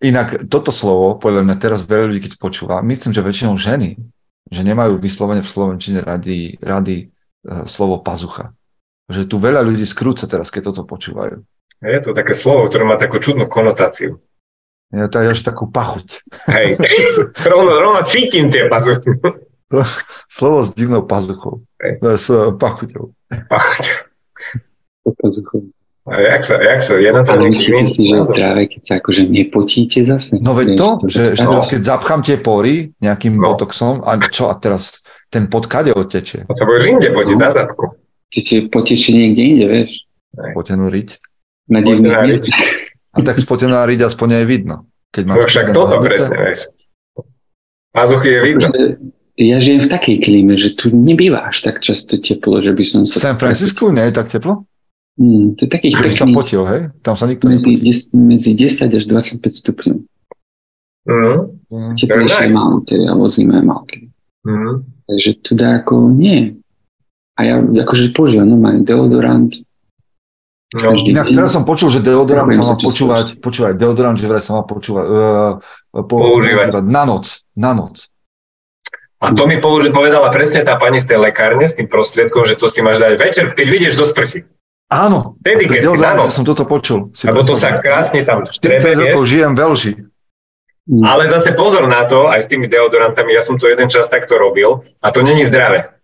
Inak 0.00 0.48
toto 0.48 0.72
slovo, 0.72 1.20
podľa 1.20 1.44
mňa 1.44 1.56
teraz 1.60 1.84
veľa 1.84 2.08
ľudí, 2.08 2.24
keď 2.24 2.40
počúva, 2.40 2.80
myslím, 2.80 3.12
že 3.12 3.20
väčšinou 3.20 3.60
ženy, 3.60 4.00
že 4.48 4.60
nemajú 4.64 4.96
vyslovene 4.96 5.44
v 5.44 5.52
Slovenčine 5.52 6.00
rady, 6.00 6.56
rady 6.56 7.12
uh, 7.44 7.68
slovo 7.68 8.00
pazucha. 8.00 8.56
Že 9.12 9.28
tu 9.28 9.36
veľa 9.36 9.60
ľudí 9.60 9.84
skrúca 9.84 10.24
teraz, 10.24 10.48
keď 10.48 10.72
toto 10.72 10.88
počúvajú. 10.88 11.44
Je 11.84 12.00
to 12.00 12.16
také 12.16 12.32
slovo, 12.32 12.64
ktoré 12.64 12.88
má 12.88 12.96
takú 12.96 13.20
čudnú 13.20 13.44
konotáciu. 13.44 14.20
Ja 14.90 15.06
to 15.06 15.20
je 15.20 15.36
až 15.36 15.40
takú 15.44 15.68
pachuť. 15.68 16.24
Hej, 16.48 16.80
rovno, 17.52 17.78
rovno 17.78 18.00
cítim 18.08 18.48
tie 18.48 18.72
pazuchy. 18.72 19.20
Slovo 20.26 20.66
s 20.66 20.74
divnou 20.74 21.04
pazuchou. 21.06 21.62
Hej. 21.78 22.00
S 22.18 22.26
uh, 22.32 22.50
pachuťou. 22.56 23.12
Pachuťou. 23.52 23.98
Pazuchou. 25.14 25.70
A 26.10 26.14
jak 26.18 26.42
sa, 26.42 26.58
jak 26.58 26.80
sa, 26.82 26.98
je 26.98 27.10
na 27.14 27.22
to 27.22 27.38
Ale 27.38 27.54
myslíte 27.54 27.86
si, 27.86 28.10
že 28.10 28.18
je 28.18 28.24
zdravé, 28.26 28.66
keď 28.66 28.82
sa 28.82 28.92
akože 28.98 29.22
nepotíte 29.30 30.02
zase? 30.02 30.42
No 30.42 30.58
veď 30.58 30.68
to, 30.74 30.88
že, 31.06 31.38
že 31.38 31.46
teraz 31.46 31.70
keď 31.70 31.80
zapchám 31.86 32.20
tie 32.26 32.36
pory 32.42 32.90
nejakým 32.98 33.38
no. 33.38 33.54
botoxom, 33.54 34.02
a 34.02 34.18
čo 34.18 34.50
a 34.50 34.58
teraz 34.58 35.06
ten 35.30 35.46
pod 35.46 35.70
kade 35.70 35.94
odtečie? 35.94 36.50
A 36.50 36.52
sa 36.52 36.66
budeš 36.66 36.98
inde 36.98 37.08
potiť 37.14 37.36
no. 37.38 37.42
na 37.46 37.50
zadku. 37.54 37.86
Ty 38.34 38.54
potečie 38.74 39.14
niekde 39.14 39.42
inde, 39.42 39.66
vieš? 39.70 39.90
Spotenú 40.34 40.90
riť. 40.90 41.08
Na 41.70 41.78
riť. 41.78 42.44
A 43.14 43.18
tak 43.22 43.38
spotená 43.38 43.86
riť 43.86 44.10
aspoň 44.10 44.42
aj 44.42 44.44
vidno. 44.50 44.76
Keď 45.14 45.22
no 45.30 45.34
však 45.46 45.70
toto 45.70 46.02
presne, 46.02 46.34
vieš. 46.42 46.70
Pazuchy 47.94 48.34
je 48.34 48.40
vidno. 48.42 48.66
Ja 49.38 49.56
žijem 49.62 49.86
v 49.86 49.90
takej 49.90 50.16
klíme, 50.26 50.54
že 50.58 50.74
tu 50.74 50.90
nebýva 50.90 51.48
až 51.48 51.64
tak 51.64 51.80
často 51.80 52.18
teplo, 52.18 52.60
že 52.60 52.74
by 52.74 52.84
som 52.84 53.02
sa... 53.06 53.22
San 53.22 53.38
Francisco 53.40 53.88
nie 53.94 54.10
je 54.10 54.14
tak 54.14 54.28
teplo? 54.28 54.68
Mm, 55.20 55.52
to 55.60 55.68
je 55.68 55.70
takých 55.70 55.94
pekných... 56.00 56.16
sa 56.16 56.26
potil, 56.32 56.64
hej? 56.64 56.80
Tam 57.04 57.12
sa 57.12 57.28
nikto 57.28 57.44
medzi, 57.52 57.76
des, 57.76 58.08
medzi 58.16 58.56
10 58.56 58.88
až 58.88 59.04
25 59.04 59.36
stupňov. 59.52 59.98
Mm. 61.04 61.38
Mm. 61.68 61.92
Teplejšie 62.00 62.48
nice. 62.48 62.56
malo, 62.56 62.80
teda, 62.88 63.04
alebo 63.12 63.28
zima 63.28 63.60
je 63.60 63.64
malo. 63.68 63.84
Mm. 64.48 64.74
Takže 65.04 65.30
tu 65.44 65.50
dá 65.52 65.84
ako 65.84 66.08
nie. 66.08 66.56
A 67.36 67.40
ja 67.44 67.60
akože 67.60 68.16
používam 68.16 68.48
normálne 68.48 68.80
deodorant. 68.80 69.52
No, 70.70 70.94
inak 70.94 71.28
deň. 71.28 71.36
teraz 71.36 71.50
som 71.52 71.68
počul, 71.68 71.92
že 71.92 72.00
deodorant 72.00 72.48
sa 72.48 72.62
má 72.62 72.78
počúvať, 72.78 73.26
počúvať, 73.42 73.74
deodorant, 73.76 74.16
že 74.16 74.24
vraj 74.24 74.40
sa 74.40 74.56
má 74.56 74.62
počúvať, 74.62 75.04
uh, 75.04 75.52
po, 76.06 76.16
používať 76.16 76.80
na 76.86 77.02
noc, 77.02 77.42
na 77.58 77.74
noc. 77.74 78.06
A 79.20 79.36
to 79.36 79.44
mi 79.44 79.60
povedala 79.60 80.32
presne 80.32 80.64
tá 80.64 80.80
pani 80.80 81.02
z 81.02 81.12
tej 81.12 81.18
lekárne 81.20 81.66
s 81.68 81.76
tým 81.76 81.90
prostriedkom, 81.90 82.46
že 82.48 82.56
to 82.56 82.72
si 82.72 82.80
máš 82.80 83.02
dať 83.02 83.20
večer, 83.20 83.44
keď 83.52 83.66
vidieš 83.66 84.00
zo 84.00 84.06
sprchy. 84.08 84.46
Áno. 84.90 85.38
Vtedy, 85.46 85.70
keď 85.70 85.82
si 85.86 85.98
ráno. 86.02 86.26
som 86.34 86.42
toto 86.42 86.66
počul. 86.66 87.14
Si 87.14 87.30
Lebo 87.30 87.46
to 87.46 87.54
sa 87.54 87.78
krásne 87.78 88.26
tam 88.26 88.42
štrebe, 88.42 88.98
rokov 88.98 89.22
žijem 89.22 89.54
v 89.54 89.60
Elži. 89.62 89.92
Mm. 90.90 91.06
Ale 91.06 91.30
zase 91.30 91.54
pozor 91.54 91.86
na 91.86 92.02
to, 92.02 92.26
aj 92.26 92.42
s 92.42 92.50
tými 92.50 92.66
deodorantami, 92.66 93.30
ja 93.30 93.38
som 93.38 93.54
to 93.54 93.70
jeden 93.70 93.86
čas 93.86 94.10
takto 94.10 94.34
robil 94.34 94.82
a 94.98 95.14
to 95.14 95.22
není 95.22 95.46
zdravé. 95.46 95.94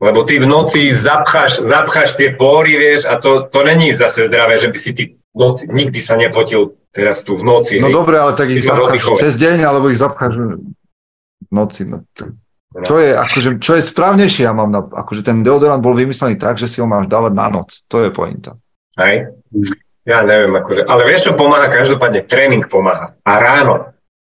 Lebo 0.00 0.24
ty 0.24 0.40
v 0.40 0.48
noci 0.48 0.88
zapcháš, 0.88 1.60
zapcháš 1.62 2.16
tie 2.16 2.32
pory, 2.32 2.74
vieš, 2.80 3.04
a 3.04 3.20
to, 3.20 3.46
to 3.52 3.60
není 3.62 3.92
zase 3.92 4.26
zdravé, 4.26 4.56
že 4.56 4.72
by 4.72 4.78
si 4.80 4.90
ty 4.96 5.04
v 5.14 5.36
noci, 5.36 5.68
nikdy 5.68 6.00
sa 6.00 6.16
nepotil 6.16 6.74
teraz 6.88 7.20
tu 7.20 7.36
v 7.36 7.44
noci. 7.44 7.78
No 7.78 7.92
dobre, 7.92 8.16
ale 8.16 8.32
tak 8.32 8.48
ich 8.48 8.64
zapcháš 8.64 9.20
cez 9.20 9.36
deň, 9.36 9.60
alebo 9.60 9.92
ich 9.92 10.00
zapcháš 10.00 10.40
v 10.40 11.52
noci. 11.52 11.84
No. 11.84 12.00
No. 12.00 12.41
Čo 12.72 12.96
je, 12.96 13.12
akože, 13.12 13.50
čo 13.60 13.72
je 13.76 13.82
správnejšie, 13.84 14.48
ja 14.48 14.56
mám 14.56 14.72
na, 14.72 14.80
akože 14.80 15.20
ten 15.20 15.44
deodorant 15.44 15.84
bol 15.84 15.92
vymyslený 15.92 16.40
tak, 16.40 16.56
že 16.56 16.64
si 16.64 16.80
ho 16.80 16.88
máš 16.88 17.04
dávať 17.04 17.32
na 17.36 17.52
noc. 17.52 17.84
To 17.92 18.00
je 18.00 18.08
pointa. 18.08 18.56
Hej. 18.96 19.28
Ja 20.08 20.24
neviem, 20.24 20.56
akože, 20.56 20.88
ale 20.88 21.04
vieš, 21.04 21.30
čo 21.30 21.32
pomáha? 21.36 21.68
Každopádne 21.68 22.24
tréning 22.24 22.64
pomáha. 22.66 23.14
A 23.22 23.32
ráno. 23.38 23.92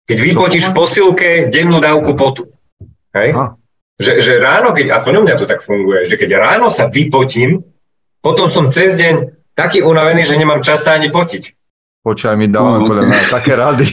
Keď 0.06 0.18
vypotíš 0.22 0.70
v 0.70 0.76
posilke 0.76 1.28
dennú 1.50 1.82
dávku 1.82 2.14
potu. 2.14 2.52
Hej? 3.16 3.34
Že, 3.96 4.12
že 4.20 4.32
ráno, 4.38 4.76
keď, 4.76 5.00
aspoň 5.00 5.12
u 5.18 5.22
mňa 5.24 5.36
to 5.40 5.48
tak 5.48 5.64
funguje, 5.64 6.04
že 6.04 6.20
keď 6.20 6.36
ráno 6.36 6.68
sa 6.68 6.86
vypotím, 6.92 7.64
potom 8.20 8.52
som 8.52 8.68
cez 8.68 8.94
deň 8.94 9.32
taký 9.56 9.80
unavený, 9.80 10.28
že 10.28 10.36
nemám 10.36 10.60
čas 10.60 10.84
sa 10.84 10.94
ani 10.94 11.08
potiť. 11.08 11.56
Počúvaj, 12.06 12.38
my 12.38 12.46
dávame 12.46 12.78
no, 12.78 12.86
podľa 12.86 13.04
mňa 13.10 13.20
také 13.34 13.52
rady, 13.58 13.86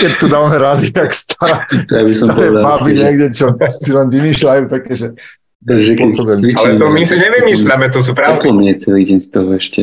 keď 0.00 0.10
tu 0.16 0.26
dáme 0.32 0.56
rady, 0.56 0.88
jak 0.96 1.12
staré, 1.12 1.68
ja 1.68 2.00
by 2.08 2.12
som 2.16 2.28
staré 2.32 2.48
povedal, 2.56 2.64
baby 2.64 2.92
niekde, 2.96 3.26
čo 3.36 3.46
si 3.76 3.90
len 3.92 4.08
vymýšľajú 4.08 4.62
také, 4.72 4.92
že... 4.96 5.08
že 5.68 5.92
ale 6.56 6.80
to 6.80 6.88
my 6.88 7.04
si 7.04 7.20
nevymýšľame, 7.20 7.92
to 7.92 8.00
sú 8.00 8.16
pravdy. 8.16 8.48
nie 8.56 8.72
celý 8.80 9.04
deň 9.12 9.18
z 9.20 9.28
toho 9.28 9.48
ešte. 9.60 9.80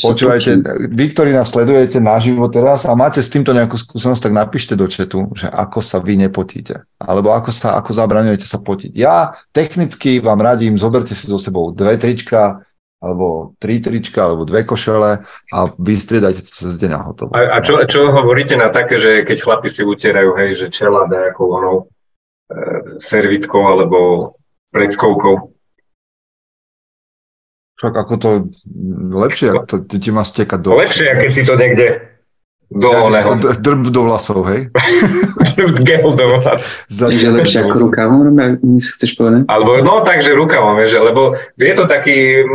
Počúvajte, 0.00 0.64
vy, 0.88 1.04
ktorí 1.12 1.36
nás 1.36 1.52
sledujete 1.52 2.00
naživo 2.00 2.48
teraz 2.48 2.88
a 2.88 2.96
máte 2.96 3.20
s 3.20 3.28
týmto 3.28 3.52
nejakú 3.52 3.76
skúsenosť, 3.76 4.22
tak 4.24 4.32
napíšte 4.32 4.72
do 4.72 4.88
četu, 4.88 5.28
že 5.36 5.44
ako 5.52 5.84
sa 5.84 6.00
vy 6.00 6.16
nepotíte, 6.16 6.88
alebo 6.96 7.36
ako 7.36 7.52
sa 7.52 7.76
ako 7.76 7.90
zabraňujete 8.00 8.48
sa 8.48 8.64
potiť. 8.64 8.96
Ja 8.96 9.36
technicky 9.52 10.24
vám 10.24 10.40
radím, 10.40 10.80
zoberte 10.80 11.12
si 11.12 11.28
so 11.28 11.36
sebou 11.36 11.68
dve 11.76 12.00
trička, 12.00 12.64
alebo 13.00 13.56
tri 13.56 13.80
trička, 13.80 14.28
alebo 14.28 14.44
dve 14.44 14.68
košele 14.68 15.24
a 15.24 15.58
vystriedajte 15.80 16.44
to 16.44 16.52
cez 16.52 16.76
deň 16.76 16.92
a 16.92 17.00
hotovo. 17.00 17.30
A, 17.32 17.56
a 17.56 17.58
čo, 17.64 17.80
čo 17.88 18.12
hovoríte 18.12 18.60
na 18.60 18.68
také, 18.68 19.00
že 19.00 19.24
keď 19.24 19.36
chlapi 19.40 19.68
si 19.72 19.80
utierajú, 19.80 20.36
hej, 20.36 20.50
že 20.52 20.66
čela 20.68 21.08
nejakou 21.08 21.48
onou 21.48 21.76
e, 22.52 22.84
servitkou 23.00 23.64
alebo 23.64 23.98
predskovkou? 24.68 25.56
Však 27.80 27.94
ako 27.96 28.14
to 28.20 28.30
lepšie, 29.16 29.56
ak 29.56 29.64
to, 29.64 29.76
ti 29.96 30.12
má 30.12 30.20
stekať 30.20 30.60
do... 30.60 30.76
Lepšie, 30.76 31.16
keď 31.16 31.30
si 31.32 31.42
to 31.48 31.56
niekde 31.56 32.09
do 32.70 32.86
oného. 32.86 33.34
Drb 33.58 33.90
do 33.90 34.06
vlasov, 34.06 34.46
hej? 34.46 34.70
Gel 35.82 36.06
do 36.14 36.24
vlasov. 36.30 36.62
Takže 36.86 37.26
lepšie 37.34 37.66
ako 37.66 37.90
rukavom, 37.90 38.30
chceš 38.78 39.18
povedať? 39.18 39.42
Alebo, 39.50 39.82
no 39.82 40.06
takže 40.06 40.30
rukavom, 40.38 40.78
vieš, 40.78 41.02
lebo 41.02 41.34
je 41.58 41.74
to 41.74 41.90
taký, 41.90 42.46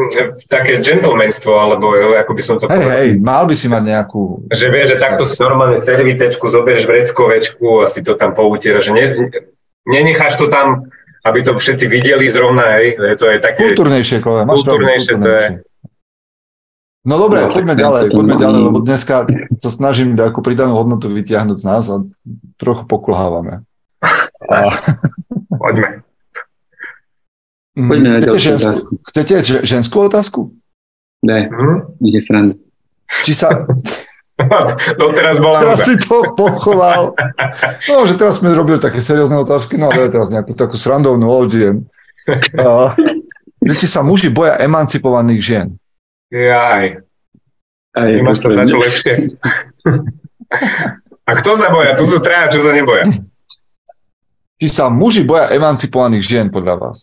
také 0.47 0.79
gentlemanstvo, 0.79 1.51
alebo 1.51 1.91
ako 2.15 2.31
by 2.31 2.41
som 2.41 2.55
to 2.63 2.71
hej, 2.71 2.79
povedal. 2.79 2.95
Hej, 2.95 3.09
mal 3.19 3.43
by 3.43 3.55
si 3.59 3.67
mať 3.67 3.83
nejakú... 3.83 4.47
Že 4.55 4.67
vieš, 4.71 4.87
že 4.95 4.97
takto 5.03 5.27
si 5.27 5.35
normálne 5.43 5.75
servitečku, 5.75 6.47
zoberieš 6.47 6.87
vreckovečku 6.87 7.83
a 7.83 7.85
si 7.85 7.99
to 7.99 8.15
tam 8.15 8.31
poutieraš, 8.31 8.87
že 8.87 8.93
ne, 8.95 9.05
nenecháš 9.83 10.39
to 10.39 10.47
tam, 10.47 10.87
aby 11.27 11.43
to 11.43 11.59
všetci 11.59 11.91
videli 11.91 12.31
zrovna, 12.31 12.79
hej, 12.79 12.95
to 13.19 13.27
je 13.27 13.37
také... 13.43 13.75
Kultúrnejšie, 13.75 14.23
kole. 14.23 14.47
Kultúrnejšie, 14.47 15.13
to 15.19 15.27
je. 15.27 15.47
No 17.05 17.21
dobre, 17.21 17.45
no, 17.45 17.53
poďme 17.53 17.77
ďalej, 17.77 18.03
poďme 18.09 18.35
ďalej, 18.35 18.59
lebo 18.65 18.77
dneska 18.81 19.29
sa 19.55 19.69
snažím 19.69 20.17
ako 20.17 20.41
pridanú 20.41 20.73
hodnotu 20.73 21.05
vytiahnuť 21.07 21.57
z 21.57 21.65
nás 21.65 21.83
a 21.85 22.01
trochu 22.57 22.83
pokulhávame. 22.85 23.61
A, 24.49 24.57
Poďme. 25.47 26.01
Poďme 27.75 28.07
na 28.09 28.17
Chcete, 28.17 28.25
ďalšiu 28.25 28.41
ženskú, 28.41 28.69
otázku. 28.71 28.93
chcete 29.05 29.33
že- 29.37 29.63
ženskú 29.63 29.97
otázku? 30.01 30.39
Daj, 31.21 31.41
Hm? 31.47 31.77
je 32.01 32.19
sranda. 32.19 32.53
Či 33.21 33.33
sa, 33.33 33.49
Doteraz 34.99 35.37
bola 35.39 35.61
teraz 35.61 35.85
si 35.85 35.95
to 35.95 36.25
pochoval. 36.33 37.13
No, 37.93 38.03
že 38.03 38.17
teraz 38.17 38.41
sme 38.41 38.51
robili 38.51 38.81
také 38.81 38.97
seriózne 38.97 39.37
otázky, 39.37 39.77
no 39.77 39.87
ale 39.87 40.09
teraz 40.09 40.27
nejakú 40.27 40.51
takú 40.51 40.75
srandovnú 40.75 41.23
od 41.23 41.47
žien. 41.47 41.85
Uh, 42.57 42.91
či 43.63 43.85
sa 43.85 44.01
muži 44.01 44.27
boja 44.27 44.57
emancipovaných 44.57 45.41
žien. 45.41 45.67
Jaj, 46.33 46.85
Aj, 47.95 48.11
sa 48.35 48.47
na 48.51 48.65
čo 48.65 48.81
lepšie. 48.81 49.39
A 51.25 51.31
kto 51.41 51.51
sa 51.57 51.69
boja? 51.73 51.97
Tu 51.97 52.05
sú 52.05 52.21
traja, 52.21 52.51
čo 52.51 52.61
sa 52.61 52.73
neboja. 52.73 53.05
Či 54.61 54.67
sa 54.71 54.87
muži 54.87 55.25
boja 55.25 55.51
emancipovaných 55.51 56.25
žien 56.25 56.47
podľa 56.49 56.75
vás? 56.79 56.97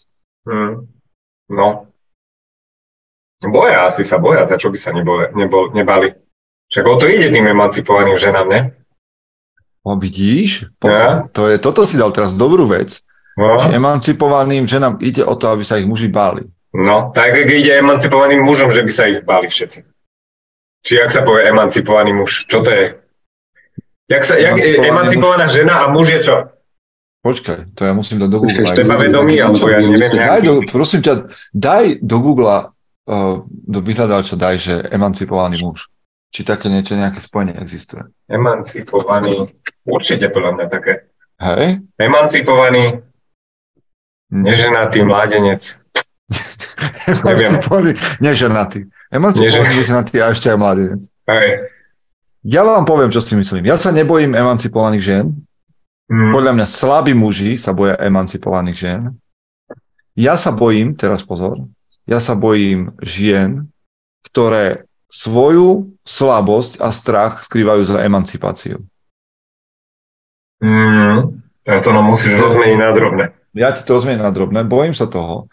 Hm. 0.46 0.88
No. 1.52 1.90
Boja, 3.42 3.90
asi 3.90 4.06
sa 4.06 4.22
boja, 4.22 4.46
za 4.46 4.54
čo 4.54 4.70
by 4.70 4.78
sa 4.78 4.94
neboja, 4.94 5.34
nebo, 5.34 5.74
nebali. 5.74 6.14
Však 6.70 6.84
o 6.86 6.94
to 6.96 7.10
ide 7.10 7.34
tým 7.34 7.50
emancipovaným 7.50 8.14
ženám, 8.14 8.46
ne? 8.48 8.60
O, 9.82 9.98
vidíš? 9.98 10.70
Ja? 10.86 11.26
To 11.34 11.50
je, 11.50 11.58
toto 11.58 11.82
si 11.82 11.98
dal 11.98 12.14
teraz 12.14 12.30
dobrú 12.30 12.70
vec. 12.70 13.02
No, 13.34 13.58
Že 13.58 13.74
emancipovaným 13.74 14.70
ženám 14.70 15.02
ide 15.02 15.26
o 15.26 15.34
to, 15.34 15.50
aby 15.50 15.66
sa 15.66 15.82
ich 15.82 15.88
muži 15.88 16.06
báli. 16.06 16.46
No 16.72 17.12
tak 17.12 17.36
ak 17.36 17.48
ide 17.48 17.78
emancipovaným 17.78 18.42
mužom, 18.44 18.72
že 18.72 18.82
by 18.82 18.92
sa 18.92 19.04
ich 19.08 19.20
báli 19.22 19.48
všetci. 19.48 19.84
Či 20.82 20.94
ak 20.98 21.10
sa 21.14 21.22
povie 21.22 21.46
emancipovaný 21.46 22.10
muž, 22.16 22.48
čo 22.50 22.64
to 22.64 22.70
je? 22.72 22.98
Jak 24.10 24.22
sa, 24.26 24.34
jak, 24.34 24.58
emancipovaná 24.60 25.46
žena 25.46 25.86
a 25.86 25.92
muž 25.94 26.10
je 26.10 26.20
čo? 26.20 26.36
Počkaj, 27.22 27.78
to 27.78 27.86
ja 27.86 27.94
musím 27.94 28.18
dať 28.18 28.30
do 28.34 28.38
Google. 28.42 28.66
Počkaj, 28.66 28.82
Teba 28.82 28.98
vedomí, 28.98 29.38
alebo 29.38 29.70
ja 29.70 29.78
neviem, 29.78 30.10
Daj 30.10 30.42
do, 30.42 30.54
prosím 30.66 31.06
ťa, 31.06 31.30
daj 31.54 32.02
do 32.02 32.18
Google, 32.18 32.74
uh, 33.06 33.46
do 33.46 33.78
vyhľadáča 33.78 34.34
daj, 34.34 34.56
že 34.58 34.74
emancipovaný 34.90 35.62
muž. 35.62 35.86
Či 36.34 36.42
také 36.42 36.66
niečo, 36.66 36.98
nejaké 36.98 37.22
spojenie 37.22 37.54
existuje. 37.62 38.02
Emancipovaný, 38.26 39.54
určite 39.86 40.34
podľa 40.34 40.50
mňa 40.58 40.66
také. 40.66 40.92
Hej? 41.38 41.86
Emancipovaný, 42.00 43.06
neženatý 44.34 45.06
mládenec. 45.06 45.81
Neviem. 47.26 47.52
Neženatý. 48.22 48.86
Emancipovaný, 49.12 49.72
neženatý 49.76 50.16
a 50.24 50.32
ešte 50.32 50.48
aj 50.48 50.58
mladenec. 50.58 51.02
Hej. 51.28 51.48
Ja 52.42 52.66
vám 52.66 52.82
poviem, 52.82 53.12
čo 53.12 53.22
si 53.22 53.38
myslím. 53.38 53.68
Ja 53.70 53.78
sa 53.78 53.94
nebojím 53.94 54.34
emancipovaných 54.34 55.04
žien. 55.04 55.26
Hm. 56.10 56.32
Podľa 56.34 56.52
mňa 56.58 56.66
slabí 56.66 57.12
muži 57.14 57.54
sa 57.54 57.70
boja 57.70 57.94
emancipovaných 58.00 58.78
žien. 58.78 59.02
Ja 60.18 60.36
sa 60.36 60.52
bojím, 60.52 60.92
teraz 60.92 61.24
pozor, 61.24 61.64
ja 62.04 62.20
sa 62.20 62.36
bojím 62.36 62.92
žien, 63.00 63.72
ktoré 64.28 64.84
svoju 65.08 65.96
slabosť 66.04 66.80
a 66.80 66.88
strach 66.92 67.44
skrývajú 67.44 67.84
za 67.84 68.00
emancipáciu. 68.04 68.84
Mm, 70.62 71.42
ja 71.66 71.78
to 71.80 71.90
no 71.90 72.00
musíš 72.04 72.38
rozmeniť 72.38 72.78
na 72.78 72.90
drobné. 72.94 73.24
Ja 73.52 73.76
ti 73.76 73.84
to 73.84 74.00
rozumiem 74.00 74.20
na 74.20 74.32
drobné. 74.32 74.64
Bojím 74.64 74.96
sa 74.96 75.04
toho, 75.04 75.52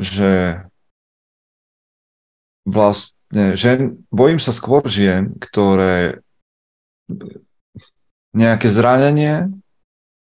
že 0.00 0.64
vlastne 2.66 3.54
žen, 3.54 4.02
bojím 4.10 4.40
sa 4.42 4.50
skôr 4.50 4.84
žien, 4.88 5.32
ktoré 5.38 6.20
nejaké 8.34 8.70
zranenie, 8.70 9.50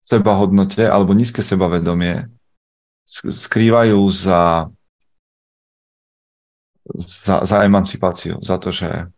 sebahodnote 0.06 0.86
alebo 0.86 1.18
nízke 1.18 1.42
sebavedomie 1.42 2.30
sk- 3.10 3.34
skrývajú 3.34 4.00
za, 4.14 4.70
za, 6.94 7.42
za 7.42 7.58
emancipáciu, 7.66 8.38
za 8.46 8.62
to, 8.62 8.70
že 8.70 9.10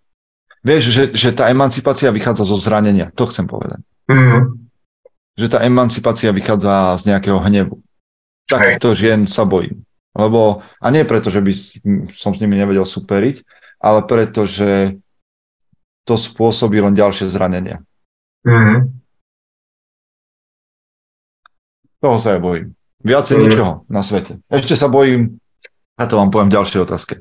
vieš, 0.63 0.83
že, 0.93 1.03
že 1.11 1.29
tá 1.35 1.51
emancipácia 1.51 2.07
vychádza 2.13 2.47
zo 2.47 2.55
zranenia, 2.55 3.11
to 3.11 3.27
chcem 3.27 3.47
povedať. 3.49 3.83
Mm, 4.07 4.71
že 5.35 5.47
tá 5.51 5.61
emancipácia 5.61 6.31
vychádza 6.31 6.95
z 6.97 7.03
nejakého 7.13 7.39
hnevu. 7.43 7.83
Takýchto 8.47 8.95
žien 8.95 9.27
sa 9.27 9.43
bojím. 9.43 9.83
Lebo, 10.18 10.65
a 10.82 10.88
nie 10.89 11.05
preto, 11.05 11.30
že 11.30 11.45
by 11.45 11.51
som 12.11 12.34
s 12.34 12.41
nimi 12.41 12.57
nevedel 12.57 12.84
superiť, 12.84 13.45
ale 13.78 14.01
preto, 14.01 14.49
že 14.49 14.97
to 16.03 16.18
spôsobí 16.18 16.82
len 16.82 16.97
ďalšie 16.97 17.30
zranenia. 17.30 17.86
mm, 18.41 18.97
Toho 22.01 22.18
sa 22.18 22.38
ja 22.38 22.39
bojím. 22.41 22.74
Viacej 23.01 23.36
Mm. 23.38 23.41
ničoho 23.45 23.74
na 23.89 24.01
svete. 24.01 24.41
Ešte 24.49 24.74
sa 24.74 24.89
bojím, 24.89 25.38
a 25.97 26.03
to 26.09 26.18
vám 26.18 26.30
poviem 26.34 26.49
v 26.49 26.55
ďalšej 26.57 26.80
otázke. 26.82 27.13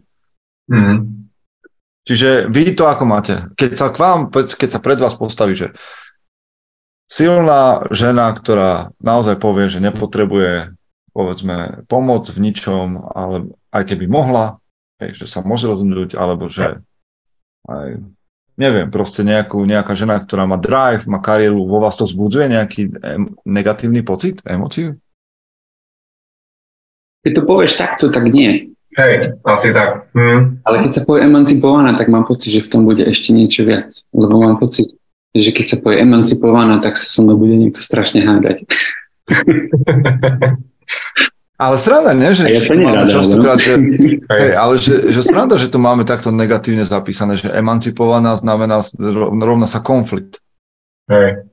mm. 0.72 1.28
Čiže 2.06 2.46
vy 2.46 2.70
to 2.78 2.86
ako 2.86 3.02
máte? 3.02 3.50
Keď 3.58 3.70
sa 3.74 3.90
k 3.90 3.98
vám, 3.98 4.30
keď 4.30 4.68
sa 4.70 4.78
pred 4.78 4.94
vás 4.94 5.18
postaví, 5.18 5.58
že 5.58 5.74
silná 7.10 7.82
žena, 7.90 8.30
ktorá 8.30 8.94
naozaj 9.02 9.42
povie, 9.42 9.66
že 9.66 9.82
nepotrebuje 9.82 10.70
povedzme 11.16 11.88
pomoc 11.88 12.28
v 12.28 12.38
ničom, 12.44 13.00
ale 13.16 13.48
aj 13.72 13.88
keby 13.88 14.04
mohla, 14.04 14.60
hej, 15.00 15.16
že 15.16 15.24
sa 15.24 15.40
môže 15.40 15.64
rozhodnúť, 15.64 16.12
alebo 16.12 16.52
že 16.52 16.84
aj, 17.64 18.04
neviem, 18.60 18.92
proste 18.92 19.24
nejakú, 19.24 19.64
nejaká 19.64 19.96
žena, 19.96 20.20
ktorá 20.20 20.44
má 20.44 20.60
drive, 20.60 21.08
má 21.08 21.24
kariéru, 21.24 21.64
vo 21.64 21.80
vás 21.80 21.96
to 21.96 22.04
vzbudzuje 22.04 22.52
nejaký 22.52 22.82
em, 23.00 23.32
negatívny 23.48 24.04
pocit, 24.04 24.44
emóciu? 24.44 25.00
Keď 27.24 27.32
to 27.32 27.42
povieš 27.48 27.80
takto, 27.80 28.12
tak 28.12 28.28
nie. 28.28 28.76
Hej, 28.96 29.40
asi 29.44 29.72
tak. 29.72 30.12
Mm. 30.12 30.62
Ale 30.64 30.76
keď 30.84 31.00
sa 31.00 31.02
povie 31.02 31.24
emancipovaná, 31.24 31.96
tak 31.96 32.12
mám 32.12 32.28
pocit, 32.28 32.52
že 32.52 32.64
v 32.64 32.70
tom 32.70 32.84
bude 32.84 33.04
ešte 33.04 33.32
niečo 33.32 33.64
viac. 33.64 33.92
Lebo 34.14 34.40
mám 34.40 34.56
pocit, 34.60 34.94
že 35.34 35.50
keď 35.52 35.64
sa 35.64 35.76
povie 35.80 36.00
emancipovaná, 36.00 36.80
tak 36.80 36.96
sa 36.96 37.08
so 37.08 37.24
mnou 37.24 37.36
bude 37.36 37.56
niekto 37.56 37.82
strašne 37.82 38.24
hádať. 38.24 38.64
Ale 41.56 41.76
sranda, 41.76 42.12
nie? 42.12 42.30
Že, 42.30 42.44
ja 42.46 42.60
máme 42.62 42.84
nerada, 42.84 43.08
častokrát, 43.10 43.56
že, 43.56 43.80
Hej. 44.32 44.50
Ale 44.52 44.74
že, 44.76 44.94
že 45.08 45.20
sranda, 45.20 45.56
že 45.56 45.66
to 45.66 45.78
máme 45.78 46.04
takto 46.04 46.28
negatívne 46.28 46.84
zapísané, 46.84 47.34
že 47.34 47.48
emancipovaná 47.48 48.36
znamená 48.36 48.84
rov- 48.92 49.32
rovná 49.32 49.64
sa 49.64 49.80
konflikt. 49.80 50.44
Hej. 51.06 51.48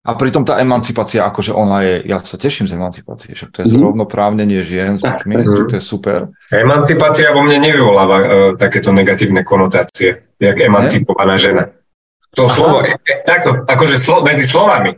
A 0.00 0.16
pritom 0.16 0.42
tá 0.42 0.56
emancipácia, 0.56 1.20
akože 1.22 1.52
ona 1.52 1.82
je, 1.82 2.08
ja 2.08 2.16
sa 2.20 2.34
teším 2.34 2.64
z 2.64 2.72
emancipácie, 2.72 3.34
však 3.34 3.50
to 3.50 3.58
je 3.60 3.66
Mhm. 3.68 3.74
zrovnoprávnenie 3.76 4.60
žien 4.62 4.96
s 4.96 5.04
mužmi, 5.04 5.34
tak. 5.36 5.68
to 5.68 5.74
je 5.76 5.84
super. 5.84 6.18
Emancipácia 6.48 7.28
vo 7.30 7.42
mne 7.42 7.60
nevyvoláva 7.60 8.16
uh, 8.16 8.26
takéto 8.56 8.90
negatívne 8.90 9.42
konotácie, 9.42 10.24
jak 10.38 10.56
emancipovaná 10.56 11.36
žena. 11.36 11.74
To 12.32 12.46
Aha. 12.46 12.54
slovo, 12.54 12.76
e, 12.80 12.94
e, 12.96 13.14
takto, 13.26 13.66
akože 13.66 13.98
slo, 13.98 14.22
medzi 14.22 14.46
slovami. 14.46 14.94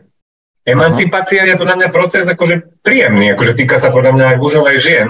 Emancipácia 0.63 1.43
je 1.43 1.59
podľa 1.59 1.77
mňa 1.83 1.89
proces 1.91 2.23
akože 2.31 2.83
príjemný, 2.87 3.35
akože 3.35 3.59
týka 3.59 3.83
sa 3.83 3.91
podľa 3.91 4.15
mňa 4.15 4.27
aj 4.31 4.37
mužov 4.39 4.65
aj 4.71 4.79
žien, 4.79 5.09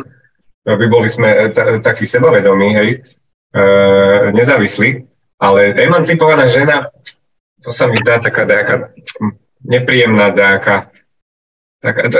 aby 0.64 0.88
boli 0.88 1.12
sme 1.12 1.28
e, 1.28 1.38
ta, 1.52 1.76
takí 1.84 2.08
sebavedomí, 2.08 2.68
hej, 2.72 2.88
e, 3.52 3.60
nezávislí, 4.32 5.04
ale 5.36 5.76
emancipovaná 5.76 6.48
žena, 6.48 6.88
to 7.60 7.68
sa 7.68 7.84
mi 7.84 8.00
zdá 8.00 8.16
taká 8.16 8.48
nejaká 8.48 8.96
nepríjemná 9.60 10.32
nejaká 10.32 10.88
taká, 11.84 12.08
to, 12.08 12.18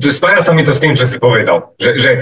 to, 0.00 0.08
spája 0.08 0.40
sa 0.40 0.56
mi 0.56 0.64
to 0.64 0.72
s 0.72 0.80
tým, 0.80 0.96
čo 0.96 1.04
si 1.04 1.20
povedal, 1.20 1.76
že, 1.76 2.00
že, 2.00 2.12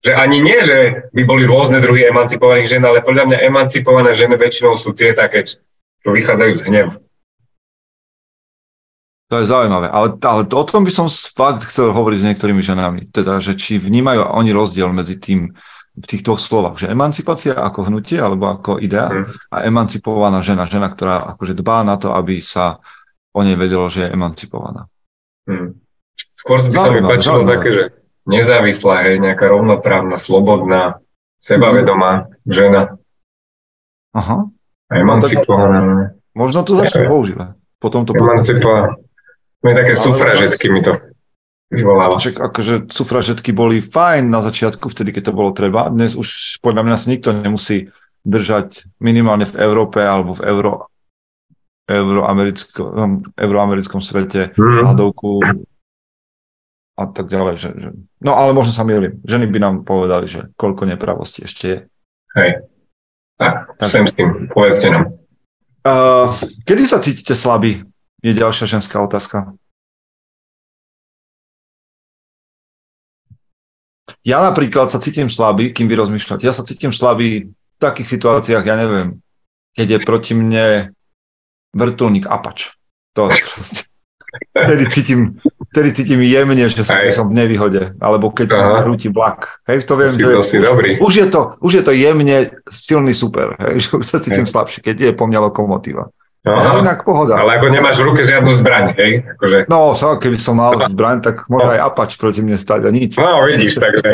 že 0.00 0.12
ani 0.16 0.40
nie, 0.40 0.64
že 0.64 1.10
by 1.12 1.22
boli 1.28 1.44
rôzne 1.44 1.82
druhy 1.82 2.08
emancipovaných 2.08 2.70
žien, 2.70 2.84
ale 2.86 3.04
podľa 3.04 3.34
mňa 3.34 3.38
emancipované 3.52 4.16
ženy 4.16 4.38
väčšinou 4.38 4.78
sú 4.78 4.96
tie 4.96 5.12
také, 5.12 5.44
čo 5.44 6.08
vychádzajú 6.08 6.52
z 6.56 6.62
hnevu. 6.70 6.94
To 9.30 9.38
je 9.38 9.46
zaujímavé. 9.46 9.86
Ale, 9.86 10.18
ale 10.18 10.42
o 10.42 10.64
tom 10.66 10.82
by 10.82 10.90
som 10.90 11.06
fakt 11.06 11.70
chcel 11.70 11.94
hovoriť 11.94 12.18
s 12.18 12.26
niektorými 12.34 12.66
ženami. 12.66 13.14
Teda, 13.14 13.38
že 13.38 13.54
či 13.54 13.78
vnímajú 13.78 14.26
oni 14.26 14.50
rozdiel 14.50 14.90
medzi 14.90 15.22
tým 15.22 15.54
v 15.94 16.06
týchto 16.06 16.34
slovách, 16.34 16.82
že 16.82 16.90
emancipácia 16.90 17.54
ako 17.54 17.86
hnutie 17.90 18.18
alebo 18.18 18.50
ako 18.50 18.82
idea 18.82 19.10
Hm. 19.10 19.24
a 19.52 19.56
emancipovaná 19.66 20.42
žena, 20.42 20.66
žena, 20.66 20.90
ktorá 20.90 21.34
akože 21.34 21.54
dbá 21.54 21.82
na 21.86 21.94
to, 21.98 22.10
aby 22.14 22.42
sa 22.42 22.82
o 23.30 23.40
nej 23.46 23.54
vedelo, 23.54 23.86
že 23.86 24.06
je 24.06 24.12
emancipovaná. 24.14 24.90
Hm. 25.46 25.78
Skôr 26.34 26.58
by 26.58 26.74
sa 26.74 26.90
mi 26.90 27.02
páčilo 27.04 27.42
zaujímavé. 27.44 27.52
také, 27.54 27.68
že 27.70 27.82
nezávislá, 28.26 28.94
hej, 29.06 29.16
nejaká 29.22 29.46
rovnoprávna, 29.50 30.16
slobodná, 30.18 31.02
sebavedomá 31.38 32.32
žena, 32.48 32.96
Aha. 34.14 34.46
a 34.90 34.92
emancipovaná. 34.94 36.14
Možno 36.34 36.66
to 36.66 36.78
začne 36.78 37.06
používať. 37.06 37.54
Potom 37.80 38.04
to 38.04 38.12
Emancipovaná. 38.12 38.94
My 39.60 39.76
také 39.76 39.92
Ale 39.92 40.02
sufražetky 40.02 40.66
mi 40.72 40.80
to 40.80 40.96
vyvoláva. 41.68 42.16
Však 42.16 42.36
akože 42.40 42.74
sufražetky 42.88 43.52
boli 43.52 43.84
fajn 43.84 44.24
na 44.26 44.40
začiatku, 44.40 44.88
vtedy, 44.88 45.12
keď 45.12 45.30
to 45.30 45.36
bolo 45.36 45.50
treba. 45.52 45.92
Dnes 45.92 46.16
už 46.16 46.58
podľa 46.64 46.82
mňa 46.88 46.96
si 46.96 47.06
nikto 47.12 47.30
nemusí 47.36 47.76
držať 48.24 48.88
minimálne 49.00 49.44
v 49.48 49.58
Európe 49.60 50.00
alebo 50.00 50.36
v 50.36 50.42
euro, 50.44 50.72
euroamerickom, 51.88 53.32
euroamerickom 53.36 54.00
svete 54.00 54.52
Hm. 54.56 54.84
hľadovku 54.84 55.30
a 57.00 57.04
tak 57.08 57.32
ďalej. 57.32 57.54
Že, 57.56 57.70
že... 57.80 57.88
No 58.20 58.36
ale 58.36 58.52
možno 58.52 58.72
sa 58.72 58.84
milím. 58.84 59.20
Ženy 59.24 59.46
by 59.48 59.58
nám 59.60 59.74
povedali, 59.84 60.28
že 60.28 60.52
koľko 60.56 60.84
nepravosti 60.84 61.44
ešte 61.44 61.64
je. 61.68 61.78
Hej. 62.36 62.50
Tak, 63.40 63.76
tak. 63.80 63.88
sem 63.88 64.04
s 64.04 64.12
tým, 64.12 64.52
povedzte 64.52 64.92
nám. 64.92 65.16
Uh, 65.80 66.36
kedy 66.68 66.84
sa 66.84 67.00
cítite 67.00 67.32
slabí? 67.32 67.80
Je 68.20 68.32
ďalšia 68.36 68.68
ženská 68.68 69.00
otázka. 69.00 69.56
Ja 74.20 74.44
napríklad 74.44 74.92
sa 74.92 75.00
cítim 75.00 75.32
slabý, 75.32 75.72
kým 75.72 75.88
vy 75.88 75.96
rozmýšľate. 75.96 76.44
Ja 76.44 76.52
sa 76.52 76.66
cítim 76.66 76.92
slabý 76.92 77.48
v 77.48 77.78
takých 77.80 78.20
situáciách, 78.20 78.64
ja 78.68 78.76
neviem, 78.76 79.24
keď 79.72 79.96
je 79.96 79.98
proti 80.04 80.32
mne 80.36 80.92
vrtulník 81.72 82.28
Apač. 82.28 82.76
To 83.16 83.32
proste. 83.32 83.88
Vtedy 84.54 84.84
cítim, 84.86 85.20
vtedy 85.74 85.90
cítim 85.90 86.20
jemne, 86.22 86.62
že 86.70 86.86
som, 86.86 86.94
že 87.02 87.10
som 87.10 87.26
v 87.26 87.34
nevýhode. 87.34 87.98
Alebo 87.98 88.30
keď 88.30 88.46
sa 88.54 88.62
nahrúti 88.78 89.10
vlak. 89.10 89.58
Hej, 89.66 89.90
to 89.90 89.98
viem, 89.98 90.06
si, 90.06 90.22
že 90.22 90.30
to 90.30 90.42
si 90.46 90.56
už, 90.62 90.64
dobrý. 90.70 90.90
Už, 91.02 91.14
je 91.18 91.26
to, 91.26 91.40
už 91.58 91.72
je 91.80 91.82
to 91.82 91.92
jemne 91.96 92.38
silný 92.70 93.10
super. 93.10 93.58
Hej, 93.58 93.88
že 93.88 93.90
už 93.98 94.06
sa 94.06 94.22
cítim 94.22 94.46
hej. 94.46 94.52
slabšie, 94.52 94.86
keď 94.86 94.96
je 95.10 95.10
po 95.18 95.26
mňa 95.26 95.50
lokomotíva. 95.50 96.14
Aha. 96.40 96.80
inak 96.80 97.04
pohoda. 97.04 97.36
Ale 97.36 97.60
ako 97.60 97.68
nemáš 97.68 98.00
v 98.00 98.04
ruke 98.08 98.24
žiadnu 98.24 98.48
zbraň, 98.56 98.96
hej? 98.96 99.28
Akože... 99.36 99.68
No, 99.68 99.92
so, 99.92 100.16
keby 100.16 100.40
som 100.40 100.56
mal 100.56 100.72
zbraň, 100.72 101.20
tak 101.20 101.44
môže 101.52 101.68
no. 101.68 101.72
aj 101.76 101.80
Apač 101.84 102.16
proti 102.16 102.40
mne 102.40 102.56
stať 102.56 102.88
a 102.88 102.90
nič. 102.90 103.20
No, 103.20 103.44
vidíš, 103.44 103.76
takže. 103.76 104.10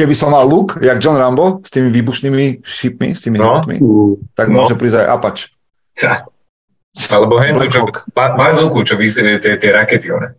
keby 0.00 0.14
som 0.16 0.32
mal 0.32 0.48
luk, 0.48 0.80
jak 0.80 0.96
John 1.04 1.20
Rambo, 1.20 1.60
s 1.60 1.68
tými 1.68 1.92
výbušnými 1.92 2.64
šipmi, 2.64 3.12
s 3.12 3.20
tými 3.20 3.36
no. 3.36 3.60
Hitmi, 3.60 3.76
tak 4.32 4.48
no. 4.48 4.64
môže 4.64 4.80
prísť 4.80 5.04
aj 5.04 5.06
Apač. 5.12 5.36
Ca. 5.92 6.24
Alebo 7.12 7.36
hentu, 7.44 7.68
čo, 7.68 7.84
bazooku, 8.16 8.80
čo 8.88 8.96
vysrie 8.96 9.36
tie, 9.44 9.60
tie 9.60 9.70
rakety, 9.76 10.08
one. 10.08 10.32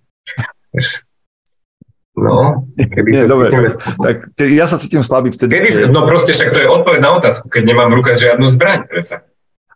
No, 2.15 2.63
keby 2.79 3.09
Nie, 3.11 3.21
sa 3.21 3.29
dobre, 3.29 3.51
cítime... 3.51 3.69
tak, 3.99 4.15
tak, 4.33 4.47
ja 4.49 4.65
sa 4.71 4.79
cítim 4.79 5.03
slabý 5.03 5.35
vtedy. 5.35 5.51
Kedy, 5.51 5.91
no 5.91 6.07
proste, 6.07 6.31
však 6.31 6.55
to 6.55 6.63
je 6.63 6.69
odpoveď 6.71 7.03
na 7.03 7.11
otázku, 7.19 7.51
keď 7.51 7.75
nemám 7.75 7.91
v 7.91 8.01
rukách 8.01 8.17
žiadnu 8.17 8.47
zbraň, 8.49 8.87
predsa. 8.87 9.27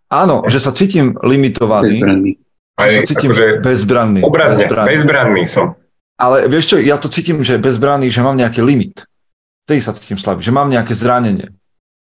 Áno, 0.09 0.41
že 0.49 0.57
sa 0.57 0.73
cítim 0.73 1.13
limitovaný. 1.21 2.01
Bezbranný. 2.01 2.31
Že 2.79 2.89
sa 2.89 3.01
cítim 3.05 3.29
akože 3.29 3.47
bezbranný. 3.61 4.19
Obrazne, 4.25 4.65
bezbranný. 4.65 4.87
bezbranný 4.89 5.43
som. 5.45 5.77
Ale 6.19 6.49
vieš 6.51 6.73
čo, 6.73 6.75
ja 6.81 6.97
to 6.97 7.07
cítim, 7.07 7.39
že 7.45 7.61
bezbranný, 7.61 8.09
že 8.09 8.25
mám 8.25 8.35
nejaký 8.35 8.59
limit. 8.65 9.05
Vtedy 9.69 9.79
sa 9.85 9.93
cítim 9.93 10.17
slabý, 10.17 10.41
že 10.41 10.49
mám 10.49 10.67
nejaké 10.67 10.97
zranenie. 10.97 11.53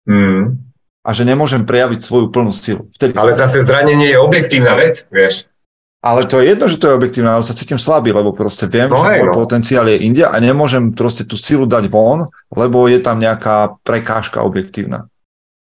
Mm. 0.07 0.57
A 1.03 1.11
že 1.11 1.27
nemôžem 1.27 1.67
prejaviť 1.67 2.01
svoju 2.07 2.31
plnú 2.31 2.55
silu. 2.55 2.87
Vtedy 2.95 3.19
ale 3.19 3.35
zase 3.35 3.59
zranenie 3.61 4.15
je 4.15 4.19
objektívna 4.23 4.79
vec, 4.79 5.05
vieš. 5.11 5.51
Ale 5.99 6.23
to 6.23 6.39
je 6.39 6.55
jedno, 6.55 6.71
že 6.71 6.79
to 6.79 6.87
je 6.87 6.95
objektívne, 6.95 7.35
ale 7.35 7.43
sa 7.43 7.59
cítim 7.59 7.75
slabý, 7.75 8.15
lebo 8.15 8.31
proste 8.31 8.71
viem, 8.71 8.87
no 8.87 9.03
že 9.03 9.19
môj 9.19 9.29
no. 9.29 9.35
potenciál 9.35 9.91
je 9.91 9.99
inde 10.07 10.23
a 10.23 10.31
nemôžem 10.39 10.95
proste 10.95 11.27
tú 11.27 11.35
silu 11.35 11.67
dať 11.67 11.91
von, 11.91 12.31
lebo 12.55 12.87
je 12.87 13.03
tam 13.03 13.19
nejaká 13.19 13.83
prekážka 13.83 14.47
objektívna. 14.47 15.11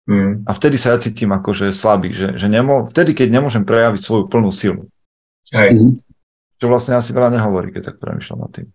Hmm. 0.07 0.47
A 0.47 0.55
vtedy 0.55 0.79
sa 0.79 0.95
ja 0.95 1.03
cítim 1.03 1.35
akože 1.35 1.75
slabý, 1.75 2.15
že, 2.15 2.39
že 2.39 2.47
nemo, 2.47 2.87
vtedy, 2.87 3.11
keď 3.11 3.29
nemôžem 3.43 3.67
prejaviť 3.67 4.01
svoju 4.01 4.25
plnú 4.31 4.55
silu. 4.55 4.87
Hej. 5.51 5.75
Mm. 5.75 5.93
Čo 6.63 6.67
vlastne 6.71 6.95
asi 6.95 7.11
veľa 7.11 7.35
nehovorí, 7.35 7.75
keď 7.75 7.93
tak 7.93 7.97
premyšľam 7.99 8.41
nad 8.47 8.51
tým. 8.55 8.67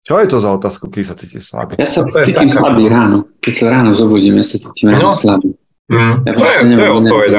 Čo 0.00 0.16
je 0.16 0.26
to 0.32 0.38
za 0.40 0.50
otázku, 0.56 0.88
keď 0.88 1.12
sa 1.12 1.14
cítiš 1.14 1.52
slabý? 1.52 1.76
Ja 1.76 1.84
sa 1.84 2.08
cítim 2.08 2.48
taká... 2.48 2.56
slabý 2.64 2.88
ráno. 2.88 3.28
Keď 3.44 3.54
sa 3.54 3.66
ráno 3.68 3.92
zobudím, 3.92 4.40
ja 4.40 4.44
sa 4.48 4.56
cítim 4.56 4.88
ráno 4.90 5.12
no. 5.12 5.14
slabý. 5.14 5.54
Mm. 5.92 6.14
Ja 6.24 6.32
to 6.32 6.44
je, 6.46 6.56
to 6.72 6.82
je 6.82 6.92
odpoveď, 7.04 7.30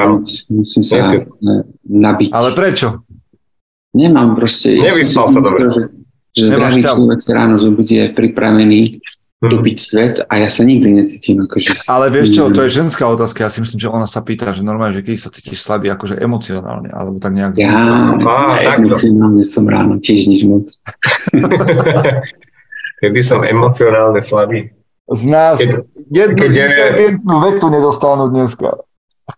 Musím 0.53 0.84
sa 0.86 0.95
nabiť. 1.89 2.29
Ale 2.32 2.49
prečo? 2.53 3.01
Nemám 3.97 4.38
proste... 4.38 4.77
Nevyspal 4.77 5.25
sa 5.25 5.39
dobre. 5.41 5.67
Že, 5.67 5.82
že 6.38 6.43
zdravý 6.47 6.79
človek 6.86 7.19
sa 7.19 7.32
ráno 7.34 7.55
zobudí 7.59 7.97
je 7.97 8.07
pripravený 8.13 9.01
dobiť 9.41 9.77
mhm. 9.77 9.81
svet 9.81 10.15
a 10.29 10.33
ja 10.37 10.49
sa 10.53 10.61
nikdy 10.61 11.01
necítim 11.01 11.41
akože... 11.41 11.89
Ale 11.89 12.13
vieš 12.13 12.37
čo, 12.37 12.53
to 12.53 12.61
je 12.61 12.69
ženská 12.69 13.09
otázka, 13.09 13.49
ja 13.49 13.49
si 13.49 13.65
myslím, 13.65 13.81
že 13.81 13.89
ona 13.89 14.05
sa 14.05 14.21
pýta, 14.21 14.53
že 14.53 14.61
normálne, 14.61 15.01
že 15.01 15.01
keď 15.01 15.17
sa 15.17 15.33
cítiš 15.33 15.65
slabý, 15.65 15.89
akože 15.89 16.21
emocionálne, 16.21 16.93
alebo 16.93 17.17
tak 17.17 17.33
nejak... 17.33 17.57
Ja, 17.57 17.73
Á, 18.21 18.77
emocionálne 18.77 19.41
som 19.41 19.65
ráno, 19.65 19.97
tiež 19.97 20.29
nič 20.29 20.45
moc. 20.45 20.69
Kedy 23.01 23.21
som 23.25 23.41
emocionálne 23.41 24.21
slabý? 24.21 24.69
Z 25.09 25.23
nás 25.25 25.57
keď, 25.57 25.89
jednu 26.13 26.37
keď 26.37 26.51
je... 26.53 26.61
inteligentnú 26.61 27.35
vetu 27.41 27.65
nedostanú 27.73 28.29
dneska. 28.29 28.77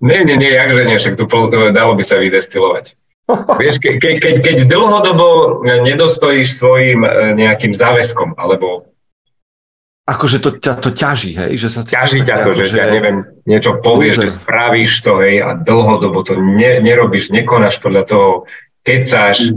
Nie, 0.04 0.28
nie, 0.28 0.36
nie, 0.36 0.52
jakže 0.52 0.84
nie, 0.84 1.00
však 1.00 1.16
tu 1.16 1.26
dalo 1.72 1.96
by 1.96 2.04
sa 2.04 2.20
vydestilovať. 2.20 3.00
Vieš, 3.64 3.80
ke, 3.80 4.04
ke, 4.04 4.20
keď, 4.20 4.36
keď 4.44 4.58
dlhodobo 4.68 5.64
nedostojíš 5.64 6.60
svojim 6.60 7.08
e, 7.08 7.40
nejakým 7.40 7.72
záväzkom, 7.72 8.36
alebo 8.36 8.93
akože 10.04 10.38
to 10.44 10.50
ťa 10.60 10.74
to 10.84 10.90
ťaží, 10.92 11.32
hej? 11.36 11.52
Že 11.56 11.68
sa 11.72 11.82
ťaží 11.88 12.20
ťa 12.28 12.36
to, 12.44 12.52
že, 12.52 12.76
že 12.76 12.78
ja 12.80 12.88
neviem, 12.92 13.24
niečo 13.48 13.80
povieš, 13.80 14.16
že 14.20 14.28
spravíš 14.36 14.92
to, 15.00 15.24
hej, 15.24 15.36
a 15.40 15.50
dlhodobo 15.56 16.28
to 16.28 16.36
ne, 16.36 16.84
nerobíš, 16.84 17.32
nekonáš 17.32 17.80
podľa 17.80 18.04
toho, 18.08 18.30
kecáš. 18.84 19.56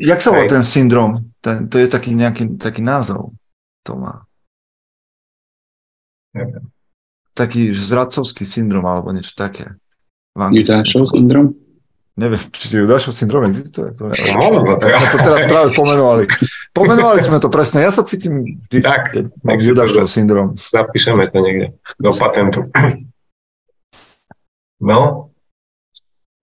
Jak 0.00 0.18
sa 0.24 0.32
volá 0.32 0.48
ten 0.48 0.64
syndrom? 0.64 1.30
Ten, 1.44 1.68
to 1.68 1.76
je 1.76 1.86
taký 1.86 2.16
nejaký 2.16 2.56
taký 2.56 2.80
názov. 2.80 3.36
To 3.84 3.92
má. 4.00 4.24
Neviem. 6.32 6.72
Taký 7.36 7.76
zradcovský 7.76 8.48
syndrom, 8.48 8.88
alebo 8.88 9.12
niečo 9.12 9.36
také. 9.36 9.76
Judášov 10.34 11.12
syndrom? 11.12 11.54
Neviem, 12.14 12.38
či 12.54 12.70
Judášov 12.70 13.10
syndrom 13.10 13.50
existuje. 13.50 13.90
To, 13.98 14.06
je, 14.14 14.38
no, 14.38 14.46
no, 14.62 14.78
to, 14.78 14.86
to 14.86 15.18
teraz 15.18 15.50
práve 15.50 15.74
pomenovali. 15.74 16.30
Pomenovali 16.70 17.18
sme 17.18 17.42
to 17.42 17.50
presne. 17.50 17.82
Ja 17.82 17.90
sa 17.90 18.06
cítim 18.06 18.62
tak, 18.70 19.18
mám 19.42 19.58
Judášov 19.58 20.06
syndrom. 20.06 20.54
Zapíšeme 20.54 21.26
to 21.26 21.42
niekde 21.42 21.66
do 21.98 22.10
patentu. 22.14 22.62
No, 24.78 25.32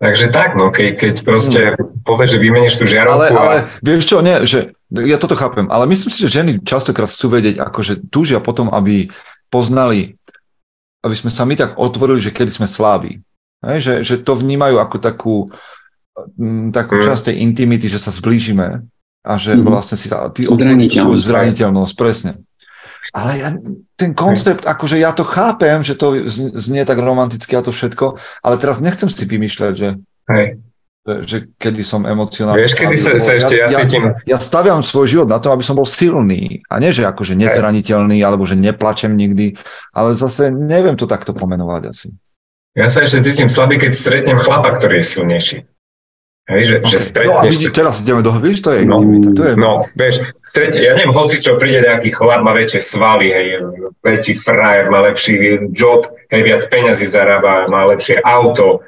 takže 0.02 0.34
tak, 0.34 0.58
no, 0.58 0.74
keď, 0.74 0.98
keď 0.98 1.14
proste 1.22 1.62
hmm. 1.78 2.04
povieš, 2.04 2.36
že 2.36 2.40
vymeníš 2.42 2.76
tú 2.82 2.86
žiarovku 2.90 3.22
ale, 3.22 3.28
ale 3.32 3.56
vieš 3.86 4.10
čo, 4.10 4.18
nie, 4.26 4.44
že 4.50 4.74
ja 4.92 5.16
toto 5.22 5.38
chápem, 5.38 5.70
ale 5.70 5.86
myslím 5.88 6.12
si, 6.12 6.26
že 6.26 6.42
ženy 6.42 6.66
častokrát 6.66 7.12
chcú 7.12 7.38
vedieť, 7.38 7.62
akože 7.62 8.10
túžia 8.10 8.42
potom, 8.42 8.68
aby 8.74 9.14
poznali, 9.54 10.18
aby 11.06 11.16
sme 11.16 11.30
sa 11.30 11.46
my 11.46 11.54
tak 11.54 11.78
otvorili, 11.78 12.18
že 12.18 12.34
kedy 12.34 12.50
sme 12.50 12.68
slabí. 12.68 13.22
Hej, 13.62 13.80
že, 13.82 13.94
že 14.02 14.16
to 14.26 14.34
vnímajú 14.34 14.82
ako 14.82 14.98
takú, 14.98 15.36
m, 16.38 16.74
takú 16.74 16.98
mm. 16.98 17.06
časť 17.06 17.30
tej 17.30 17.36
intimity, 17.46 17.86
že 17.86 18.02
sa 18.02 18.10
zblížime 18.10 18.90
a 19.22 19.34
že 19.38 19.54
mm. 19.54 19.62
vlastne 19.70 19.98
si 20.02 20.10
ty 20.34 20.50
zraniteľnosť. 20.50 21.22
zraniteľnosť, 21.22 21.94
presne. 21.94 22.42
Ale 23.14 23.32
ja, 23.38 23.50
ten 23.98 24.14
koncept, 24.14 24.66
akože 24.66 24.98
ja 24.98 25.14
to 25.14 25.26
chápem, 25.26 25.82
že 25.82 25.98
to 25.98 26.30
znie 26.58 26.86
tak 26.86 27.02
romanticky 27.02 27.54
a 27.58 27.66
to 27.66 27.74
všetko, 27.74 28.18
ale 28.42 28.56
teraz 28.62 28.78
nechcem 28.78 29.10
si 29.10 29.26
vymýšľať, 29.26 29.74
že, 29.74 29.90
Hej. 30.30 30.46
že, 31.06 31.14
že 31.26 31.38
kedy 31.58 31.82
som 31.82 32.06
emocionálny. 32.06 32.62
Vieš, 32.62 32.78
kedy 32.78 32.96
sa, 32.98 33.12
sa 33.18 33.38
ešte 33.38 33.58
ja, 33.58 33.74
ja 33.74 33.82
cítim... 33.82 34.10
Ja, 34.26 34.38
ja 34.38 34.38
staviam 34.38 34.86
svoj 34.86 35.06
život 35.06 35.30
na 35.30 35.42
to, 35.42 35.50
aby 35.50 35.66
som 35.66 35.78
bol 35.78 35.86
silný 35.86 36.62
a 36.70 36.78
nie, 36.78 36.94
že 36.94 37.06
akože 37.06 37.38
nezraniteľný, 37.38 38.22
alebo 38.22 38.46
že 38.46 38.58
neplačem 38.58 39.14
nikdy, 39.14 39.58
ale 39.94 40.14
zase 40.14 40.54
neviem 40.54 40.94
to 40.98 41.10
takto 41.10 41.34
pomenovať 41.34 41.82
asi. 41.90 42.10
Ja 42.72 42.88
sa 42.88 43.04
ešte 43.04 43.20
cítim 43.28 43.52
slabý, 43.52 43.76
keď 43.76 43.92
stretnem 43.92 44.40
chlapa, 44.40 44.72
ktorý 44.72 45.04
je 45.04 45.06
silnejší. 45.06 45.58
Hej, 46.50 46.64
že, 46.68 46.76
okay. 46.82 46.92
že 46.92 46.98
stretneš... 47.00 47.38
No 47.38 47.44
a 47.44 47.52
vidí, 47.52 47.68
teraz 47.70 47.96
ideme 48.02 48.22
do 48.26 48.34
víš, 48.42 48.60
to 48.66 48.74
je... 48.74 48.82
No, 48.84 48.98
to 49.36 49.44
je... 49.46 49.54
no 49.56 49.86
vieš, 49.94 50.36
stretne, 50.42 50.82
ja 50.82 50.98
neviem, 50.98 51.14
hoci 51.14 51.38
čo 51.38 51.56
príde 51.62 51.86
nejaký 51.86 52.12
chlap, 52.12 52.42
má 52.42 52.52
väčšie 52.52 52.82
svaly, 52.82 53.30
hej, 53.30 53.48
väčší 54.02 54.42
frajer, 54.42 54.90
má 54.90 55.06
lepší 55.06 55.70
job, 55.72 56.10
hej, 56.34 56.42
viac 56.42 56.66
peňazí 56.68 57.08
zarába, 57.08 57.70
má 57.70 57.86
lepšie 57.94 58.20
auto. 58.26 58.82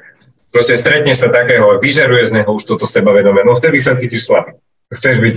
Proste 0.50 0.74
stretneš 0.74 1.24
sa 1.24 1.28
takého, 1.30 1.78
vyžaruje 1.78 2.26
z 2.26 2.42
neho 2.42 2.50
už 2.52 2.66
toto 2.66 2.84
sebavedomie, 2.90 3.46
no 3.46 3.54
vtedy 3.54 3.78
sa 3.78 3.94
cítiš 3.94 4.28
slabý. 4.28 4.58
Chceš 4.92 5.16
byť, 5.22 5.34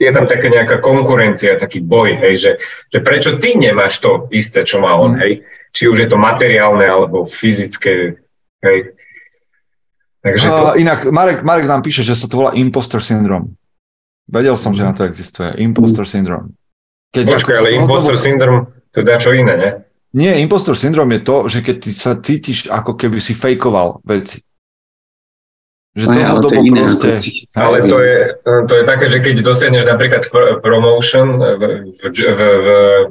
je 0.00 0.10
tam 0.10 0.24
taká 0.26 0.48
nejaká 0.50 0.82
konkurencia, 0.82 1.60
taký 1.60 1.84
boj, 1.84 2.16
hej, 2.16 2.34
že, 2.42 2.52
že 2.90 2.98
prečo 3.04 3.36
ty 3.36 3.54
nemáš 3.60 4.00
to 4.00 4.26
isté, 4.32 4.64
čo 4.64 4.80
má 4.80 4.96
on, 4.96 5.20
mm. 5.20 5.57
Či 5.72 5.88
už 5.88 6.06
je 6.06 6.08
to 6.08 6.18
materiálne 6.18 6.84
alebo 6.84 7.24
fyzické. 7.24 8.20
Hej. 8.64 8.78
Takže 10.18 10.46
to... 10.50 10.64
uh, 10.72 10.74
inak 10.74 11.06
Marek, 11.08 11.46
Marek 11.46 11.66
nám 11.70 11.82
píše, 11.84 12.02
že 12.02 12.18
sa 12.18 12.26
to 12.26 12.42
volá 12.42 12.50
imposter 12.58 12.98
syndrom. 12.98 13.54
Vedel 14.28 14.58
som, 14.60 14.76
že 14.76 14.84
na 14.84 14.92
to 14.92 15.08
existuje. 15.08 15.56
Imposter 15.62 16.04
syndrom. 16.04 16.52
Keď 17.14 17.24
Počkaj, 17.24 17.56
ale 17.64 17.70
imposter 17.78 18.12
dlhodobo... 18.12 18.26
syndrom 18.28 18.56
to 18.92 19.00
dá 19.00 19.16
čo 19.16 19.32
iné, 19.32 19.54
ne? 19.56 19.70
Nie, 20.16 20.40
impostor 20.40 20.76
syndrom 20.76 21.08
je 21.12 21.20
to, 21.20 21.36
že 21.52 21.60
keď 21.60 21.76
ty 21.84 21.90
sa 21.92 22.16
cítiš, 22.16 22.68
ako 22.72 22.96
keby 22.96 23.20
si 23.20 23.36
fejkoval 23.36 24.00
veci. 24.04 24.40
Že 25.98 26.06
to 26.06 26.18
ale 26.22 26.40
to 26.46 26.54
je 26.54 26.60
iné, 26.62 26.80
proste... 26.86 27.08
Ale 27.58 27.78
to 27.90 27.98
je, 27.98 28.18
to 28.46 28.74
je 28.78 28.84
také, 28.86 29.04
že 29.10 29.18
keď 29.18 29.34
dosiahneš 29.42 29.84
napríklad 29.90 30.22
promotion 30.62 31.34
v, 31.34 31.62
v, 31.90 32.02
v, 32.14 32.40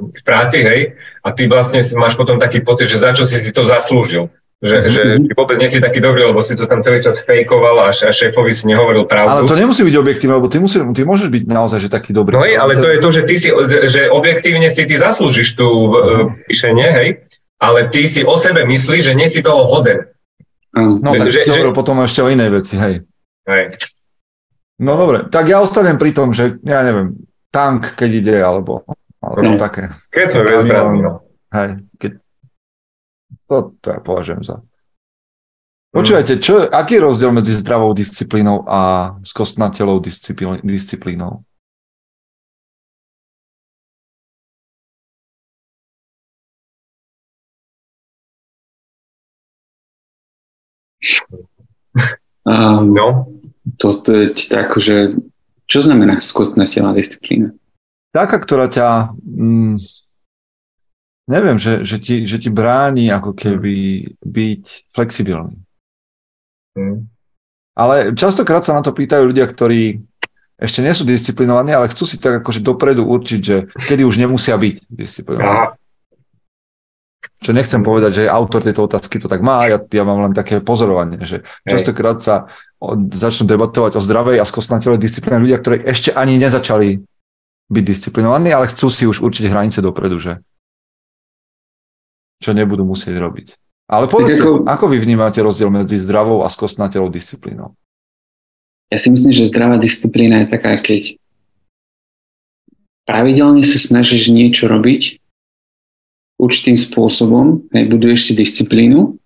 v 0.08 0.20
práci, 0.24 0.64
hej, 0.64 0.96
a 1.20 1.28
ty 1.36 1.44
vlastne 1.44 1.84
máš 2.00 2.16
potom 2.16 2.40
taký 2.40 2.64
pocit, 2.64 2.88
že 2.88 2.96
za 2.96 3.12
čo 3.12 3.28
si 3.28 3.36
si 3.36 3.52
to 3.52 3.68
zaslúžil. 3.68 4.32
Že, 4.58 4.74
mm-hmm. 4.74 4.90
že 4.90 5.02
ty 5.22 5.32
vôbec 5.38 5.56
nie 5.62 5.70
si 5.70 5.78
taký 5.78 6.02
dobrý, 6.02 6.26
lebo 6.26 6.42
si 6.42 6.58
to 6.58 6.66
tam 6.66 6.82
celý 6.82 6.98
čas 6.98 7.22
fejkoval 7.22 7.78
a, 7.78 7.94
a 7.94 8.10
šéfovi 8.10 8.50
si 8.50 8.66
nehovoril 8.66 9.06
pravdu. 9.06 9.30
Ale 9.30 9.46
to 9.46 9.54
nemusí 9.54 9.86
byť 9.86 9.94
objektívne, 9.94 10.34
lebo 10.34 10.50
ty, 10.50 10.58
musí, 10.58 10.82
ty 10.82 11.06
môžeš 11.06 11.30
byť 11.30 11.42
naozaj 11.46 11.78
že 11.86 11.88
taký 11.92 12.10
dobrý. 12.10 12.34
No 12.34 12.42
hej, 12.42 12.58
ale 12.58 12.74
to 12.74 12.90
je 12.90 12.98
to, 12.98 13.08
že 13.14 13.22
ty 13.22 13.38
si, 13.38 13.54
že 13.86 14.10
objektívne 14.10 14.66
si 14.66 14.82
ty 14.82 14.98
zaslúžiš 14.98 15.54
tú 15.54 15.68
uh-huh. 15.94 16.34
píšenie, 16.50 16.88
hej, 16.90 17.08
ale 17.62 17.86
ty 17.86 18.10
si 18.10 18.26
o 18.26 18.34
sebe 18.34 18.66
myslíš, 18.66 19.02
že 19.06 19.14
nie 19.14 19.30
si 19.30 19.46
toho 19.46 19.62
hoden. 19.70 20.10
No 20.76 21.10
že, 21.14 21.18
tak 21.18 21.28
že, 21.32 21.40
si 21.46 21.50
že... 21.50 21.72
potom 21.72 21.96
ešte 22.04 22.20
o 22.20 22.28
inej 22.28 22.50
veci, 22.60 22.74
hej. 22.76 23.04
Hej. 23.48 23.64
No 24.78 24.94
dobre, 24.94 25.26
tak 25.32 25.48
ja 25.48 25.58
ostanem 25.58 25.96
pri 25.96 26.12
tom, 26.14 26.30
že 26.30 26.60
ja 26.62 26.84
neviem, 26.84 27.16
tank, 27.50 27.98
keď 27.98 28.10
ide, 28.12 28.36
alebo, 28.38 28.84
alebo 29.18 29.56
no. 29.56 29.58
také. 29.58 29.90
Keď 30.12 30.26
sme 30.28 30.42
bezbranní, 30.46 31.00
no. 31.02 31.24
Hej, 31.50 31.82
keď 31.96 32.12
to, 33.48 33.56
to 33.80 33.86
ja 33.90 34.00
považujem 34.04 34.42
za... 34.44 34.60
Počúvajte, 35.88 36.36
čo, 36.44 36.68
aký 36.68 37.00
je 37.00 37.04
rozdiel 37.08 37.32
medzi 37.32 37.56
zdravou 37.56 37.96
disciplínou 37.96 38.60
a 38.68 39.16
skostnatelou 39.24 40.04
disciplínou? 40.60 41.47
Um, 52.48 52.94
no. 52.96 53.28
To, 53.76 53.92
to 54.00 54.10
je 54.16 54.26
tak, 54.48 54.72
že 54.80 55.20
čo 55.68 55.84
znamená 55.84 56.24
skostnatelá 56.24 56.96
disciplína? 56.96 57.52
Taká, 58.16 58.40
ktorá 58.40 58.72
ťa 58.72 59.12
mm, 59.20 59.76
neviem, 61.28 61.60
že, 61.60 61.84
že, 61.84 62.00
ti, 62.00 62.24
že 62.24 62.40
ti 62.40 62.48
bráni 62.48 63.12
ako 63.12 63.36
keby 63.36 64.08
byť 64.24 64.64
flexibilný. 64.96 65.60
Mm. 66.74 67.04
Ale 67.76 68.16
častokrát 68.16 68.64
sa 68.64 68.74
na 68.74 68.82
to 68.82 68.96
pýtajú 68.96 69.28
ľudia, 69.28 69.46
ktorí 69.46 70.02
ešte 70.58 70.82
nie 70.82 70.90
sú 70.90 71.06
disciplinovaní, 71.06 71.70
ale 71.70 71.92
chcú 71.94 72.02
si 72.02 72.18
tak 72.18 72.42
akože 72.42 72.58
dopredu 72.64 73.06
určiť, 73.06 73.40
že 73.44 73.70
kedy 73.70 74.02
už 74.02 74.18
nemusia 74.18 74.58
byť 74.58 74.90
disciplinovaní. 74.90 75.78
Čo 77.38 77.54
nechcem 77.54 77.86
povedať, 77.86 78.10
že 78.22 78.22
autor 78.26 78.66
tejto 78.66 78.90
otázky 78.90 79.22
to 79.22 79.30
tak 79.30 79.46
má, 79.46 79.62
ja, 79.62 79.78
ja 79.78 80.02
mám 80.02 80.26
len 80.26 80.34
také 80.34 80.58
pozorovanie, 80.58 81.22
že 81.22 81.46
častokrát 81.62 82.18
sa 82.18 82.50
začnú 83.14 83.46
debatovať 83.46 83.94
o 83.94 84.02
zdravej 84.02 84.42
a 84.42 84.48
skosnatelej 84.48 84.98
disciplíne 84.98 85.46
ľudia, 85.46 85.62
ktorí 85.62 85.86
ešte 85.86 86.10
ani 86.10 86.34
nezačali 86.34 86.98
byť 87.70 87.84
disciplinovaní, 87.84 88.50
ale 88.50 88.66
chcú 88.66 88.90
si 88.90 89.06
už 89.06 89.22
určiť 89.22 89.46
hranice 89.46 89.78
dopredu, 89.78 90.18
že 90.18 90.42
čo 92.42 92.50
nebudú 92.54 92.82
musieť 92.82 93.18
robiť. 93.18 93.54
Ale 93.88 94.10
povedzte, 94.10 94.42
ako, 94.42 94.68
ako 94.68 94.84
vy 94.90 94.98
vnímate 95.00 95.40
rozdiel 95.40 95.70
medzi 95.70 95.96
zdravou 95.96 96.44
a 96.44 96.52
skostnatelou 96.52 97.08
disciplínou? 97.08 97.72
Ja 98.88 98.98
si 98.98 99.12
myslím, 99.12 99.32
že 99.32 99.48
zdravá 99.52 99.76
disciplína 99.78 100.44
je 100.44 100.48
taká, 100.52 100.76
keď 100.80 101.16
pravidelne 103.08 103.64
sa 103.64 103.80
snažíš 103.80 104.28
niečo 104.32 104.68
robiť 104.68 105.17
určitým 106.38 106.78
spôsobom, 106.78 107.66
hej, 107.74 107.84
buduješ 107.90 108.30
si 108.30 108.32
disciplínu, 108.38 109.18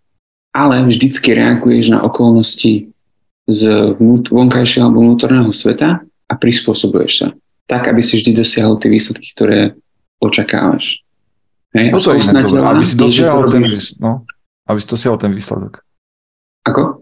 ale 0.52 0.84
vždycky 0.88 1.36
reaguješ 1.36 1.92
na 1.92 2.00
okolnosti 2.04 2.88
z 3.48 3.62
vnút, 4.00 4.32
vonkajšieho 4.32 4.88
alebo 4.88 5.04
vnútorného 5.04 5.52
sveta 5.52 6.00
a 6.02 6.32
prispôsobuješ 6.34 7.12
sa 7.12 7.28
tak, 7.72 7.88
aby 7.88 8.04
si 8.04 8.20
vždy 8.20 8.36
dosiahol 8.36 8.76
tie 8.76 8.92
výsledky, 8.92 9.32
ktoré 9.32 9.72
očakávaš. 10.20 11.00
Hej, 11.72 11.88
no 11.88 11.98
to 11.98 12.12
je 12.12 12.20
iné, 12.28 12.42
aby 12.44 12.84
si 12.84 12.96
dosiahol 13.00 13.48
ten, 13.48 13.64
no, 13.96 14.28
aby 14.68 14.78
si 14.78 14.88
dosiahol 14.88 15.16
ten 15.16 15.32
výsledok. 15.32 15.80
Ako? 16.68 17.00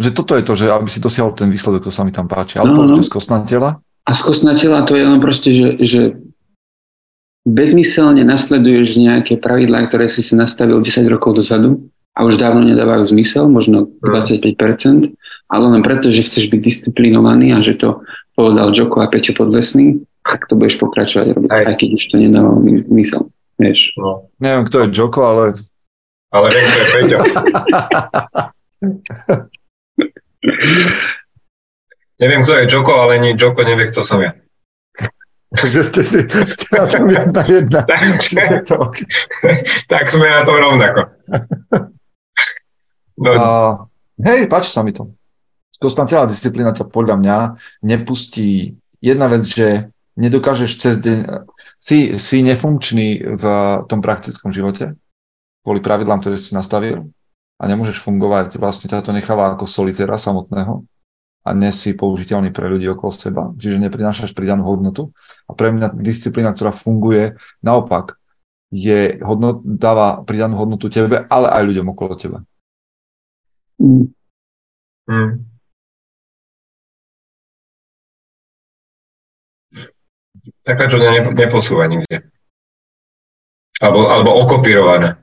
Že 0.00 0.10
toto 0.16 0.32
je 0.40 0.44
to, 0.48 0.52
že 0.56 0.66
aby 0.72 0.88
si 0.88 1.04
dosiahol 1.04 1.36
ten 1.36 1.52
výsledok, 1.52 1.84
to 1.84 1.92
sa 1.92 2.02
mi 2.08 2.12
tam 2.16 2.24
páči. 2.24 2.56
Ale 2.56 2.72
no, 2.72 2.88
no. 2.88 2.96
že 2.96 3.04
skosná 3.04 3.44
tela? 3.44 3.84
A 4.08 4.10
skosná 4.16 4.56
tela 4.56 4.88
to 4.88 4.96
je 4.96 5.04
len 5.04 5.20
proste, 5.20 5.52
že, 5.52 5.68
že 5.84 6.00
bezmyselne 7.44 8.24
nasleduješ 8.24 8.96
nejaké 9.00 9.36
pravidlá, 9.40 9.88
ktoré 9.88 10.08
si 10.08 10.20
si 10.20 10.36
nastavil 10.36 10.80
10 10.80 11.08
rokov 11.08 11.40
dozadu 11.40 11.88
a 12.12 12.24
už 12.26 12.36
dávno 12.36 12.66
nedávajú 12.66 13.08
zmysel, 13.10 13.48
možno 13.48 13.88
25%, 14.04 15.14
ale 15.48 15.64
len 15.70 15.82
preto, 15.82 16.12
že 16.12 16.26
chceš 16.26 16.50
byť 16.52 16.60
disciplinovaný 16.60 17.56
a 17.56 17.64
že 17.64 17.78
to 17.80 18.04
povedal 18.36 18.74
Joko 18.76 19.00
a 19.00 19.08
Peťo 19.08 19.32
Podlesný, 19.32 20.04
tak 20.20 20.46
to 20.46 20.56
budeš 20.56 20.76
pokračovať 20.78 21.32
robiť, 21.32 21.50
aj, 21.50 21.62
aj 21.64 21.76
keď 21.80 21.88
už 21.96 22.04
to 22.06 22.14
nedáva 22.20 22.52
zmysel. 22.60 23.22
Vieš. 23.60 23.92
No. 24.00 24.28
Neviem, 24.40 24.64
kto 24.68 24.76
je 24.84 24.88
Joko, 24.92 25.20
ale... 25.24 25.44
Ale 26.30 26.46
viem, 26.48 26.64
kto 26.64 26.78
je 26.80 26.88
Peťo. 26.92 27.18
Neviem, 32.20 32.44
kto 32.44 32.52
je 32.52 32.64
Joko, 32.68 32.92
ale 33.00 33.16
ani 33.16 33.32
Joko 33.32 33.64
nevie, 33.64 33.88
kto 33.88 34.04
som 34.04 34.20
ja. 34.20 34.36
Takže 35.50 35.80
ste 35.82 36.02
si 36.06 36.20
ste 36.30 36.66
na 36.70 36.86
tom 36.86 37.10
jedna 37.10 37.42
jedna. 37.42 37.80
tak, 38.70 38.92
tak 39.90 40.04
sme 40.06 40.26
na 40.30 40.46
tom 40.46 40.56
rovnako. 40.62 41.00
No. 43.18 43.30
Uh, 43.34 43.72
hej, 44.22 44.46
páči 44.46 44.70
sa 44.70 44.86
mi 44.86 44.94
to. 44.94 45.10
Konstantná 45.82 46.28
disciplína 46.30 46.70
ťa 46.70 46.86
podľa 46.86 47.18
mňa 47.18 47.36
nepustí. 47.82 48.78
Jedna 49.02 49.26
vec, 49.26 49.42
že 49.48 49.90
nedokážeš 50.20 50.70
cez 50.76 50.94
deň, 51.02 51.48
si, 51.80 52.14
si 52.20 52.36
nefunkčný 52.44 53.40
v 53.40 53.44
tom 53.88 54.04
praktickom 54.04 54.52
živote, 54.52 54.94
kvôli 55.64 55.80
pravidlám, 55.80 56.20
ktoré 56.20 56.36
si 56.36 56.52
nastavil 56.52 57.08
a 57.56 57.62
nemôžeš 57.64 58.00
fungovať, 58.04 58.60
vlastne 58.60 58.92
ťa 58.92 59.00
to 59.00 59.16
necháva 59.16 59.56
ako 59.56 59.64
solitéra 59.64 60.20
samotného 60.20 60.84
a 61.40 61.48
nie 61.56 61.72
si 61.72 61.96
použiteľný 61.96 62.52
pre 62.52 62.68
ľudí 62.68 62.84
okolo 62.92 63.12
seba, 63.16 63.42
čiže 63.56 63.80
neprinášaš 63.80 64.36
pridanú 64.36 64.68
hodnotu. 64.68 65.16
A 65.48 65.56
pre 65.56 65.72
mňa 65.72 65.96
disciplína, 65.96 66.52
ktorá 66.52 66.70
funguje, 66.70 67.40
naopak, 67.64 68.20
je 68.70 69.18
hodnot, 69.24 69.64
dáva 69.64 70.22
pridanú 70.22 70.60
hodnotu 70.60 70.92
tebe, 70.92 71.26
ale 71.26 71.46
aj 71.50 71.62
ľuďom 71.64 71.86
okolo 71.90 72.14
teba. 72.14 72.38
Mm. 73.80 74.12
Mm. 75.08 75.50
taká, 80.64 80.88
čo 80.88 80.96
neposúva 81.36 81.84
nikde. 81.84 82.32
Alebo, 83.80 84.08
alebo 84.12 84.30
okopírované. 84.44 85.16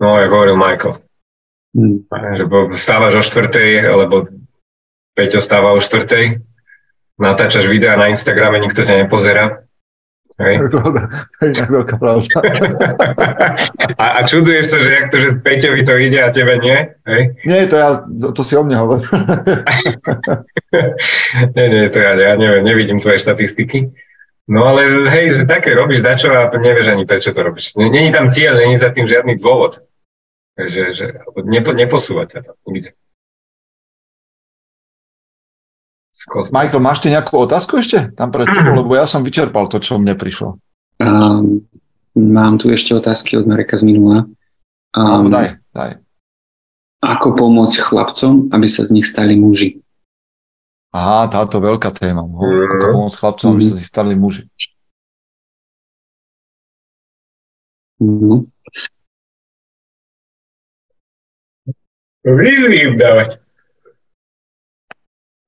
No, 0.00 0.16
ako 0.16 0.34
hovoril 0.36 0.56
Michael. 0.56 0.94
Že 1.72 2.44
stávaš 2.76 3.12
o 3.20 3.22
štvrtej, 3.24 3.88
alebo 3.88 4.28
Peťo 5.12 5.44
stáva 5.44 5.76
o 5.76 5.80
štvrtej, 5.80 6.40
natáčaš 7.20 7.68
videa 7.68 8.00
na 8.00 8.08
Instagrame, 8.08 8.60
nikto 8.60 8.84
ťa 8.84 9.04
nepozerá. 9.04 9.62
Hej. 10.40 10.64
a, 14.00 14.04
a 14.16 14.20
čuduješ 14.24 14.64
sa, 14.64 14.78
že 14.80 14.90
jak 14.96 15.06
to, 15.12 15.16
že 15.20 15.28
Peťovi 15.44 15.84
to 15.84 15.92
ide 16.00 16.24
a 16.24 16.32
tebe 16.32 16.56
nie? 16.56 16.88
Hej? 17.04 17.22
Nie, 17.44 17.68
to 17.68 17.76
ja, 17.76 18.00
to 18.08 18.40
si 18.40 18.56
o 18.56 18.64
mne 18.64 18.80
hovorím. 18.80 19.12
nie, 21.56 21.66
nie, 21.68 21.82
to 21.92 22.00
ja, 22.00 22.16
ja 22.16 22.32
neviem, 22.40 22.64
nevidím 22.64 22.96
tvoje 22.96 23.20
štatistiky. 23.20 23.92
No 24.48 24.66
ale 24.66 25.06
hej, 25.12 25.36
že 25.36 25.44
také 25.44 25.76
robíš 25.76 26.00
dačo 26.00 26.32
a 26.32 26.48
nevieš 26.48 26.96
ani 26.96 27.04
prečo 27.04 27.30
to 27.36 27.44
robíš. 27.44 27.76
Není 27.76 28.10
tam 28.10 28.32
cieľ, 28.32 28.58
není 28.58 28.80
za 28.80 28.90
tým 28.90 29.04
žiadny 29.04 29.36
dôvod. 29.36 29.84
Že, 30.56 30.82
že 30.92 31.06
nepo, 31.44 31.72
neposúvať 31.72 32.28
sa 32.28 32.40
to 32.44 32.52
nikde. 32.68 32.96
Skosť. 36.12 36.52
Michael, 36.52 36.84
máš 36.84 37.00
ty 37.00 37.08
nejakú 37.08 37.40
otázku 37.40 37.80
ešte 37.80 38.12
tam 38.12 38.28
pred 38.28 38.44
sebou? 38.52 38.84
Lebo 38.84 38.92
ja 38.92 39.08
som 39.08 39.24
vyčerpal 39.24 39.64
to, 39.72 39.80
čo 39.80 39.96
mne 39.96 40.12
prišlo. 40.12 40.60
Um, 41.00 41.64
mám 42.12 42.60
tu 42.60 42.68
ešte 42.68 42.92
otázky 42.92 43.40
od 43.40 43.48
Mareka 43.48 43.80
z 43.80 43.88
minula. 43.88 44.28
Um, 44.92 45.26
no, 45.26 45.32
daj, 45.32 45.56
daj. 45.72 46.04
Ako 47.00 47.32
pomôcť 47.32 47.80
chlapcom, 47.80 48.52
aby 48.52 48.68
sa 48.68 48.84
z 48.84 48.92
nich 48.92 49.08
stali 49.08 49.40
muži? 49.40 49.80
Aha, 50.92 51.24
táto 51.32 51.56
veľká 51.64 51.88
téma. 51.96 52.28
Ako 52.28 52.92
pomôcť 52.92 53.16
chlapcom, 53.16 53.56
aby 53.56 53.62
sa 53.72 53.74
si 53.80 53.84
stali 53.88 54.12
muži. 54.12 54.52
No. 57.96 58.44
Výzvy 62.20 62.92
im 62.92 62.94
dávať. 63.00 63.40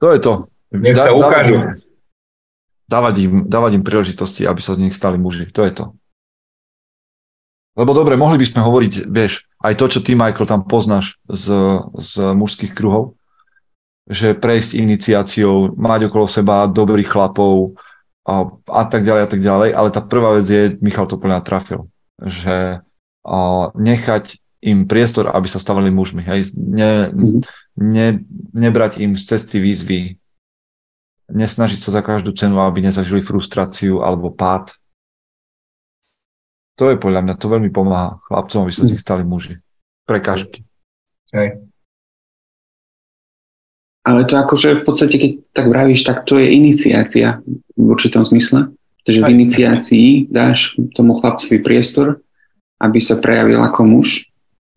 To 0.00 0.08
je 0.16 0.18
to. 0.24 0.53
Nech 0.74 0.98
sa 0.98 1.14
ukážu. 1.14 1.78
Dávať 2.84 3.14
im, 3.24 3.34
dávať 3.48 3.80
im 3.80 3.84
príležitosti, 3.86 4.44
aby 4.44 4.60
sa 4.60 4.76
z 4.76 4.86
nich 4.86 4.94
stali 4.94 5.16
muži. 5.16 5.48
To 5.54 5.64
je 5.64 5.72
to. 5.72 5.84
Lebo 7.74 7.90
dobre, 7.90 8.14
mohli 8.14 8.38
by 8.38 8.46
sme 8.46 8.60
hovoriť, 8.62 8.92
vieš, 9.10 9.50
aj 9.58 9.74
to, 9.74 9.86
čo 9.90 10.00
ty, 10.04 10.14
Michael, 10.14 10.46
tam 10.46 10.62
poznáš 10.62 11.18
z, 11.26 11.50
z 11.98 12.12
mužských 12.36 12.70
kruhov, 12.70 13.18
že 14.06 14.36
prejsť 14.36 14.78
iniciáciou, 14.78 15.74
mať 15.74 16.06
okolo 16.06 16.30
seba 16.30 16.70
dobrých 16.70 17.10
chlapov 17.10 17.74
a, 18.22 18.46
a 18.70 18.82
tak 18.86 19.02
ďalej 19.02 19.22
a 19.26 19.28
tak 19.28 19.40
ďalej, 19.42 19.70
ale 19.74 19.88
tá 19.90 19.98
prvá 20.04 20.38
vec 20.38 20.46
je, 20.46 20.62
Michal 20.78 21.10
to 21.10 21.18
plne 21.18 21.40
trafil, 21.42 21.90
že 22.22 22.78
a, 23.26 23.38
nechať 23.74 24.38
im 24.64 24.86
priestor, 24.86 25.34
aby 25.34 25.50
sa 25.50 25.58
stavali 25.58 25.90
mužmi. 25.90 26.22
Hej. 26.24 26.54
Ne, 26.56 27.10
mm-hmm. 27.10 27.40
ne, 27.84 28.22
nebrať 28.54 29.02
im 29.02 29.18
z 29.18 29.34
cesty 29.34 29.58
výzvy, 29.60 30.16
nesnažiť 31.30 31.80
sa 31.80 31.90
za 31.94 32.02
každú 32.04 32.32
cenu, 32.36 32.60
aby 32.60 32.84
nezažili 32.84 33.24
frustráciu 33.24 34.04
alebo 34.04 34.32
pád. 34.32 34.74
To 36.74 36.90
je 36.90 36.98
podľa 36.98 37.22
mňa, 37.22 37.34
to 37.38 37.46
veľmi 37.46 37.70
pomáha 37.70 38.18
chlapcom, 38.26 38.66
aby 38.66 38.72
sa 38.74 38.82
z 38.82 38.90
nich 38.94 39.02
stali 39.02 39.22
muži. 39.22 39.62
Prekážky. 40.04 40.66
Hej. 41.30 41.62
Ale 44.04 44.28
to 44.28 44.36
akože 44.36 44.82
v 44.82 44.84
podstate, 44.84 45.16
keď 45.16 45.30
tak 45.56 45.66
vravíš, 45.70 46.04
tak 46.04 46.28
to 46.28 46.36
je 46.36 46.52
iniciácia 46.52 47.40
v 47.72 47.86
určitom 47.88 48.20
zmysle. 48.20 48.74
Takže 49.04 49.20
v 49.20 49.32
iniciácii 49.36 50.08
dáš 50.32 50.76
tomu 50.96 51.16
chlapcovi 51.16 51.60
priestor, 51.60 52.20
aby 52.80 53.00
sa 53.00 53.20
prejavil 53.20 53.60
ako 53.64 53.80
muž 53.84 54.28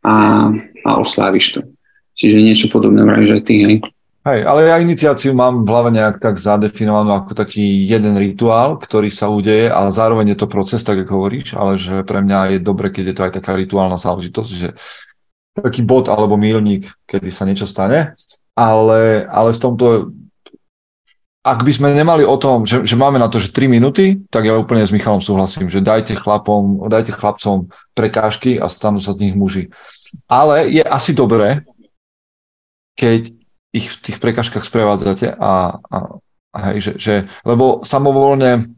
a, 0.03 0.47
a 0.83 0.89
osláviš 0.99 1.59
to. 1.59 1.61
Čiže 2.15 2.43
niečo 2.43 2.67
podobné 2.71 3.03
vravíš 3.03 3.31
aj 3.39 3.43
ty, 3.43 3.55
hej? 3.63 3.75
Hej, 4.27 4.43
ale 4.43 4.67
ja 4.67 4.83
iniciáciu 4.83 5.31
mám 5.31 5.63
v 5.63 5.71
hlave 5.71 5.87
nejak 5.95 6.19
tak 6.19 6.35
zadefinovanú 6.35 7.15
ako 7.15 7.31
taký 7.31 7.87
jeden 7.87 8.19
rituál, 8.19 8.75
ktorý 8.75 9.07
sa 9.07 9.31
udeje 9.31 9.71
a 9.71 9.87
zároveň 9.87 10.35
je 10.35 10.43
to 10.43 10.51
proces, 10.51 10.83
tak 10.83 10.99
ako 10.99 11.15
hovoríš, 11.15 11.55
ale 11.55 11.79
že 11.79 12.03
pre 12.03 12.19
mňa 12.19 12.39
je 12.51 12.57
dobre, 12.59 12.91
keď 12.91 13.03
je 13.07 13.15
to 13.15 13.23
aj 13.23 13.33
taká 13.39 13.55
rituálna 13.55 13.95
záležitosť, 13.95 14.51
že 14.51 14.75
taký 15.55 15.79
bod 15.87 16.11
alebo 16.11 16.35
mílnik, 16.35 16.91
kedy 17.07 17.31
sa 17.31 17.47
niečo 17.47 17.63
stane, 17.63 18.19
ale, 18.51 19.23
ale 19.31 19.55
v 19.55 19.61
tomto 19.63 19.85
ak 21.47 21.63
by 21.63 21.71
sme 21.71 21.95
nemali 21.95 22.27
o 22.27 22.35
tom, 22.35 22.67
že, 22.67 22.83
že 22.83 22.99
máme 22.99 23.23
na 23.23 23.31
to, 23.31 23.39
že 23.39 23.55
3 23.55 23.71
minúty, 23.71 24.19
tak 24.27 24.43
ja 24.43 24.59
úplne 24.59 24.83
s 24.83 24.91
Michalom 24.91 25.23
súhlasím, 25.23 25.71
že 25.71 25.79
dajte 25.79 26.19
chlapom, 26.19 26.91
dajte 26.91 27.15
chlapcom 27.15 27.71
prekážky 27.95 28.59
a 28.59 28.67
stanú 28.67 28.99
sa 28.99 29.15
z 29.15 29.23
nich 29.23 29.35
muži. 29.39 29.71
Ale 30.27 30.67
je 30.67 30.83
asi 30.83 31.15
dobré, 31.15 31.63
keď 32.99 33.36
ich 33.77 33.87
v 33.93 34.01
tých 34.09 34.17
prekážkach 34.17 34.65
sprevádzate 34.65 35.37
a, 35.37 35.77
a, 35.77 35.97
a 36.53 36.57
hej, 36.71 36.77
že, 36.81 36.91
že, 36.97 37.15
lebo 37.45 37.85
samovolne 37.85 38.73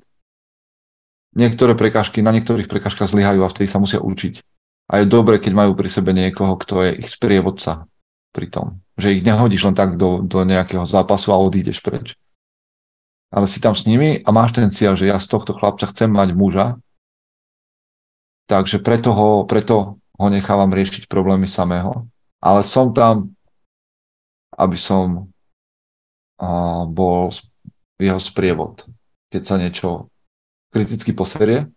niektoré 1.33 1.73
prekážky, 1.79 2.19
na 2.19 2.35
niektorých 2.35 2.67
prekážkach 2.67 3.07
zlyhajú 3.07 3.47
a 3.47 3.51
vtedy 3.51 3.71
sa 3.71 3.79
musia 3.79 4.03
učiť. 4.03 4.43
A 4.89 4.99
je 4.99 5.05
dobré, 5.07 5.37
keď 5.37 5.53
majú 5.53 5.77
pri 5.77 5.87
sebe 5.87 6.11
niekoho, 6.11 6.57
kto 6.57 6.83
je 6.83 7.05
ich 7.05 7.09
sprievodca 7.13 7.85
pri 8.33 8.47
tom. 8.49 8.81
Že 8.97 9.21
ich 9.21 9.21
nehodíš 9.23 9.69
len 9.69 9.77
tak 9.77 9.95
do, 9.95 10.19
do 10.25 10.43
nejakého 10.43 10.83
zápasu 10.89 11.31
a 11.31 11.37
odídeš 11.37 11.79
preč 11.79 12.17
ale 13.29 13.45
si 13.45 13.61
tam 13.61 13.77
s 13.77 13.85
nimi 13.85 14.25
a 14.25 14.29
máš 14.33 14.57
ten 14.57 14.73
cieľ, 14.73 14.97
že 14.97 15.09
ja 15.09 15.21
z 15.21 15.29
tohto 15.29 15.53
chlapca 15.53 15.85
chcem 15.89 16.09
mať 16.09 16.33
muža, 16.33 16.67
takže 18.49 18.81
preto 18.81 19.13
ho, 19.13 19.29
preto 19.45 20.01
ho 20.01 20.27
nechávam 20.27 20.73
riešiť 20.73 21.05
problémy 21.05 21.45
samého, 21.45 22.09
ale 22.41 22.65
som 22.65 22.89
tam, 22.89 23.37
aby 24.59 24.75
som 24.75 25.31
bol 26.91 27.31
jeho 27.99 28.19
sprievod, 28.19 28.87
keď 29.31 29.41
sa 29.43 29.55
niečo 29.59 30.11
kriticky 30.71 31.11
poserie, 31.11 31.67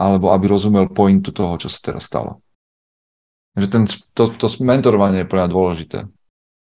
alebo 0.00 0.32
aby 0.32 0.48
rozumel 0.48 0.88
pointu 0.88 1.32
toho, 1.32 1.60
čo 1.60 1.68
sa 1.68 1.80
teraz 1.92 2.08
stalo. 2.08 2.40
Že 3.56 3.66
ten, 3.68 3.84
to, 4.16 4.32
to 4.36 4.46
mentorovanie 4.64 5.24
je 5.24 5.28
pre 5.28 5.44
mňa 5.44 5.48
dôležité. 5.52 5.98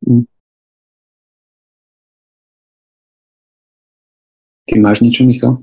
Mm. 0.04 0.24
Ty 4.64 4.74
máš 4.80 5.04
niečo, 5.04 5.28
Michal? 5.28 5.60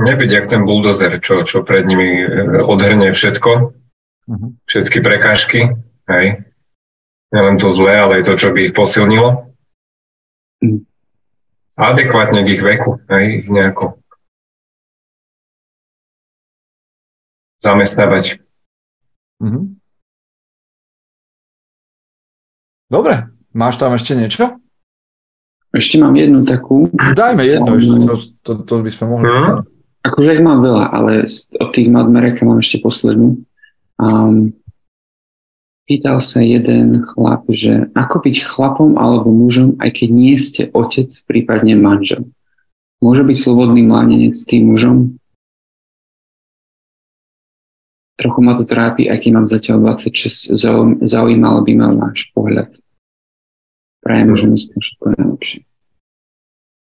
Nebyť 0.00 0.30
jak 0.32 0.46
ten 0.48 0.64
buldozer, 0.64 1.20
čo, 1.20 1.44
čo 1.44 1.60
pred 1.60 1.84
nimi 1.84 2.24
e, 2.24 2.64
odhrne 2.64 3.12
všetko, 3.12 3.50
uh-huh. 4.24 4.48
všetky 4.64 5.04
prekážky, 5.04 5.76
hej. 6.08 6.48
Nielen 7.32 7.60
to 7.60 7.68
zlé, 7.68 8.00
ale 8.00 8.12
aj 8.20 8.32
to, 8.32 8.34
čo 8.40 8.56
by 8.56 8.72
ich 8.72 8.76
posilnilo. 8.76 9.52
Uh-huh. 10.64 10.80
Adekvátne 11.76 12.40
k 12.40 12.56
ich 12.56 12.64
veku, 12.64 13.04
hej, 13.12 13.44
ich 13.44 13.46
nejako 13.52 14.00
zamestnávať. 17.60 18.40
Uh-huh. 19.44 19.76
Dobre, 22.88 23.28
máš 23.52 23.76
tam 23.76 23.92
ešte 23.92 24.16
niečo? 24.16 24.56
Ešte 25.72 25.96
mám 25.96 26.12
jednu 26.16 26.44
takú. 26.44 26.88
Dajme 26.92 27.44
jedno, 27.44 27.76
ešte, 27.80 27.96
to, 28.04 28.14
to, 28.44 28.52
to 28.64 28.74
by 28.84 28.90
sme 28.92 29.04
mohli. 29.08 29.28
Hmm. 29.28 29.64
Akože 30.02 30.34
ich 30.34 30.42
mám 30.42 30.66
veľa, 30.66 30.90
ale 30.90 31.12
od 31.62 31.70
tých 31.70 31.86
Madmereka 31.86 32.42
mám 32.42 32.58
ešte 32.58 32.82
poslednú. 32.82 33.46
Um, 34.02 34.50
pýtal 35.86 36.18
sa 36.18 36.42
jeden 36.42 37.06
chlap, 37.06 37.46
že 37.46 37.86
ako 37.94 38.26
byť 38.26 38.36
chlapom 38.42 38.98
alebo 38.98 39.30
mužom, 39.30 39.78
aj 39.78 40.02
keď 40.02 40.08
nie 40.10 40.34
ste 40.42 40.66
otec, 40.74 41.06
prípadne 41.30 41.78
manžel. 41.78 42.26
Môže 42.98 43.22
byť 43.22 43.36
slobodný 43.38 43.86
mládenec 43.86 44.34
tým 44.42 44.74
mužom? 44.74 45.18
Trochu 48.18 48.40
ma 48.42 48.54
to 48.54 48.62
trápi, 48.62 49.10
aký 49.10 49.34
mám 49.34 49.50
zatiaľ 49.50 49.98
26, 49.98 50.54
zaujímalo 51.06 51.66
by 51.66 51.72
ma 51.74 51.88
váš 51.94 52.30
pohľad. 52.34 52.70
Prajem, 54.02 54.34
že 54.34 54.46
myslím 54.50 54.78
všetko 54.78 55.04
najlepšie. 55.18 55.60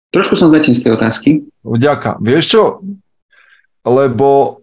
Trošku 0.09 0.35
som 0.41 0.49
zatiaľ 0.49 0.75
z 0.77 0.83
tej 0.85 0.93
otázky. 0.97 1.31
Vďaka. 1.65 2.17
Vieš 2.25 2.45
čo? 2.49 2.63
Lebo 3.89 4.61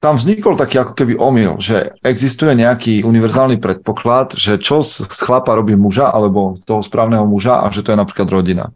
tam 0.00 0.16
vznikol 0.16 0.56
taký 0.56 0.80
ako 0.80 0.96
keby 0.96 1.14
omyl, 1.20 1.60
že 1.60 1.92
existuje 2.00 2.56
nejaký 2.56 3.04
univerzálny 3.04 3.60
predpoklad, 3.60 4.32
že 4.32 4.56
čo 4.56 4.80
z 4.80 5.04
chlapa 5.12 5.52
robí 5.52 5.76
muža 5.76 6.08
alebo 6.08 6.56
toho 6.64 6.80
správneho 6.80 7.28
muža 7.28 7.60
a 7.60 7.68
že 7.68 7.84
to 7.84 7.92
je 7.92 8.00
napríklad 8.00 8.28
rodina. 8.32 8.72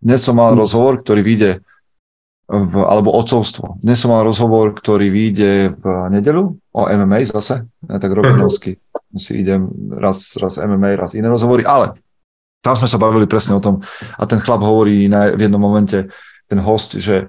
Dnes 0.00 0.24
som 0.24 0.40
mal 0.40 0.56
hmm. 0.56 0.60
rozhovor, 0.64 1.04
ktorý 1.04 1.20
vyjde 1.20 1.60
v, 2.48 2.74
alebo 2.84 3.12
ocovstvo. 3.12 3.76
Dnes 3.84 4.00
som 4.00 4.16
mal 4.16 4.24
rozhovor, 4.24 4.72
ktorý 4.72 5.12
vyjde 5.12 5.76
v 5.76 5.84
nedelu 6.08 6.56
o 6.56 6.82
MMA 6.88 7.28
zase, 7.28 7.68
ja 7.68 7.96
tak 8.00 8.12
robím 8.16 8.40
uh-huh. 8.40 8.72
si 9.20 9.32
idem 9.40 9.68
raz, 9.92 10.36
raz 10.40 10.56
MMA, 10.56 10.96
raz 10.96 11.12
iné 11.12 11.28
rozhovory, 11.28 11.68
ale 11.68 12.00
tam 12.64 12.76
sme 12.76 12.88
sa 12.88 12.96
bavili 12.96 13.28
presne 13.28 13.56
o 13.56 13.62
tom 13.62 13.84
a 14.16 14.22
ten 14.24 14.40
chlap 14.40 14.64
hovorí 14.64 15.04
na, 15.08 15.32
v 15.36 15.48
jednom 15.48 15.60
momente, 15.60 16.08
ten 16.48 16.60
host, 16.60 16.96
že 16.96 17.28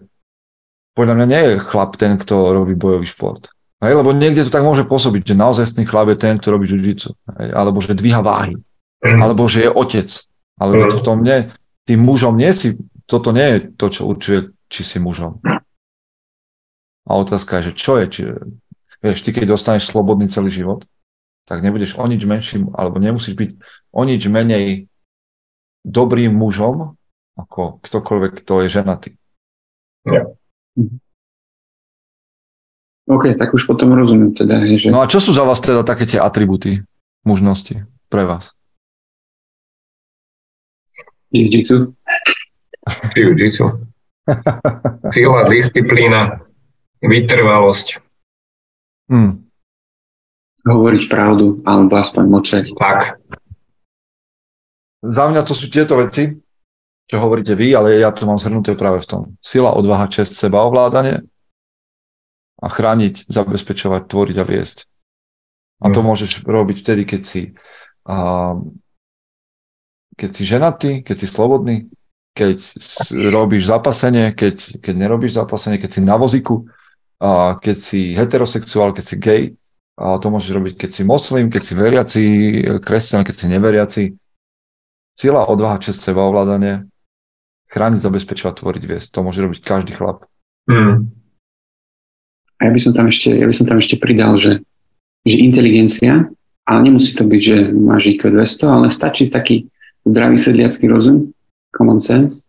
podľa 0.93 1.13
mňa 1.17 1.25
nie 1.29 1.41
je 1.41 1.53
chlap 1.61 1.97
ten, 1.97 2.17
kto 2.17 2.53
robí 2.53 2.77
bojový 2.77 3.05
šport. 3.09 3.49
Hej, 3.83 3.99
lebo 3.99 4.15
niekde 4.15 4.47
to 4.47 4.53
tak 4.53 4.63
môže 4.63 4.87
pôsobiť, 4.87 5.33
že 5.33 5.35
naozaj 5.35 5.75
chlap 5.83 6.07
je 6.13 6.17
ten, 6.17 6.39
kto 6.39 6.55
robí 6.55 6.69
jiu 6.69 6.95
alebo 7.51 7.83
že 7.83 7.97
dvíha 7.97 8.23
váhy, 8.23 8.55
uh-huh. 8.55 9.19
alebo 9.19 9.43
že 9.51 9.67
je 9.67 9.69
otec. 9.69 10.09
Ale 10.55 10.71
uh-huh. 10.79 10.95
v 10.95 10.99
tom 11.03 11.19
nie, 11.19 11.51
tým 11.83 11.99
mužom 11.99 12.39
nie 12.39 12.55
si, 12.55 12.79
toto 13.03 13.35
nie 13.35 13.43
je 13.43 13.57
to, 13.75 13.85
čo 13.91 14.07
určuje 14.07 14.55
či 14.71 14.81
si 14.87 14.97
mužom. 15.03 15.43
A 17.03 17.11
otázka 17.19 17.59
je, 17.59 17.69
že 17.69 17.73
čo 17.75 17.99
je, 17.99 18.05
či, 18.07 18.21
vieš, 19.03 19.27
ty 19.27 19.35
keď 19.35 19.51
dostaneš 19.51 19.91
slobodný 19.91 20.31
celý 20.31 20.47
život, 20.47 20.87
tak 21.43 21.59
nebudeš 21.59 21.99
o 21.99 22.07
nič 22.07 22.23
menším, 22.23 22.71
alebo 22.71 23.03
nemusíš 23.03 23.35
byť 23.35 23.49
o 23.91 24.01
nič 24.07 24.23
menej 24.31 24.87
dobrým 25.83 26.31
mužom, 26.31 26.95
ako 27.35 27.83
ktokoľvek, 27.83 28.31
kto 28.39 28.63
je 28.63 28.67
ženatý. 28.71 29.09
Ja. 30.07 30.31
OK, 33.03 33.35
tak 33.35 33.51
už 33.51 33.67
potom 33.67 33.91
rozumiem 33.93 34.31
teda. 34.31 34.63
Že... 34.63 34.95
No 34.95 35.03
a 35.03 35.09
čo 35.11 35.19
sú 35.19 35.35
za 35.35 35.43
vás 35.43 35.59
teda 35.59 35.83
také 35.83 36.07
tie 36.07 36.23
atributy 36.23 36.81
mužnosti 37.27 37.83
pre 38.07 38.23
vás? 38.23 38.55
Jiu-jitsu. 41.33 41.91
Jiu-jitsu. 43.17 43.65
Sila, 45.11 45.39
disciplína, 45.51 46.45
vytrvalosť. 47.03 47.99
Hmm. 49.11 49.43
Hovoriť 50.63 51.03
pravdu, 51.11 51.59
alebo 51.67 51.99
aspoň 51.99 52.23
močať. 52.23 52.63
Tak. 52.79 53.19
Za 55.03 55.27
mňa 55.27 55.43
to 55.43 55.51
sú 55.51 55.67
tieto 55.67 55.99
veci, 55.99 56.39
čo 57.07 57.15
hovoríte 57.19 57.53
vy, 57.53 57.75
ale 57.75 57.99
ja 57.99 58.11
to 58.15 58.23
mám 58.23 58.39
zhrnuté 58.39 58.73
práve 58.79 59.03
v 59.03 59.07
tom. 59.09 59.21
Sila, 59.43 59.75
odvaha, 59.75 60.07
čest, 60.07 60.39
sebaovládanie 60.39 61.27
a 62.63 62.67
chrániť, 62.71 63.27
zabezpečovať, 63.27 64.01
tvoriť 64.07 64.37
a 64.39 64.45
viesť. 64.47 64.77
A 65.83 65.91
to 65.91 65.99
hmm. 65.99 66.07
môžeš 66.07 66.31
robiť 66.47 66.77
vtedy, 66.79 67.03
keď 67.03 67.21
si, 67.27 67.41
uh, 68.07 68.55
keď 70.15 70.29
si 70.31 70.43
ženatý, 70.47 70.91
keď 71.03 71.15
si 71.19 71.27
slobodný, 71.27 71.91
keď 72.33 72.63
robíš 73.29 73.67
zapasenie, 73.67 74.31
keď, 74.31 74.79
keď 74.79 74.93
nerobíš 74.95 75.35
zapasenie, 75.35 75.77
keď 75.77 75.91
si 75.91 76.01
na 76.01 76.15
voziku, 76.15 76.65
a 77.23 77.55
keď 77.55 77.77
si 77.79 78.15
heterosexuál, 78.15 78.91
keď 78.91 79.05
si 79.05 79.15
gay, 79.19 79.43
a 79.95 80.17
to 80.17 80.27
môžeš 80.33 80.51
robiť, 80.51 80.73
keď 80.75 80.89
si 80.91 81.03
moslim, 81.05 81.47
keď 81.47 81.61
si 81.61 81.73
veriaci, 81.77 82.23
kresťan, 82.81 83.21
keď 83.21 83.35
si 83.37 83.45
neveriaci. 83.47 84.03
Sila, 85.13 85.45
odvaha, 85.45 85.77
čest, 85.77 86.01
seba, 86.01 86.25
ovládanie, 86.25 86.89
chrániť, 87.73 87.99
zabezpečovať, 88.05 88.53
tvoriť, 88.61 88.83
viesť. 88.85 89.07
To 89.17 89.25
môže 89.25 89.41
robiť 89.41 89.59
každý 89.65 89.97
chlap. 89.97 90.29
Mm. 90.69 91.09
A 92.61 92.61
ja 92.69 92.71
by 92.71 92.79
som 92.79 92.93
tam 92.93 93.09
ešte, 93.09 93.33
ja 93.33 93.49
by 93.49 93.55
som 93.57 93.65
tam 93.65 93.81
ešte 93.81 93.97
pridal, 93.97 94.37
že, 94.37 94.61
že 95.25 95.41
inteligencia, 95.41 96.29
ale 96.63 96.79
nemusí 96.85 97.17
to 97.17 97.25
byť, 97.25 97.41
že 97.41 97.57
máš 97.73 98.13
IQ 98.13 98.29
200, 98.29 98.63
ale 98.69 98.87
stačí 98.93 99.27
taký 99.27 99.67
zdravý 100.05 100.37
sedliacký 100.37 100.85
rozum, 100.87 101.33
common 101.73 101.99
sense 101.99 102.45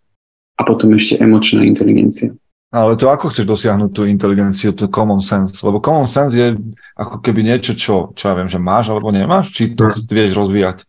a 0.60 0.62
potom 0.62 0.94
ešte 0.94 1.18
emočná 1.18 1.66
inteligencia. 1.66 2.30
Ale 2.74 2.98
to 2.98 3.06
ako 3.06 3.30
chceš 3.30 3.46
dosiahnuť 3.46 3.90
tú 3.94 4.02
inteligenciu, 4.02 4.74
tú 4.74 4.90
common 4.90 5.22
sense? 5.22 5.62
Lebo 5.62 5.78
common 5.78 6.10
sense 6.10 6.34
je 6.34 6.58
ako 6.98 7.22
keby 7.22 7.46
niečo, 7.46 7.78
čo, 7.78 8.10
čo 8.18 8.24
ja 8.30 8.34
viem, 8.34 8.50
že 8.50 8.58
máš 8.58 8.90
alebo 8.90 9.14
nemáš, 9.14 9.54
či 9.54 9.78
to 9.78 9.86
hmm. 9.86 10.10
vieš 10.10 10.34
rozvíjať? 10.34 10.82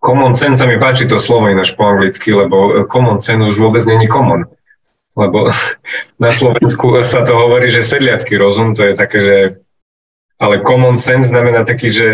Common 0.00 0.32
sense 0.32 0.64
sa 0.64 0.66
mi 0.66 0.80
páči 0.80 1.04
to 1.04 1.20
slovo 1.20 1.52
ináč 1.52 1.76
po 1.76 1.84
anglicky, 1.84 2.32
lebo 2.32 2.88
common 2.88 3.20
sense 3.20 3.52
už 3.52 3.56
vôbec 3.60 3.84
není 3.84 4.08
common. 4.08 4.48
Lebo 5.16 5.52
na 6.24 6.30
Slovensku 6.32 6.96
sa 7.04 7.20
to 7.22 7.36
hovorí, 7.36 7.68
že 7.68 7.84
sedliacký 7.84 8.40
rozum, 8.40 8.72
to 8.72 8.88
je 8.88 8.94
také, 8.96 9.18
že 9.20 9.36
ale 10.40 10.64
common 10.64 10.96
sense 10.96 11.28
znamená 11.28 11.68
taký, 11.68 11.92
že 11.92 12.08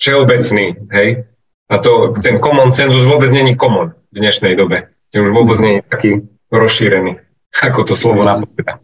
všeobecný, 0.00 0.88
hej? 0.96 1.28
A 1.68 1.78
to, 1.80 2.16
ten 2.24 2.40
common 2.40 2.72
sense 2.72 2.96
už 2.96 3.04
vôbec 3.04 3.28
není 3.28 3.56
common 3.56 3.92
v 4.12 4.16
dnešnej 4.24 4.56
dobe. 4.56 4.88
Už 5.14 5.30
vôbec 5.30 5.60
je 5.60 5.84
taký 5.86 6.10
rozšírený 6.50 7.20
ako 7.62 7.86
to 7.86 7.94
slovo 7.94 8.26
napovedá. 8.26 8.82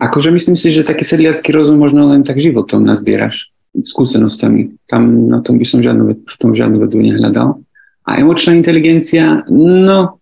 Akože 0.00 0.32
myslím 0.32 0.56
si, 0.56 0.72
že 0.72 0.86
taký 0.86 1.04
sedliacký 1.04 1.52
rozum 1.52 1.76
možno 1.76 2.08
len 2.10 2.24
tak 2.24 2.40
životom 2.40 2.82
nazbieraš 2.82 3.53
skúsenosťami. 3.82 4.86
Tam 4.86 5.26
na 5.26 5.42
tom 5.42 5.58
by 5.58 5.66
som 5.66 5.82
žiadnu, 5.82 6.04
v 6.22 6.36
tom 6.38 6.54
žiadnu 6.54 6.78
vedu 6.78 7.02
nehľadal. 7.02 7.58
A 8.04 8.10
emočná 8.20 8.54
inteligencia, 8.54 9.42
no, 9.48 10.20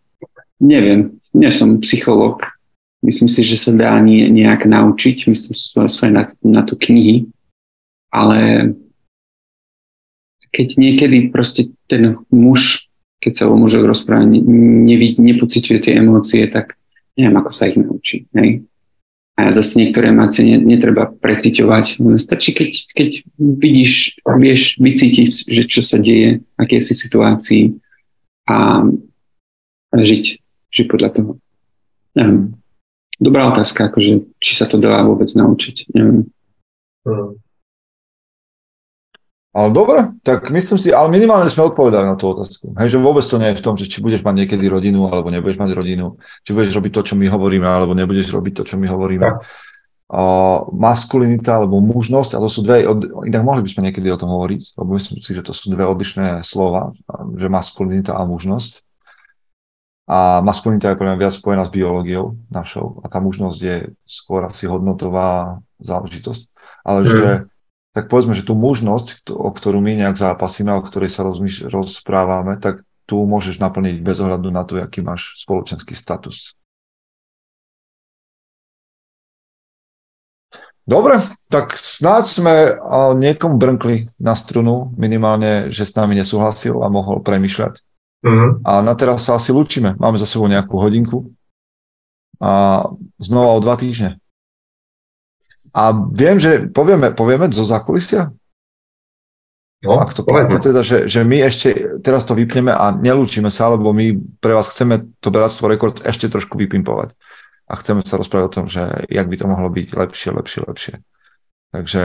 neviem, 0.62 1.18
nie 1.34 1.50
som 1.50 1.82
psychológ. 1.82 2.46
Myslím 3.02 3.26
si, 3.26 3.42
že 3.42 3.58
sa 3.58 3.74
dá 3.74 3.98
nejak 3.98 4.64
naučiť, 4.64 5.26
myslím, 5.26 5.52
že 5.58 5.66
sú 5.90 6.00
aj 6.06 6.12
na, 6.14 6.24
na 6.46 6.62
to 6.62 6.78
knihy, 6.78 7.26
ale 8.14 8.70
keď 10.54 10.68
niekedy 10.78 11.32
proste 11.34 11.74
ten 11.90 12.20
muž, 12.30 12.86
keď 13.18 13.32
sa 13.42 13.44
o 13.50 13.58
mužoch 13.58 13.82
rozpráva, 13.82 14.22
ne, 14.28 14.38
ne, 14.38 14.96
nepociťuje 15.18 15.78
tie 15.82 15.98
emócie, 15.98 16.46
tak 16.46 16.78
neviem, 17.18 17.34
ako 17.34 17.50
sa 17.50 17.66
ich 17.66 17.80
naučí. 17.80 18.28
Hej. 18.36 18.68
A 19.32 19.48
zase 19.56 19.80
niektoré 19.80 20.12
emócie 20.12 20.44
netreba 20.44 21.08
preciťovať. 21.08 21.98
Stačí, 22.20 22.52
keď, 22.52 22.70
keď 22.92 23.08
vidíš, 23.40 24.20
vieš 24.36 24.76
vycítiť, 24.76 25.32
že 25.48 25.62
čo 25.64 25.80
sa 25.80 25.96
deje, 25.96 26.44
aké 26.60 26.84
si 26.84 26.92
situácii 26.92 27.80
a, 28.44 28.84
a 29.88 29.94
žiť, 29.96 30.24
žiť 30.68 30.86
podľa 30.86 31.10
toho. 31.16 31.30
Neviem. 32.12 32.60
Dobrá 33.16 33.48
otázka, 33.48 33.88
akože, 33.88 34.36
či 34.36 34.52
sa 34.52 34.68
to 34.68 34.76
dá 34.76 35.00
vôbec 35.00 35.32
naučiť. 35.32 35.94
Neviem. 35.96 36.28
Hmm. 37.08 37.40
Ale 39.52 39.68
dobre, 39.68 40.16
tak 40.24 40.48
myslím 40.48 40.80
si, 40.80 40.88
ale 40.96 41.12
minimálne 41.12 41.52
sme 41.52 41.68
odpovedali 41.68 42.08
na 42.08 42.16
tú 42.16 42.32
otázku. 42.32 42.72
Hej, 42.72 42.96
že 42.96 42.98
vôbec 43.04 43.20
to 43.20 43.36
nie 43.36 43.52
je 43.52 43.60
v 43.60 43.64
tom, 43.64 43.76
že 43.76 43.84
či 43.84 44.00
budeš 44.00 44.24
mať 44.24 44.44
niekedy 44.44 44.64
rodinu, 44.64 45.12
alebo 45.12 45.28
nebudeš 45.28 45.60
mať 45.60 45.76
rodinu, 45.76 46.16
či 46.40 46.56
budeš 46.56 46.72
robiť 46.72 46.92
to, 46.96 47.02
čo 47.12 47.14
my 47.20 47.28
hovoríme, 47.28 47.68
alebo 47.68 47.92
nebudeš 47.92 48.32
robiť 48.32 48.52
to, 48.56 48.62
čo 48.64 48.80
my 48.80 48.88
hovoríme. 48.88 49.28
Uh, 50.12 50.68
maskulinita 50.72 51.60
alebo 51.60 51.84
mužnosť, 51.84 52.36
a 52.36 52.38
to 52.40 52.48
sú 52.48 52.64
dve, 52.64 52.84
inak 53.28 53.44
mohli 53.44 53.64
by 53.64 53.68
sme 53.72 53.84
niekedy 53.88 54.08
o 54.12 54.20
tom 54.20 54.32
hovoriť, 54.32 54.76
lebo 54.76 54.88
myslím 54.96 55.20
si, 55.20 55.30
že 55.36 55.44
to 55.44 55.52
sú 55.52 55.72
dve 55.72 55.84
odlišné 55.84 56.44
slova, 56.48 56.96
že 57.36 57.52
maskulinita 57.52 58.16
a 58.16 58.24
mužnosť. 58.24 58.80
A 60.08 60.40
maskulinita 60.40 60.92
je 60.92 60.98
pre 61.00 61.06
mňa 61.12 61.16
viac 61.16 61.32
spojená 61.36 61.68
s 61.68 61.72
biológiou 61.72 62.40
našou 62.48 63.04
a 63.04 63.08
tá 63.08 63.20
mužnosť 63.20 63.58
je 63.60 63.76
skôr 64.04 64.44
asi 64.48 64.64
hodnotová 64.68 65.60
záležitosť. 65.80 66.48
Ale 66.84 67.00
mm. 67.04 67.08
že 67.08 67.28
tak 67.92 68.08
povedzme, 68.08 68.32
že 68.32 68.44
tú 68.44 68.56
mužnosť, 68.56 69.32
o 69.32 69.52
ktorú 69.52 69.80
my 69.84 70.00
nejak 70.00 70.16
zápasíme, 70.16 70.72
o 70.72 70.84
ktorej 70.84 71.12
sa 71.12 71.28
rozmýš- 71.28 71.68
rozprávame, 71.68 72.56
tak 72.56 72.84
tu 73.04 73.20
môžeš 73.28 73.60
naplniť 73.60 74.00
bez 74.00 74.16
ohľadu 74.24 74.48
na 74.48 74.64
to, 74.64 74.80
aký 74.80 75.04
máš 75.04 75.36
spoločenský 75.36 75.92
status. 75.92 76.56
Dobre, 80.82 81.22
tak 81.46 81.78
snáď 81.78 82.24
sme 82.26 82.54
niekomu 83.14 83.54
brnkli 83.54 84.10
na 84.18 84.34
strunu, 84.34 84.90
minimálne, 84.98 85.70
že 85.70 85.86
s 85.86 85.94
nami 85.94 86.18
nesúhlasil 86.18 86.74
a 86.82 86.90
mohol 86.90 87.22
premyšľať. 87.22 87.78
Mm-hmm. 88.22 88.50
A 88.66 88.72
na 88.82 88.94
teraz 88.98 89.26
sa 89.26 89.38
asi 89.38 89.54
lúčime. 89.54 89.94
Máme 89.98 90.18
za 90.18 90.26
sebou 90.26 90.50
nejakú 90.50 90.74
hodinku 90.78 91.30
a 92.42 92.82
znova 93.18 93.54
o 93.54 93.62
dva 93.62 93.78
týždne. 93.78 94.21
A 95.72 95.92
viem, 95.92 96.36
že 96.36 96.68
povieme, 96.68 97.16
povieme 97.16 97.48
zo 97.48 97.64
zákulisia? 97.64 98.28
No, 99.82 99.98
Ak 99.98 100.14
to 100.14 100.22
povedzme 100.22 100.62
teda, 100.62 100.86
že, 100.86 101.10
že 101.10 101.26
my 101.26 101.42
ešte 101.42 101.98
teraz 102.06 102.22
to 102.22 102.38
vypneme 102.38 102.70
a 102.70 102.94
nelúčime 102.94 103.50
sa, 103.50 103.66
lebo 103.66 103.90
my 103.90 104.14
pre 104.38 104.54
vás 104.54 104.70
chceme 104.70 105.10
to 105.18 105.34
Bratstvo 105.34 105.66
Rekord 105.66 106.06
ešte 106.06 106.30
trošku 106.30 106.54
vypimpovať. 106.54 107.18
A 107.66 107.72
chceme 107.82 107.98
sa 108.06 108.14
rozprávať 108.14 108.46
o 108.46 108.54
tom, 108.54 108.66
že 108.70 108.84
jak 109.10 109.26
by 109.26 109.36
to 109.42 109.46
mohlo 109.50 109.66
byť 109.74 109.86
lepšie, 109.90 110.30
lepšie, 110.38 110.60
lepšie. 110.70 110.94
Takže 111.74 112.04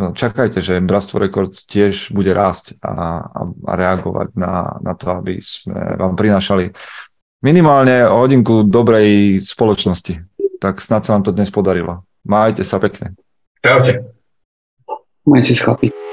no, 0.00 0.16
čakajte, 0.16 0.64
že 0.64 0.80
Bratstvo 0.80 1.20
Rekord 1.20 1.52
tiež 1.52 2.08
bude 2.16 2.32
rásť 2.32 2.80
a, 2.80 3.20
a, 3.20 3.40
a 3.52 3.72
reagovať 3.76 4.32
na, 4.32 4.80
na 4.80 4.96
to, 4.96 5.12
aby 5.12 5.44
sme 5.44 5.92
vám 5.92 6.16
prinášali 6.16 6.72
minimálne 7.44 8.08
hodinku 8.08 8.64
dobrej 8.64 9.44
spoločnosti. 9.44 10.24
Tak 10.56 10.80
snad 10.80 11.04
sa 11.04 11.20
nám 11.20 11.28
to 11.28 11.36
dnes 11.36 11.52
podarilo. 11.52 12.08
Majte 12.24 12.64
sa 12.64 12.78
pekne. 12.78 13.14
Čaute. 13.62 13.94
Majte 15.26 15.54
sa 15.54 15.64
chlapi. 15.64 16.07